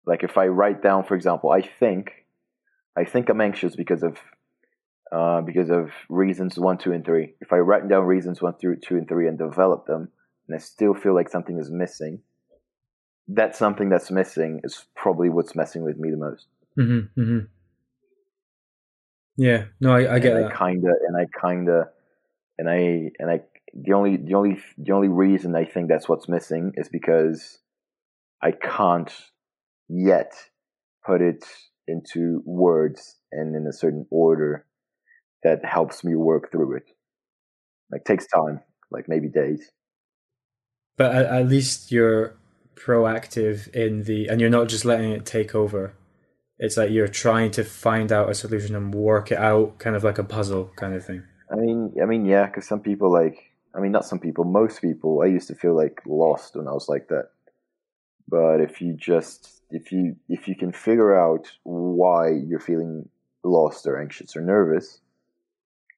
Like 0.05 0.23
if 0.23 0.37
I 0.37 0.47
write 0.47 0.81
down, 0.81 1.03
for 1.03 1.15
example, 1.15 1.51
I 1.51 1.61
think, 1.61 2.25
I 2.97 3.05
think 3.05 3.29
I'm 3.29 3.41
anxious 3.41 3.75
because 3.75 4.03
of, 4.03 4.17
uh, 5.11 5.41
because 5.41 5.69
of 5.69 5.89
reasons 6.09 6.57
one, 6.57 6.77
two, 6.77 6.91
and 6.91 7.05
three. 7.05 7.35
If 7.41 7.53
I 7.53 7.57
write 7.57 7.87
down 7.87 8.05
reasons 8.05 8.41
one 8.41 8.55
through 8.55 8.77
two 8.77 8.95
and 8.97 9.07
three 9.07 9.27
and 9.27 9.37
develop 9.37 9.85
them, 9.85 10.09
and 10.47 10.55
I 10.55 10.59
still 10.59 10.93
feel 10.93 11.13
like 11.13 11.29
something 11.29 11.59
is 11.59 11.69
missing, 11.71 12.21
that 13.27 13.55
something 13.55 13.89
that's 13.89 14.11
missing 14.11 14.61
is 14.63 14.85
probably 14.95 15.29
what's 15.29 15.55
messing 15.55 15.83
with 15.83 15.97
me 15.97 16.11
the 16.11 16.17
most. 16.17 16.47
hmm 16.75 16.99
hmm 17.15 17.39
Yeah. 19.37 19.65
No, 19.79 19.93
I, 19.93 20.15
I 20.15 20.19
get 20.19 20.33
and 20.33 20.45
that. 20.45 20.53
I 20.53 20.57
kinda, 20.57 20.89
and 21.07 21.17
I 21.17 21.27
kinda, 21.41 21.89
and 22.57 22.69
I, 22.69 23.11
and 23.19 23.29
I, 23.31 23.41
the 23.73 23.93
only, 23.93 24.17
the 24.17 24.35
only, 24.35 24.61
the 24.77 24.91
only 24.93 25.07
reason 25.07 25.55
I 25.55 25.65
think 25.65 25.89
that's 25.89 26.07
what's 26.07 26.29
missing 26.29 26.73
is 26.75 26.89
because 26.89 27.59
I 28.41 28.51
can't 28.51 29.11
yet 29.87 30.33
put 31.05 31.21
it 31.21 31.45
into 31.87 32.41
words 32.45 33.17
and 33.31 33.55
in 33.55 33.67
a 33.67 33.73
certain 33.73 34.05
order 34.09 34.65
that 35.43 35.63
helps 35.65 36.03
me 36.03 36.15
work 36.15 36.51
through 36.51 36.77
it. 36.77 36.89
Like 37.91 38.05
takes 38.05 38.25
time, 38.27 38.61
like 38.91 39.07
maybe 39.07 39.27
days. 39.27 39.69
But 40.97 41.15
at, 41.15 41.25
at 41.25 41.47
least 41.47 41.91
you're 41.91 42.35
proactive 42.75 43.67
in 43.69 44.03
the, 44.03 44.27
and 44.27 44.41
you're 44.41 44.49
not 44.49 44.67
just 44.67 44.85
letting 44.85 45.11
it 45.11 45.25
take 45.25 45.53
over. 45.53 45.93
It's 46.59 46.77
like 46.77 46.91
you're 46.91 47.07
trying 47.07 47.51
to 47.51 47.63
find 47.63 48.11
out 48.11 48.29
a 48.29 48.33
solution 48.33 48.75
and 48.75 48.93
work 48.93 49.31
it 49.31 49.37
out, 49.37 49.79
kind 49.79 49.95
of 49.95 50.03
like 50.03 50.17
a 50.17 50.23
puzzle 50.23 50.71
kind 50.75 50.93
of 50.93 51.05
thing. 51.05 51.23
I 51.51 51.55
mean, 51.55 51.93
I 52.01 52.05
mean, 52.05 52.25
yeah, 52.25 52.45
because 52.45 52.67
some 52.67 52.79
people 52.79 53.11
like, 53.11 53.51
I 53.75 53.79
mean, 53.79 53.91
not 53.91 54.05
some 54.05 54.19
people, 54.19 54.43
most 54.45 54.81
people. 54.81 55.21
I 55.23 55.27
used 55.27 55.47
to 55.49 55.55
feel 55.55 55.75
like 55.75 56.01
lost 56.05 56.55
when 56.55 56.67
I 56.67 56.71
was 56.71 56.87
like 56.87 57.09
that. 57.09 57.29
But 58.27 58.61
if 58.61 58.81
you 58.81 58.93
just, 58.93 59.61
if 59.69 59.91
you, 59.91 60.15
if 60.29 60.47
you 60.47 60.55
can 60.55 60.71
figure 60.71 61.19
out 61.19 61.51
why 61.63 62.29
you're 62.29 62.59
feeling 62.59 63.09
lost 63.43 63.85
or 63.85 63.99
anxious 63.99 64.35
or 64.35 64.41
nervous, 64.41 64.99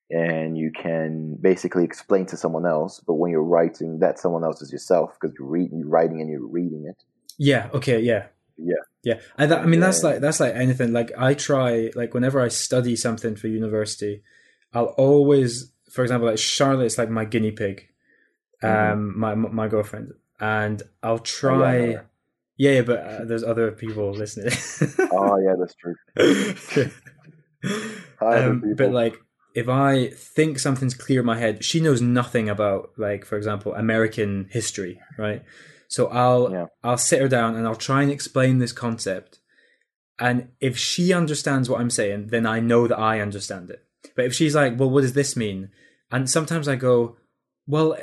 and 0.09 0.57
you 0.57 0.71
can 0.71 1.37
basically 1.41 1.83
explain 1.83 2.25
to 2.27 2.37
someone 2.37 2.65
else, 2.65 3.01
but 3.05 3.15
when 3.15 3.31
you're 3.31 3.43
writing, 3.43 3.99
that 3.99 4.19
someone 4.19 4.43
else 4.43 4.61
is 4.61 4.71
yourself 4.71 5.17
because 5.19 5.35
you're 5.37 5.47
reading, 5.47 5.79
you're 5.79 5.89
writing, 5.89 6.21
and 6.21 6.29
you're 6.29 6.45
reading 6.47 6.85
it. 6.87 7.01
Yeah. 7.37 7.69
Okay. 7.73 7.99
Yeah. 7.99 8.27
Yeah. 8.57 8.75
Yeah. 9.03 9.19
That, 9.37 9.59
I 9.59 9.65
mean, 9.65 9.79
that's 9.79 10.03
like 10.03 10.19
that's 10.19 10.39
like 10.39 10.55
anything. 10.55 10.93
Like 10.93 11.11
I 11.17 11.33
try, 11.33 11.91
like 11.95 12.13
whenever 12.13 12.41
I 12.41 12.47
study 12.49 12.95
something 12.95 13.35
for 13.35 13.47
university, 13.47 14.23
I'll 14.73 14.93
always, 14.97 15.71
for 15.91 16.03
example, 16.03 16.29
like 16.29 16.37
Charlotte's 16.39 16.97
like 16.97 17.09
my 17.09 17.25
guinea 17.25 17.51
pig, 17.51 17.87
um, 18.63 18.69
Mhm. 18.69 19.15
my 19.15 19.35
my 19.35 19.67
girlfriend, 19.67 20.13
and 20.39 20.81
I'll 21.03 21.13
Oh, 21.13 21.15
yeah, 21.15 21.23
try. 21.23 21.77
yeah, 22.57 22.71
yeah, 22.71 22.81
but 22.81 22.99
uh, 22.99 23.25
there's 23.25 23.43
other 23.43 23.71
people 23.71 24.11
listening. 24.11 24.53
Oh 25.11 25.37
yeah, 25.39 25.55
that's 25.59 25.75
true. 25.75 25.95
Hi, 28.19 28.43
um, 28.45 28.73
but 28.77 28.91
like 28.91 29.17
if 29.55 29.69
I 29.69 30.09
think 30.09 30.59
something's 30.59 30.93
clear 30.93 31.21
in 31.21 31.25
my 31.25 31.39
head, 31.39 31.63
she 31.63 31.79
knows 31.79 32.01
nothing 32.01 32.49
about 32.49 32.91
like 32.97 33.25
for 33.25 33.37
example 33.37 33.73
American 33.73 34.47
history, 34.51 34.99
right? 35.17 35.43
So 35.87 36.07
I'll 36.07 36.51
Yeah. 36.51 36.65
I'll 36.83 36.97
sit 36.97 37.21
her 37.21 37.27
down 37.29 37.55
and 37.55 37.65
I'll 37.65 37.75
try 37.75 38.01
and 38.03 38.11
explain 38.11 38.59
this 38.59 38.73
concept. 38.73 39.39
And 40.19 40.49
if 40.59 40.77
she 40.77 41.13
understands 41.13 41.69
what 41.69 41.81
I'm 41.81 41.89
saying, 41.89 42.27
then 42.27 42.45
I 42.45 42.59
know 42.59 42.87
that 42.87 42.99
I 42.99 43.19
understand 43.21 43.69
it. 43.69 43.83
But 44.15 44.25
if 44.25 44.33
she's 44.33 44.55
like, 44.55 44.77
"Well, 44.79 44.89
what 44.89 45.01
does 45.01 45.13
this 45.13 45.35
mean?" 45.35 45.69
and 46.11 46.29
sometimes 46.29 46.67
I 46.67 46.75
go, 46.75 47.17
"Well, 47.65 47.97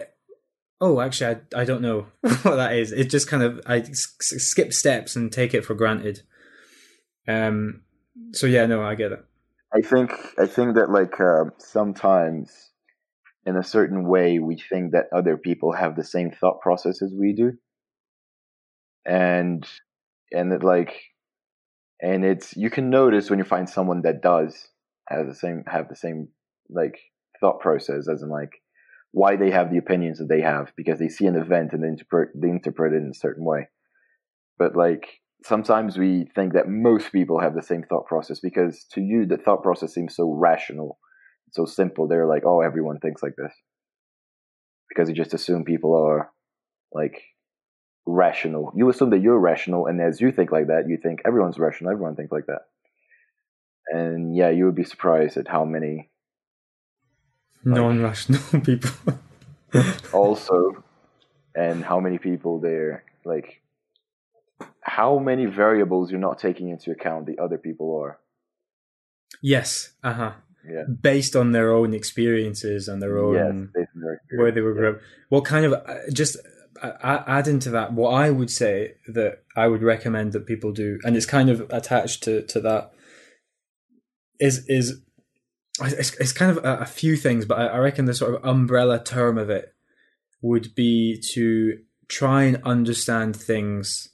Oh, 0.84 1.00
actually, 1.00 1.36
I 1.54 1.60
I 1.62 1.64
don't 1.64 1.80
know 1.82 2.06
what 2.20 2.56
that 2.56 2.74
is. 2.74 2.90
It 2.90 3.08
just 3.08 3.28
kind 3.28 3.42
of 3.44 3.60
I 3.66 3.82
skip 3.92 4.72
steps 4.72 5.14
and 5.14 5.30
take 5.30 5.54
it 5.54 5.64
for 5.64 5.74
granted. 5.74 6.22
Um. 7.28 7.82
So 8.32 8.46
yeah, 8.46 8.66
no, 8.66 8.82
I 8.82 8.94
get 8.96 9.12
it. 9.12 9.24
I 9.74 9.80
think 9.80 10.12
I 10.38 10.46
think 10.46 10.74
that 10.76 10.90
like 10.90 11.18
uh, 11.20 11.44
sometimes 11.58 12.70
in 13.46 13.56
a 13.56 13.64
certain 13.64 14.06
way 14.08 14.38
we 14.38 14.56
think 14.56 14.92
that 14.92 15.06
other 15.14 15.36
people 15.36 15.72
have 15.72 15.96
the 15.96 16.04
same 16.04 16.30
thought 16.30 16.60
process 16.60 17.02
as 17.02 17.14
we 17.18 17.32
do, 17.32 17.52
and 19.06 19.66
and 20.30 20.52
it 20.52 20.62
like 20.62 20.94
and 22.00 22.24
it's 22.24 22.56
you 22.56 22.70
can 22.70 22.90
notice 22.90 23.30
when 23.30 23.38
you 23.38 23.44
find 23.44 23.68
someone 23.68 24.02
that 24.02 24.22
does 24.22 24.68
have 25.08 25.26
the 25.26 25.34
same 25.34 25.64
have 25.66 25.88
the 25.88 25.96
same 25.96 26.28
like 26.68 26.98
thought 27.40 27.60
process 27.60 28.08
as 28.08 28.22
in 28.22 28.28
like 28.28 28.52
why 29.12 29.36
they 29.36 29.50
have 29.50 29.70
the 29.70 29.78
opinions 29.78 30.18
that 30.18 30.28
they 30.28 30.40
have 30.40 30.72
because 30.76 30.98
they 30.98 31.08
see 31.08 31.26
an 31.26 31.36
event 31.36 31.72
and 31.72 31.82
they 31.82 31.88
interpret 31.88 32.30
they 32.34 32.48
interpret 32.48 32.92
it 32.92 33.02
in 33.02 33.10
a 33.10 33.14
certain 33.14 33.44
way. 33.44 33.68
But 34.58 34.76
like 34.76 35.21
sometimes 35.44 35.96
we 35.98 36.26
think 36.34 36.52
that 36.54 36.68
most 36.68 37.12
people 37.12 37.40
have 37.40 37.54
the 37.54 37.62
same 37.62 37.82
thought 37.82 38.06
process 38.06 38.40
because 38.40 38.84
to 38.92 39.00
you 39.00 39.26
the 39.26 39.36
thought 39.36 39.62
process 39.62 39.94
seems 39.94 40.14
so 40.14 40.30
rational, 40.32 40.98
so 41.52 41.64
simple. 41.64 42.06
They're 42.06 42.26
like, 42.26 42.44
oh, 42.46 42.60
everyone 42.60 42.98
thinks 42.98 43.22
like 43.22 43.36
this 43.36 43.52
because 44.88 45.08
you 45.08 45.14
just 45.14 45.34
assume 45.34 45.64
people 45.64 45.94
are 45.96 46.30
like 46.92 47.22
rational. 48.06 48.72
You 48.76 48.88
assume 48.90 49.10
that 49.10 49.20
you're 49.22 49.38
rational, 49.38 49.86
and 49.86 50.00
as 50.00 50.20
you 50.20 50.32
think 50.32 50.52
like 50.52 50.66
that, 50.66 50.84
you 50.88 50.98
think 51.02 51.22
everyone's 51.26 51.58
rational. 51.58 51.92
Everyone 51.92 52.16
thinks 52.16 52.32
like 52.32 52.46
that. 52.46 52.62
And 53.88 54.36
yeah, 54.36 54.50
you 54.50 54.66
would 54.66 54.74
be 54.74 54.84
surprised 54.84 55.36
at 55.36 55.48
how 55.48 55.64
many 55.64 56.10
Non-rational 57.64 58.60
people. 58.64 58.90
also 60.12 60.82
and 61.54 61.84
how 61.84 62.00
many 62.00 62.18
people 62.18 62.60
they're 62.60 63.04
like 63.24 63.61
how 64.82 65.18
many 65.18 65.46
variables 65.46 66.10
you're 66.10 66.20
not 66.20 66.38
taking 66.38 66.68
into 66.68 66.90
account 66.90 67.26
the 67.26 67.38
other 67.38 67.58
people 67.58 67.96
are 67.96 68.18
yes. 69.40 69.92
Uh 70.02 70.12
huh. 70.12 70.32
yeah 70.68 70.84
Based 71.00 71.34
on 71.36 71.52
their 71.52 71.72
own 71.72 71.94
experiences 71.94 72.88
and 72.88 73.00
their 73.00 73.18
own 73.18 73.34
yes 73.74 73.86
their 73.94 74.20
where 74.38 74.52
they 74.52 74.60
were 74.60 74.74
grew. 74.74 75.00
What 75.28 75.44
kind 75.44 75.64
of 75.64 75.72
uh, 75.72 75.94
just 76.12 76.36
uh, 76.82 76.92
uh, 77.02 77.24
add 77.26 77.48
into 77.48 77.70
that? 77.70 77.92
What 77.92 78.10
I 78.10 78.30
would 78.30 78.50
say 78.50 78.94
that 79.08 79.42
I 79.56 79.68
would 79.68 79.82
recommend 79.82 80.32
that 80.32 80.46
people 80.46 80.72
do, 80.72 80.98
and 81.04 81.16
it's 81.16 81.26
kind 81.26 81.48
of 81.48 81.60
attached 81.70 82.22
to 82.24 82.42
to 82.42 82.60
that, 82.60 82.92
is 84.40 84.66
is 84.66 85.00
it's, 85.80 86.14
it's 86.16 86.32
kind 86.32 86.50
of 86.50 86.64
a, 86.64 86.80
a 86.80 86.86
few 86.86 87.16
things, 87.16 87.44
but 87.44 87.58
I, 87.58 87.66
I 87.66 87.78
reckon 87.78 88.04
the 88.04 88.14
sort 88.14 88.34
of 88.34 88.44
umbrella 88.44 89.02
term 89.02 89.38
of 89.38 89.48
it 89.48 89.74
would 90.42 90.74
be 90.74 91.22
to 91.34 91.78
try 92.08 92.42
and 92.44 92.60
understand 92.64 93.36
things 93.36 94.11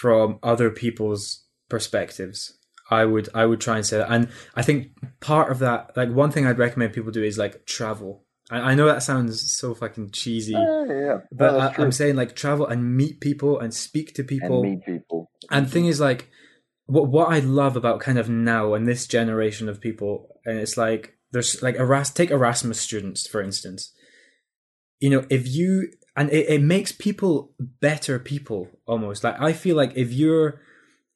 from 0.00 0.38
other 0.42 0.70
people's 0.70 1.44
perspectives. 1.68 2.56
I 2.90 3.04
would 3.04 3.28
I 3.34 3.44
would 3.44 3.60
try 3.60 3.76
and 3.76 3.84
say 3.84 3.98
that, 3.98 4.10
and 4.10 4.28
I 4.54 4.62
think 4.62 4.92
part 5.20 5.50
of 5.50 5.58
that, 5.58 5.96
like 5.96 6.10
one 6.10 6.30
thing 6.30 6.46
I'd 6.46 6.58
recommend 6.58 6.92
people 6.94 7.12
do 7.12 7.22
is 7.22 7.36
like 7.36 7.66
travel. 7.66 8.24
I, 8.50 8.70
I 8.70 8.74
know 8.74 8.86
that 8.86 9.02
sounds 9.02 9.52
so 9.52 9.74
fucking 9.74 10.12
cheesy, 10.12 10.52
yeah 10.52 10.84
yeah, 10.88 11.18
but 11.30 11.52
No, 11.52 11.58
I, 11.58 11.74
I'm 11.82 11.92
saying 11.92 12.16
like 12.16 12.34
travel 12.34 12.66
and 12.66 12.96
meet 12.96 13.20
people 13.20 13.58
and 13.58 13.74
speak 13.74 14.14
to 14.14 14.24
people. 14.24 14.62
and 14.62 14.70
meet 14.70 14.86
people 14.86 15.30
And 15.50 15.70
thing 15.70 15.86
is, 15.86 16.00
like, 16.00 16.30
what 16.86 17.08
what 17.08 17.28
I 17.28 17.40
love 17.40 17.76
about 17.76 18.00
kind 18.00 18.18
of 18.18 18.30
now 18.30 18.72
and 18.74 18.86
this 18.86 19.06
generation 19.06 19.68
of 19.68 19.80
people, 19.80 20.40
and 20.46 20.58
it's 20.58 20.78
like 20.78 21.18
there's 21.32 21.62
like 21.62 21.74
Eras 21.74 22.10
take 22.10 22.30
Erasmus 22.30 22.80
students 22.80 23.26
for 23.26 23.42
instance. 23.42 23.92
You 25.00 25.10
know, 25.10 25.26
if 25.28 25.46
you 25.46 25.90
and 26.18 26.30
it, 26.30 26.48
it 26.48 26.62
makes 26.62 26.90
people 26.90 27.52
better 27.80 28.18
people 28.18 28.68
almost. 28.86 29.22
Like 29.22 29.40
I 29.40 29.52
feel 29.52 29.76
like 29.76 29.92
if 29.94 30.12
you're 30.12 30.60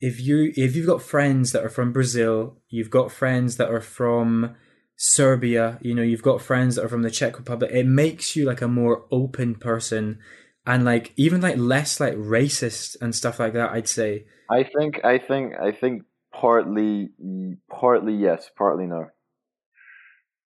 if 0.00 0.20
you 0.20 0.52
if 0.56 0.76
you've 0.76 0.86
got 0.86 1.02
friends 1.02 1.50
that 1.50 1.64
are 1.64 1.68
from 1.68 1.92
Brazil, 1.92 2.56
you've 2.68 2.88
got 2.90 3.10
friends 3.10 3.56
that 3.56 3.68
are 3.68 3.80
from 3.80 4.54
Serbia, 4.96 5.78
you 5.82 5.92
know, 5.92 6.02
you've 6.02 6.22
got 6.22 6.40
friends 6.40 6.76
that 6.76 6.84
are 6.84 6.88
from 6.88 7.02
the 7.02 7.10
Czech 7.10 7.36
Republic, 7.36 7.72
it 7.72 7.86
makes 7.86 8.36
you 8.36 8.44
like 8.44 8.62
a 8.62 8.68
more 8.68 9.04
open 9.10 9.56
person 9.56 10.20
and 10.64 10.84
like 10.84 11.12
even 11.16 11.40
like 11.40 11.56
less 11.56 11.98
like 11.98 12.14
racist 12.14 12.96
and 13.00 13.12
stuff 13.12 13.40
like 13.40 13.54
that, 13.54 13.72
I'd 13.72 13.88
say. 13.88 14.26
i 14.48 14.62
think 14.62 15.04
i 15.04 15.18
think 15.18 15.54
i 15.60 15.72
think 15.72 16.04
partly 16.32 17.10
partly 17.68 18.14
yes 18.14 18.50
partly 18.56 18.86
no 18.86 19.06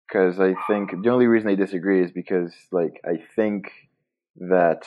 because 0.07 0.41
i 0.41 0.55
think 0.67 0.91
the 1.03 1.11
only 1.11 1.27
reason 1.27 1.49
i 1.51 1.55
disagree 1.55 2.03
is 2.05 2.13
because 2.13 2.53
like 2.73 3.01
i 3.05 3.17
think 3.37 3.71
that 4.39 4.87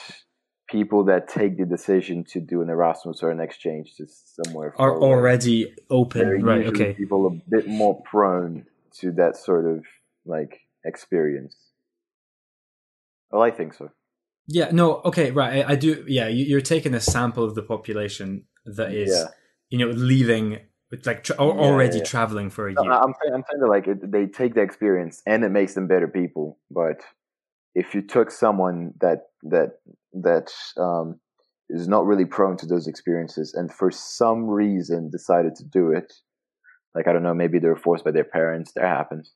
people 0.68 1.04
that 1.04 1.28
take 1.28 1.58
the 1.58 1.66
decision 1.66 2.24
to 2.24 2.40
do 2.40 2.62
an 2.62 2.70
erasmus 2.70 3.22
or 3.22 3.30
an 3.30 3.40
exchange 3.40 3.94
to 3.96 4.06
somewhere 4.08 4.74
Are 4.78 5.00
already 5.00 5.74
open, 5.90 6.42
right? 6.44 6.66
Okay. 6.66 6.94
people 6.94 7.26
a 7.26 7.50
bit 7.50 7.66
more 7.66 8.00
prone 8.02 8.66
to 9.00 9.12
that 9.12 9.36
sort 9.36 9.66
of 9.66 9.84
like 10.24 10.60
experience. 10.84 11.56
Well, 13.30 13.42
I 13.42 13.50
think 13.50 13.74
so. 13.74 13.90
Yeah, 14.46 14.70
no, 14.72 14.96
okay, 15.04 15.30
right. 15.30 15.64
I, 15.64 15.72
I 15.72 15.76
do. 15.76 16.04
Yeah, 16.08 16.26
you, 16.28 16.44
you're 16.44 16.60
taking 16.60 16.94
a 16.94 17.00
sample 17.00 17.44
of 17.44 17.54
the 17.54 17.62
population 17.62 18.44
that 18.64 18.92
is, 18.92 19.10
Yeah. 19.10 19.28
you 19.68 19.78
know, 19.78 19.92
leaving 19.92 20.58
like 21.06 21.22
tra- 21.22 21.36
Yeah, 21.38 21.44
already 21.44 21.98
yeah. 21.98 22.04
traveling 22.04 22.50
for 22.50 22.68
a 22.68 22.72
No, 22.72 22.82
year. 22.82 22.92
I'm 22.92 23.14
saying, 23.22 23.34
I'm 23.34 23.44
saying 23.48 23.60
that 23.60 23.68
like 23.68 23.86
it, 23.86 24.10
they 24.10 24.26
take 24.26 24.54
the 24.54 24.62
experience 24.62 25.22
and 25.26 25.44
it 25.44 25.50
makes 25.50 25.74
them 25.74 25.86
better 25.86 26.08
people. 26.08 26.58
But 26.70 27.00
if 27.74 27.94
you 27.94 28.02
took 28.02 28.30
someone 28.30 28.92
that 29.00 29.28
that 29.44 29.78
that 30.12 30.50
um, 30.80 31.20
is 31.68 31.88
not 31.88 32.06
really 32.06 32.24
prone 32.24 32.56
to 32.58 32.66
those 32.66 32.86
experiences 32.86 33.54
and 33.54 33.72
for 33.72 33.90
some 33.90 34.48
reason 34.48 35.10
decided 35.10 35.54
to 35.56 35.64
do 35.64 35.92
it, 35.92 36.12
like 36.94 37.06
I 37.06 37.12
don't 37.12 37.22
know, 37.22 37.34
maybe 37.34 37.58
they're 37.58 37.76
forced 37.76 38.04
by 38.04 38.10
their 38.10 38.24
parents. 38.24 38.72
That 38.74 38.84
happens, 38.84 39.32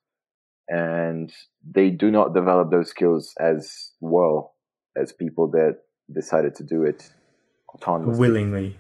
and 0.69 1.33
they 1.69 1.91
do 1.91 2.11
not 2.11 2.35
develop 2.35 2.71
those 2.71 2.91
skills 2.91 3.33
as 3.41 3.93
well 4.01 4.55
as 4.97 5.13
people 5.13 5.51
that 5.53 5.79
decided 6.13 6.55
to 6.57 6.65
do 6.65 6.85
it 6.85 7.11
autonomously. 7.75 8.19
willingly. 8.19 8.77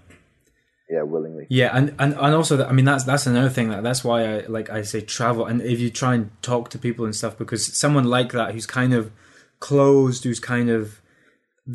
yeah, 0.91 1.03
willingly. 1.03 1.47
Yeah, 1.49 1.71
and, 1.73 1.95
and, 1.99 2.15
and 2.15 2.35
also 2.35 2.57
that, 2.59 2.69
I 2.69 2.73
mean 2.73 2.85
that's 2.85 3.05
that's 3.05 3.27
another 3.27 3.49
thing 3.49 3.71
that 3.71 3.83
that's 3.83 4.05
why 4.05 4.37
I 4.37 4.47
like 4.47 4.71
I 4.71 4.83
say 4.83 5.01
travel 5.01 5.47
and 5.47 5.63
if 5.63 5.81
you 5.81 5.91
try 5.91 6.15
and 6.15 6.31
talk 6.43 6.71
to 6.71 6.79
people 6.79 7.05
and 7.05 7.15
stuff 7.15 7.39
because 7.39 7.77
someone 7.79 8.05
like 8.05 8.33
that 8.33 8.53
who's 8.53 8.67
kind 8.67 8.93
of 8.93 9.11
closed 9.69 10.21
who's 10.25 10.41
kind 10.55 10.69
of 10.79 11.01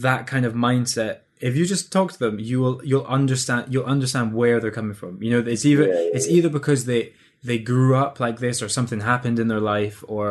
that 0.08 0.22
kind 0.32 0.46
of 0.46 0.54
mindset 0.54 1.14
if 1.48 1.52
you 1.58 1.66
just 1.66 1.86
talk 1.98 2.10
to 2.14 2.20
them 2.24 2.36
you 2.50 2.58
will 2.64 2.78
you'll 2.90 3.06
understand 3.20 3.62
you'll 3.74 3.94
understand 3.96 4.28
where 4.40 4.58
they're 4.60 4.78
coming 4.80 4.98
from 5.02 5.14
you 5.24 5.32
know 5.32 5.42
it's 5.54 5.66
either 5.72 5.88
Yeah, 5.88 5.94
yeah, 5.94 6.16
it's 6.16 6.28
yeah. 6.28 6.36
either 6.38 6.50
because 6.60 6.82
they 6.86 7.02
they 7.50 7.58
grew 7.72 7.92
up 8.04 8.20
like 8.26 8.38
this 8.46 8.62
or 8.62 8.70
something 8.70 9.00
happened 9.14 9.38
in 9.40 9.48
their 9.48 9.66
life 9.76 9.98
or 10.16 10.28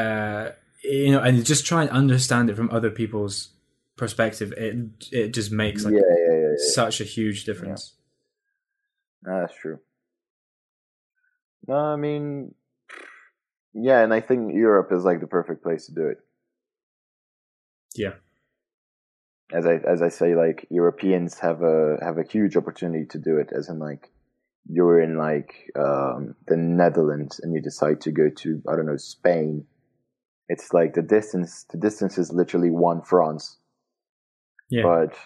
uh 0.00 0.44
you 0.82 1.12
know 1.12 1.20
and 1.26 1.44
just 1.52 1.64
try 1.70 1.80
and 1.82 1.90
understand 2.02 2.50
it 2.50 2.56
from 2.56 2.70
other 2.70 2.90
people's 3.00 3.36
perspective 4.02 4.52
it 4.56 4.76
it 5.12 5.28
just 5.38 5.50
makes 5.52 5.84
like 5.84 5.94
such 6.80 7.00
a 7.00 7.04
huge 7.16 7.44
difference 7.44 7.82
No, 9.26 9.32
that's 9.40 9.58
true. 9.62 9.78
No, 11.68 11.74
I 11.94 11.96
mean, 11.96 12.54
yeah, 13.74 14.04
and 14.04 14.12
I 14.14 14.20
think 14.28 14.54
Europe 14.54 14.90
is 14.92 15.02
like 15.04 15.20
the 15.20 15.26
perfect 15.38 15.60
place 15.66 15.86
to 15.86 15.92
do 16.00 16.06
it. 16.12 16.18
Yeah. 17.96 18.14
As 19.52 19.66
I 19.66 19.74
as 19.88 20.02
I 20.02 20.08
say, 20.08 20.34
like 20.34 20.66
Europeans 20.70 21.38
have 21.38 21.62
a 21.62 21.98
have 22.02 22.18
a 22.18 22.24
huge 22.24 22.56
opportunity 22.56 23.06
to 23.06 23.18
do 23.18 23.36
it. 23.38 23.50
As 23.56 23.68
in, 23.68 23.78
like 23.78 24.10
you're 24.68 25.00
in 25.00 25.16
like 25.16 25.70
um, 25.78 26.34
the 26.48 26.56
Netherlands 26.56 27.38
and 27.40 27.54
you 27.54 27.60
decide 27.60 28.00
to 28.02 28.10
go 28.10 28.28
to 28.28 28.62
I 28.68 28.74
don't 28.74 28.86
know 28.86 28.96
Spain. 28.96 29.66
It's 30.48 30.72
like 30.72 30.94
the 30.94 31.02
distance. 31.02 31.64
The 31.70 31.78
distance 31.78 32.18
is 32.18 32.32
literally 32.32 32.70
one 32.70 33.02
France, 33.02 33.58
yeah 34.68 34.82
but 34.82 35.16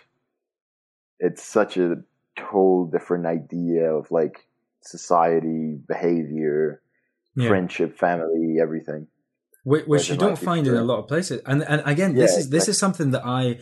it's 1.20 1.42
such 1.42 1.76
a 1.76 1.96
whole 2.38 2.86
different 2.86 3.26
idea 3.26 3.94
of 3.94 4.10
like 4.10 4.46
society, 4.82 5.78
behavior, 5.86 6.82
yeah. 7.36 7.48
friendship, 7.48 7.98
family, 7.98 8.56
everything. 8.60 9.06
Which, 9.64 9.86
which 9.86 10.08
you 10.08 10.16
don't 10.16 10.38
find 10.38 10.66
in 10.66 10.74
a 10.74 10.82
lot 10.82 10.98
of 10.98 11.08
places. 11.08 11.42
And 11.46 11.62
and 11.62 11.82
again, 11.84 12.14
this 12.14 12.36
is 12.36 12.50
this 12.50 12.68
is 12.68 12.78
something 12.78 13.10
that 13.10 13.24
I, 13.24 13.58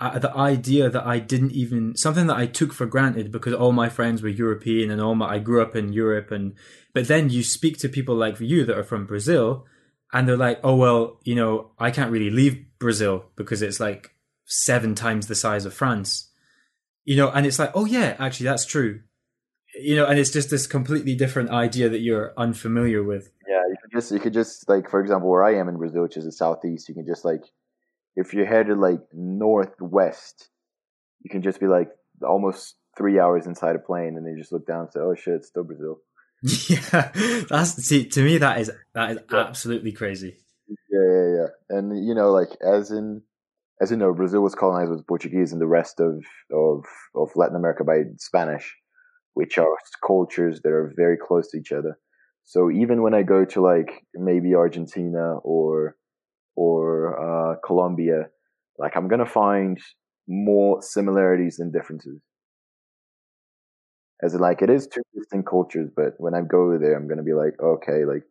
uh, 0.00 0.18
the 0.18 0.34
idea 0.36 0.88
that 0.90 1.06
I 1.06 1.18
didn't 1.18 1.52
even 1.52 1.96
something 1.96 2.26
that 2.26 2.36
I 2.36 2.46
took 2.46 2.72
for 2.72 2.86
granted 2.86 3.30
because 3.30 3.54
all 3.54 3.72
my 3.72 3.88
friends 3.88 4.22
were 4.22 4.28
European 4.28 4.90
and 4.90 5.00
all 5.00 5.14
my 5.14 5.34
I 5.34 5.38
grew 5.38 5.62
up 5.62 5.76
in 5.76 5.92
Europe 5.92 6.30
and 6.30 6.54
but 6.94 7.08
then 7.08 7.30
you 7.30 7.42
speak 7.42 7.78
to 7.78 7.88
people 7.88 8.14
like 8.14 8.40
you 8.40 8.64
that 8.64 8.76
are 8.76 8.84
from 8.84 9.06
Brazil 9.06 9.66
and 10.12 10.28
they're 10.28 10.36
like, 10.36 10.60
oh 10.64 10.76
well, 10.76 11.20
you 11.24 11.34
know, 11.34 11.70
I 11.78 11.90
can't 11.90 12.10
really 12.10 12.30
leave 12.30 12.64
Brazil 12.78 13.26
because 13.36 13.62
it's 13.62 13.80
like 13.80 14.10
seven 14.46 14.94
times 14.94 15.26
the 15.26 15.34
size 15.34 15.64
of 15.64 15.74
France, 15.74 16.30
you 17.04 17.16
know, 17.16 17.30
and 17.30 17.46
it's 17.46 17.58
like, 17.58 17.72
oh 17.74 17.84
yeah, 17.84 18.16
actually 18.18 18.46
that's 18.46 18.66
true. 18.66 19.00
You 19.82 19.96
know, 19.96 20.06
and 20.06 20.18
it's 20.18 20.30
just 20.30 20.50
this 20.50 20.66
completely 20.66 21.14
different 21.14 21.50
idea 21.50 21.88
that 21.88 22.00
you're 22.00 22.32
unfamiliar 22.36 23.02
with. 23.02 23.30
Yeah, 23.48 23.62
you 23.68 23.76
could 23.82 23.92
just 23.92 24.12
you 24.12 24.20
could 24.20 24.32
just 24.34 24.68
like 24.68 24.88
for 24.90 25.00
example 25.00 25.30
where 25.30 25.44
I 25.44 25.56
am 25.56 25.68
in 25.68 25.76
Brazil, 25.76 26.02
which 26.02 26.16
is 26.16 26.24
the 26.24 26.32
southeast, 26.32 26.88
you 26.88 26.94
can 26.94 27.06
just 27.06 27.24
like 27.24 27.42
if 28.16 28.34
you're 28.34 28.46
headed 28.46 28.78
like 28.78 29.00
northwest, 29.12 30.48
you 31.22 31.30
can 31.30 31.42
just 31.42 31.60
be 31.60 31.66
like 31.66 31.90
almost 32.26 32.76
three 32.96 33.18
hours 33.18 33.46
inside 33.46 33.76
a 33.76 33.78
plane, 33.78 34.16
and 34.16 34.26
then 34.26 34.34
you 34.34 34.38
just 34.38 34.52
look 34.52 34.66
down 34.66 34.82
and 34.82 34.92
say, 34.92 35.00
"Oh 35.00 35.14
shit, 35.14 35.34
it's 35.34 35.48
still 35.48 35.64
Brazil." 35.64 35.98
Yeah, 36.68 37.12
that's 37.48 37.70
see, 37.84 38.08
to 38.08 38.22
me 38.22 38.38
that 38.38 38.60
is 38.60 38.70
that 38.94 39.10
is 39.12 39.18
Yeah. 39.30 39.38
absolutely 39.38 39.92
crazy. 39.92 40.36
Yeah, 40.90 41.06
yeah, 41.08 41.36
yeah. 41.36 41.46
And 41.78 42.06
you 42.06 42.14
know, 42.14 42.30
like 42.32 42.50
as 42.60 42.90
in 42.90 43.22
as 43.80 43.90
you 43.90 43.96
know, 43.96 44.12
Brazil 44.12 44.42
was 44.42 44.54
colonized 44.54 44.90
with 44.90 45.06
Portuguese 45.06 45.52
and 45.52 45.60
the 45.60 45.66
rest 45.66 46.00
of 46.00 46.24
of 46.52 46.84
of 47.14 47.30
Latin 47.36 47.56
America 47.56 47.84
by 47.84 48.02
Spanish, 48.18 48.76
which 49.34 49.58
are 49.58 49.76
cultures 50.06 50.60
that 50.62 50.72
are 50.72 50.92
very 50.96 51.16
close 51.16 51.50
to 51.50 51.58
each 51.58 51.72
other. 51.72 51.98
So 52.44 52.70
even 52.70 53.02
when 53.02 53.14
I 53.14 53.22
go 53.22 53.44
to 53.44 53.60
like 53.60 54.04
maybe 54.14 54.54
Argentina 54.54 55.36
or 55.38 55.96
or 56.54 57.16
uh, 57.18 57.56
Colombia, 57.64 58.28
like 58.78 58.96
I'm 58.96 59.08
gonna 59.08 59.26
find 59.26 59.78
more 60.28 60.82
similarities 60.82 61.56
than 61.56 61.70
differences. 61.70 62.20
As 64.22 64.34
like 64.34 64.62
it 64.62 64.70
is 64.70 64.86
two 64.86 65.02
distinct 65.14 65.48
cultures, 65.48 65.90
but 65.94 66.14
when 66.18 66.34
I 66.34 66.42
go 66.42 66.78
there, 66.78 66.96
I'm 66.96 67.08
gonna 67.08 67.22
be 67.22 67.34
like, 67.34 67.54
okay, 67.60 68.04
like 68.04 68.22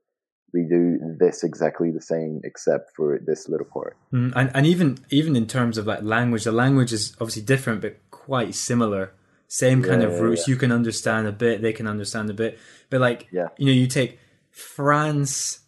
we 0.53 0.65
do 0.69 0.99
this 1.19 1.43
exactly 1.43 1.91
the 1.91 2.01
same 2.01 2.41
except 2.43 2.91
for 2.95 3.19
this 3.25 3.47
little 3.49 3.67
part. 3.71 3.97
Mm, 4.13 4.33
and 4.35 4.51
and 4.53 4.65
even 4.65 4.99
even 5.09 5.35
in 5.35 5.47
terms 5.47 5.77
of 5.77 5.87
like 5.87 6.03
language, 6.03 6.43
the 6.43 6.51
language 6.51 6.93
is 6.93 7.15
obviously 7.19 7.41
different, 7.41 7.81
but 7.81 7.97
quite 8.11 8.55
similar. 8.55 9.13
Same 9.53 9.83
kind 9.83 10.01
Yeah, 10.01 10.07
of 10.07 10.13
yeah, 10.13 10.19
roots. 10.21 10.47
You 10.47 10.55
can 10.55 10.71
understand 10.71 11.27
a 11.27 11.33
bit. 11.33 11.61
They 11.61 11.73
can 11.73 11.85
understand 11.85 12.29
a 12.29 12.33
bit. 12.33 12.57
But 12.89 13.01
like, 13.01 13.27
Yeah. 13.33 13.49
you 13.57 13.65
know, 13.65 13.73
you 13.73 13.85
take 13.85 14.17
France, 14.49 15.59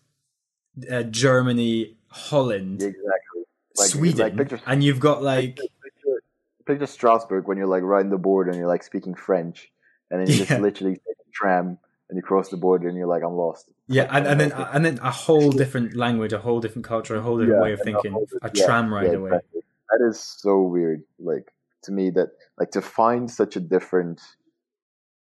uh, 0.89 1.03
Germany, 1.03 1.97
Holland, 2.07 2.81
Exactly. 2.81 3.43
Like- 3.77 3.89
Sweden, 3.89 4.19
like 4.19 4.37
picture- 4.37 4.61
and 4.65 4.81
you've 4.83 5.01
got 5.01 5.21
like 5.21 5.57
Picture, 5.57 6.21
picture 6.65 6.85
Strasbourg 6.85 7.45
when 7.47 7.57
you're 7.57 7.67
like 7.67 7.83
riding 7.83 8.09
the 8.09 8.17
border 8.17 8.51
and 8.51 8.57
you're 8.59 8.69
like 8.69 8.83
speaking 8.83 9.15
French, 9.15 9.69
and 10.09 10.21
then 10.21 10.27
you 10.29 10.35
Yeah. 10.39 10.45
just 10.45 10.61
literally 10.61 10.93
take 10.93 11.17
a 11.19 11.31
tram 11.33 11.77
and 12.07 12.15
you 12.15 12.21
cross 12.21 12.47
the 12.49 12.57
border 12.57 12.87
and 12.87 12.95
you're 12.95 13.07
like, 13.07 13.23
I'm 13.23 13.33
lost. 13.33 13.69
yeah, 13.87 14.07
and, 14.11 14.25
and 14.27 14.39
then 14.39 14.51
and 14.73 14.85
then 14.85 14.97
a 15.03 15.11
whole 15.11 15.51
different 15.51 15.93
language, 15.97 16.31
a 16.31 16.39
whole 16.39 16.61
different 16.61 16.85
culture, 16.85 17.15
a 17.17 17.21
whole 17.21 17.37
different 17.37 17.57
Yeah, 17.59 17.63
way 17.63 17.73
of 17.73 17.81
and 17.81 17.89
a 17.89 17.91
thinking. 17.91 18.11
whole 18.13 18.27
A 18.43 18.49
yeah, 18.53 18.65
tram 18.65 18.93
ride 18.93 19.07
yeah, 19.11 19.17
away. 19.17 19.31
exactly. 19.31 19.61
That 19.89 20.07
is 20.09 20.19
so 20.21 20.61
weird. 20.61 21.03
Like 21.19 21.51
to 21.83 21.91
me, 21.91 22.09
that 22.11 22.29
like 22.59 22.71
to 22.71 22.81
find 22.81 23.29
such 23.29 23.55
a 23.55 23.59
different, 23.59 24.21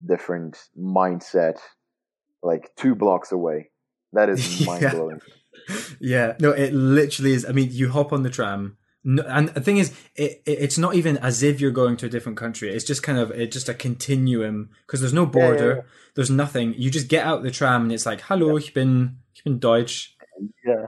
different 0.05 0.57
mindset, 0.77 1.57
like 2.41 2.71
two 2.75 2.95
blocks 2.95 3.31
away. 3.31 3.71
That 4.13 4.29
is 4.29 4.59
Yeah. 4.61 4.65
mind 4.67 4.91
blowing. 4.91 5.21
yeah, 5.99 6.33
no, 6.39 6.51
it 6.51 6.73
literally 6.73 7.33
is. 7.33 7.45
I 7.45 7.51
mean, 7.51 7.69
you 7.71 7.89
hop 7.89 8.11
on 8.11 8.23
the 8.23 8.29
tram, 8.29 8.77
no, 9.03 9.23
and 9.23 9.49
the 9.49 9.61
thing 9.61 9.77
is, 9.77 9.91
it, 10.15 10.41
it 10.45 10.59
it's 10.59 10.77
not 10.77 10.95
even 10.95 11.17
as 11.17 11.43
if 11.43 11.59
you're 11.59 11.71
going 11.71 11.97
to 11.97 12.05
a 12.05 12.09
different 12.09 12.37
country. 12.37 12.73
It's 12.73 12.85
just 12.85 13.03
kind 13.03 13.17
of 13.17 13.31
it's 13.31 13.53
just 13.53 13.67
a 13.67 13.73
continuum 13.73 14.69
because 14.85 15.01
there's 15.01 15.13
no 15.13 15.25
border, 15.25 15.75
yeah. 15.75 15.81
there's 16.15 16.29
nothing. 16.29 16.73
You 16.77 16.89
just 16.89 17.09
get 17.09 17.25
out 17.25 17.43
the 17.43 17.51
tram 17.51 17.83
and 17.83 17.91
it's 17.91 18.05
like, 18.05 18.21
"Hallo, 18.21 18.57
ich 18.57 18.73
bin 18.73 19.17
ich 19.35 19.43
bin 19.43 19.59
Deutsch." 19.59 20.15
Yeah. 20.65 20.87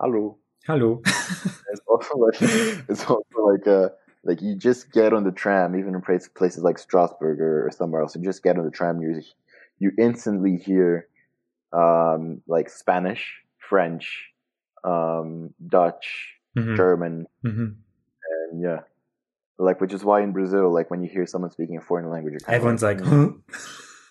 Hello. 0.00 0.38
Hello. 0.66 1.02
It's 1.04 1.80
also 1.86 2.16
like 2.16 2.36
it's 2.88 3.04
also 3.04 3.38
like 3.38 3.66
uh 3.66 3.90
like 4.24 4.40
you 4.40 4.56
just 4.56 4.92
get 4.92 5.12
on 5.12 5.24
the 5.24 5.32
tram, 5.32 5.76
even 5.76 5.94
in 5.94 6.02
places 6.02 6.28
places 6.28 6.62
like 6.62 6.78
Strasbourg 6.78 7.40
or, 7.40 7.66
or 7.66 7.70
somewhere 7.70 8.02
else. 8.02 8.14
You 8.16 8.22
just 8.22 8.42
get 8.42 8.58
on 8.58 8.64
the 8.64 8.70
tram, 8.70 9.00
you 9.02 9.20
you 9.78 9.92
instantly 9.98 10.56
hear 10.56 11.08
um 11.72 12.42
like 12.46 12.68
Spanish, 12.70 13.42
French, 13.58 14.30
um, 14.84 15.54
Dutch, 15.66 16.34
Mhm, 16.56 16.76
German, 16.76 17.26
mhm. 17.44 17.76
and 18.50 18.62
yeah. 18.62 18.80
Like 19.58 19.80
which 19.80 19.92
is 19.92 20.04
why 20.04 20.22
in 20.22 20.32
Brazil, 20.32 20.72
like 20.72 20.90
when 20.90 21.02
you 21.02 21.10
hear 21.10 21.26
someone 21.26 21.50
speaking 21.50 21.76
a 21.76 21.80
foreign 21.80 22.08
language, 22.10 22.32
you're 22.32 22.40
kind 22.40 22.56
Everyone's 22.56 22.82
like, 22.82 23.00
of 23.00 23.06
"Hmm, 23.06 23.26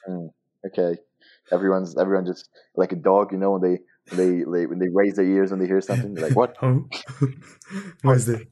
huh? 0.08 0.28
okay. 0.68 1.00
Everyone's 1.52 1.98
everyone 1.98 2.26
just 2.26 2.50
like 2.76 2.92
a 2.92 2.96
dog, 2.96 3.32
you 3.32 3.38
know, 3.38 3.52
when 3.52 3.62
they 3.62 3.80
they, 4.16 4.44
they 4.44 4.66
when 4.66 4.80
they 4.80 4.88
raise 4.94 5.16
their 5.16 5.26
ears 5.26 5.52
when 5.52 5.60
they 5.60 5.68
hear 5.68 5.82
something, 5.82 6.14
they're 6.14 6.24
like, 6.30 6.36
What? 6.36 6.56
What 8.02 8.18
is 8.18 8.30
it? 8.30 8.48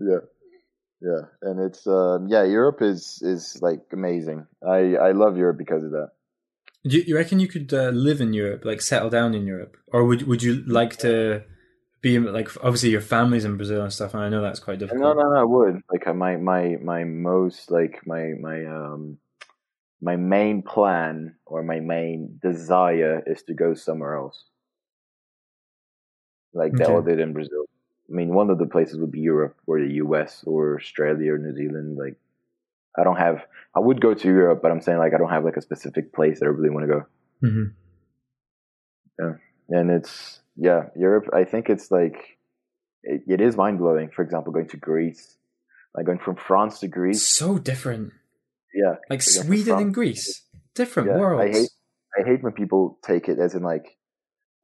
Yeah, 0.00 0.20
yeah, 1.00 1.22
and 1.42 1.60
it's 1.60 1.86
um, 1.86 2.28
yeah, 2.28 2.44
Europe 2.44 2.82
is 2.82 3.20
is 3.22 3.58
like 3.62 3.80
amazing. 3.92 4.46
I 4.66 4.96
I 4.96 5.12
love 5.12 5.36
Europe 5.36 5.58
because 5.58 5.84
of 5.84 5.90
that. 5.92 6.10
Do 6.84 6.96
you, 6.96 7.04
you 7.08 7.16
reckon 7.16 7.40
you 7.40 7.48
could 7.48 7.72
uh, 7.74 7.90
live 7.90 8.20
in 8.20 8.32
Europe, 8.32 8.64
like 8.64 8.80
settle 8.80 9.10
down 9.10 9.34
in 9.34 9.46
Europe, 9.46 9.76
or 9.88 10.04
would 10.04 10.26
would 10.26 10.42
you 10.42 10.62
like 10.66 10.96
to 10.98 11.44
be 12.00 12.18
like 12.18 12.48
obviously 12.64 12.90
your 12.90 13.02
family's 13.02 13.44
in 13.44 13.56
Brazil 13.56 13.82
and 13.82 13.92
stuff, 13.92 14.14
and 14.14 14.22
I 14.22 14.28
know 14.28 14.40
that's 14.40 14.60
quite 14.60 14.78
difficult. 14.78 15.02
No, 15.02 15.12
no, 15.12 15.28
no, 15.30 15.40
I 15.40 15.44
would 15.44 15.82
like 15.92 16.06
uh, 16.06 16.14
my 16.14 16.36
my 16.36 16.76
my 16.82 17.04
most 17.04 17.70
like 17.70 18.00
my 18.06 18.32
my 18.40 18.64
um 18.64 19.18
my 20.00 20.16
main 20.16 20.62
plan 20.62 21.36
or 21.44 21.62
my 21.62 21.80
main 21.80 22.38
desire 22.42 23.22
is 23.26 23.42
to 23.44 23.54
go 23.54 23.74
somewhere 23.74 24.16
else, 24.16 24.44
like 26.54 26.80
Okay. 26.80 26.84
other 26.84 27.16
than 27.16 27.32
Brazil. 27.34 27.59
I 28.10 28.12
mean, 28.14 28.34
one 28.34 28.50
of 28.50 28.58
the 28.58 28.66
places 28.66 28.98
would 28.98 29.12
be 29.12 29.20
Europe 29.20 29.56
or 29.66 29.80
the 29.80 29.92
U.S. 30.04 30.42
or 30.46 30.76
Australia 30.80 31.34
or 31.34 31.38
New 31.38 31.54
Zealand. 31.54 31.96
Like, 31.96 32.16
I 32.98 33.04
don't 33.04 33.16
have. 33.16 33.46
I 33.76 33.80
would 33.80 34.00
go 34.00 34.14
to 34.14 34.26
Europe, 34.28 34.60
but 34.62 34.70
I'm 34.72 34.80
saying 34.80 34.98
like 34.98 35.14
I 35.14 35.18
don't 35.18 35.30
have 35.30 35.44
like 35.44 35.56
a 35.56 35.62
specific 35.62 36.12
place 36.12 36.40
that 36.40 36.46
I 36.46 36.48
really 36.48 36.70
want 36.70 36.86
to 36.88 36.92
go. 36.94 37.02
hmm 37.40 37.64
and 39.68 39.90
it's 39.90 40.40
yeah 40.56 40.84
europe 40.96 41.26
i 41.32 41.44
think 41.44 41.68
it's 41.68 41.90
like 41.90 42.38
it, 43.02 43.22
it 43.28 43.40
is 43.40 43.56
mind-blowing 43.56 44.10
for 44.10 44.22
example 44.22 44.52
going 44.52 44.66
to 44.68 44.76
greece 44.76 45.36
like 45.94 46.06
going 46.06 46.18
from 46.18 46.36
france 46.36 46.80
to 46.80 46.88
greece 46.88 47.26
So 47.26 47.58
different. 47.58 48.12
yeah 48.74 48.94
Like 49.08 49.22
Sweden 49.22 49.78
and 49.78 49.94
Greece, 49.94 50.42
different 50.74 51.08
yeah 51.10 51.18
worlds. 51.18 51.44
i 51.56 51.58
hate 51.58 51.70
i 52.18 52.28
hate 52.28 52.42
when 52.42 52.52
people 52.52 52.98
take 53.04 53.28
it 53.28 53.38
as 53.38 53.54
in 53.54 53.62
like 53.62 53.96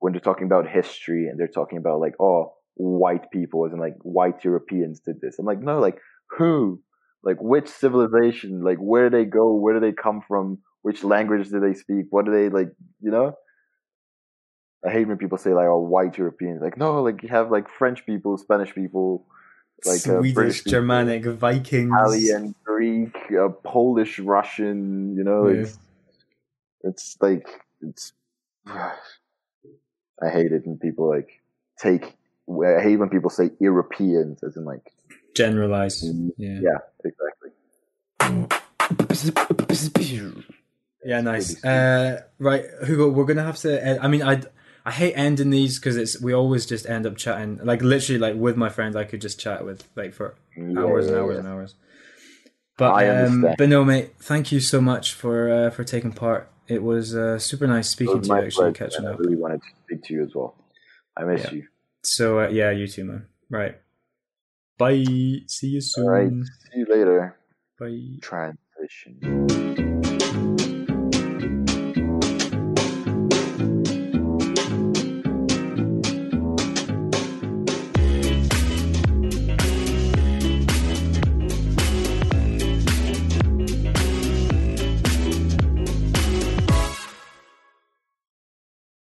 when 0.01 0.13
they're 0.13 0.21
talking 0.21 0.47
about 0.47 0.69
history 0.69 1.29
and 1.29 1.39
they're 1.39 1.49
talking 1.61 1.79
about 1.79 2.01
like 2.01 2.15
oh 2.21 2.55
white 2.77 3.31
people 3.31 3.65
as 3.67 3.73
in 3.73 3.79
like 3.79 3.97
white 4.03 4.45
europeans 4.45 5.01
did 5.01 5.21
this 5.21 5.39
i'm 5.39 5.47
like 5.47 5.61
no 5.61 5.81
like 5.81 5.99
who 6.37 6.81
like 7.23 7.41
which 7.41 7.69
civilization 7.69 8.63
like 8.63 8.79
where 8.79 9.09
do 9.09 9.17
they 9.17 9.25
go 9.25 9.55
where 9.55 9.75
do 9.75 9.81
they 9.81 9.93
come 9.93 10.21
from 10.29 10.59
which 10.83 11.03
language 11.03 11.49
do 11.49 11.59
they 11.59 11.75
speak 11.75 12.07
what 12.11 12.25
do 12.27 12.33
they 12.33 12.49
like 12.49 12.71
you 13.01 13.11
know 13.11 13.35
I 14.87 14.91
hate 14.91 15.09
when 15.09 15.17
people 15.17 15.39
say 15.39 15.53
like, 15.53 15.67
"Oh, 15.67 15.79
white 15.81 16.17
Europeans." 16.17 16.63
Like, 16.63 16.77
no, 16.77 17.03
like 17.03 17.23
you 17.23 17.29
have 17.31 17.51
like 17.51 17.69
French 17.69 18.07
people, 18.07 18.37
Spanish 18.39 18.73
people, 18.73 19.27
like 19.85 20.07
uh, 20.07 20.21
Swedish, 20.21 20.59
people, 20.59 20.71
Germanic, 20.71 21.25
Vikings. 21.25 21.91
Italian, 21.93 22.55
Greek, 22.65 23.17
uh, 23.33 23.49
Polish, 23.65 24.19
Russian. 24.21 25.17
You 25.17 25.25
know, 25.25 25.49
Yeah. 25.49 25.63
it's 25.63 25.79
it's 26.85 27.17
like 27.21 27.49
it's. 27.81 28.13
I 28.69 30.31
hate 30.31 30.53
it 30.53 30.67
when 30.67 30.79
people 30.79 31.09
like 31.09 31.31
take. 31.79 32.17
I 32.49 32.81
hate 32.83 32.97
when 32.97 33.09
people 33.09 33.31
say 33.31 33.51
Europeans, 33.61 34.43
as 34.43 34.57
in 34.57 34.65
like, 34.65 34.93
Generalize. 35.35 36.03
Mm, 36.03 36.31
Yeah. 36.39 36.61
yeah, 36.63 36.79
exactly. 37.05 37.51
Yeah, 41.05 41.21
nice. 41.21 41.63
Uh, 41.65 42.23
right, 42.39 42.65
Hugo, 42.85 43.11
we're 43.11 43.25
gonna 43.25 43.45
have 43.45 43.59
to. 43.59 43.85
End, 43.85 44.01
I 44.01 44.09
mean, 44.09 44.23
I 44.23 44.43
I 44.85 44.91
hate 44.91 45.15
ending 45.15 45.51
these 45.51 45.79
because 45.79 45.97
it's 45.97 46.21
we 46.21 46.33
always 46.33 46.67
just 46.67 46.89
end 46.89 47.07
up 47.07 47.17
chatting. 47.17 47.61
Like 47.63 47.83
literally, 47.83 48.19
like 48.19 48.35
with 48.37 48.57
my 48.57 48.69
friends, 48.69 48.97
I 48.97 49.05
could 49.05 49.21
just 49.21 49.39
chat 49.39 49.65
with 49.65 49.85
like 49.95 50.15
for 50.15 50.35
Yeah, 50.57 50.81
hours 50.81 51.07
and 51.07 51.17
hours 51.17 51.35
yeah. 51.35 51.39
and 51.41 51.49
hours. 51.49 51.75
But 52.79 52.93
I 52.93 53.09
um, 53.09 53.47
but 53.57 53.69
no, 53.69 53.85
mate. 53.85 54.15
Thank 54.19 54.53
you 54.53 54.61
so 54.61 54.81
much 54.81 55.13
for 55.15 55.51
uh, 55.51 55.71
for 55.71 55.85
taking 55.85 56.13
part. 56.13 56.51
It 56.69 56.83
was 56.83 57.15
uh, 57.15 57.39
super 57.39 57.67
nice 57.67 57.89
speaking 57.89 58.19
was 58.19 58.29
to 58.29 58.35
you. 58.35 58.41
Actually, 58.41 58.73
pleasure, 58.73 58.91
catching 58.91 59.05
and 59.05 59.09
I 59.09 59.13
up. 59.13 59.19
really 59.21 59.37
wanted 59.37 59.61
to 59.63 59.69
speak 59.85 60.03
to 60.05 60.15
you 60.15 60.25
as 60.25 60.35
well. 60.35 60.57
I 61.17 61.25
miss 61.25 61.45
Yeah. 61.45 61.51
you. 61.53 61.67
So 62.07 62.41
uh, 62.41 62.49
yeah, 62.49 62.71
you 62.71 62.87
too, 62.87 63.05
man. 63.05 63.27
Right. 63.51 63.77
Bye. 64.79 65.05
See 65.49 65.69
you 65.69 65.81
soon. 65.81 66.05
All 66.05 66.11
right. 66.11 66.31
See 66.73 66.79
you 66.79 66.87
later. 66.89 67.37
Bye. 67.79 68.19
Transition. 68.23 70.03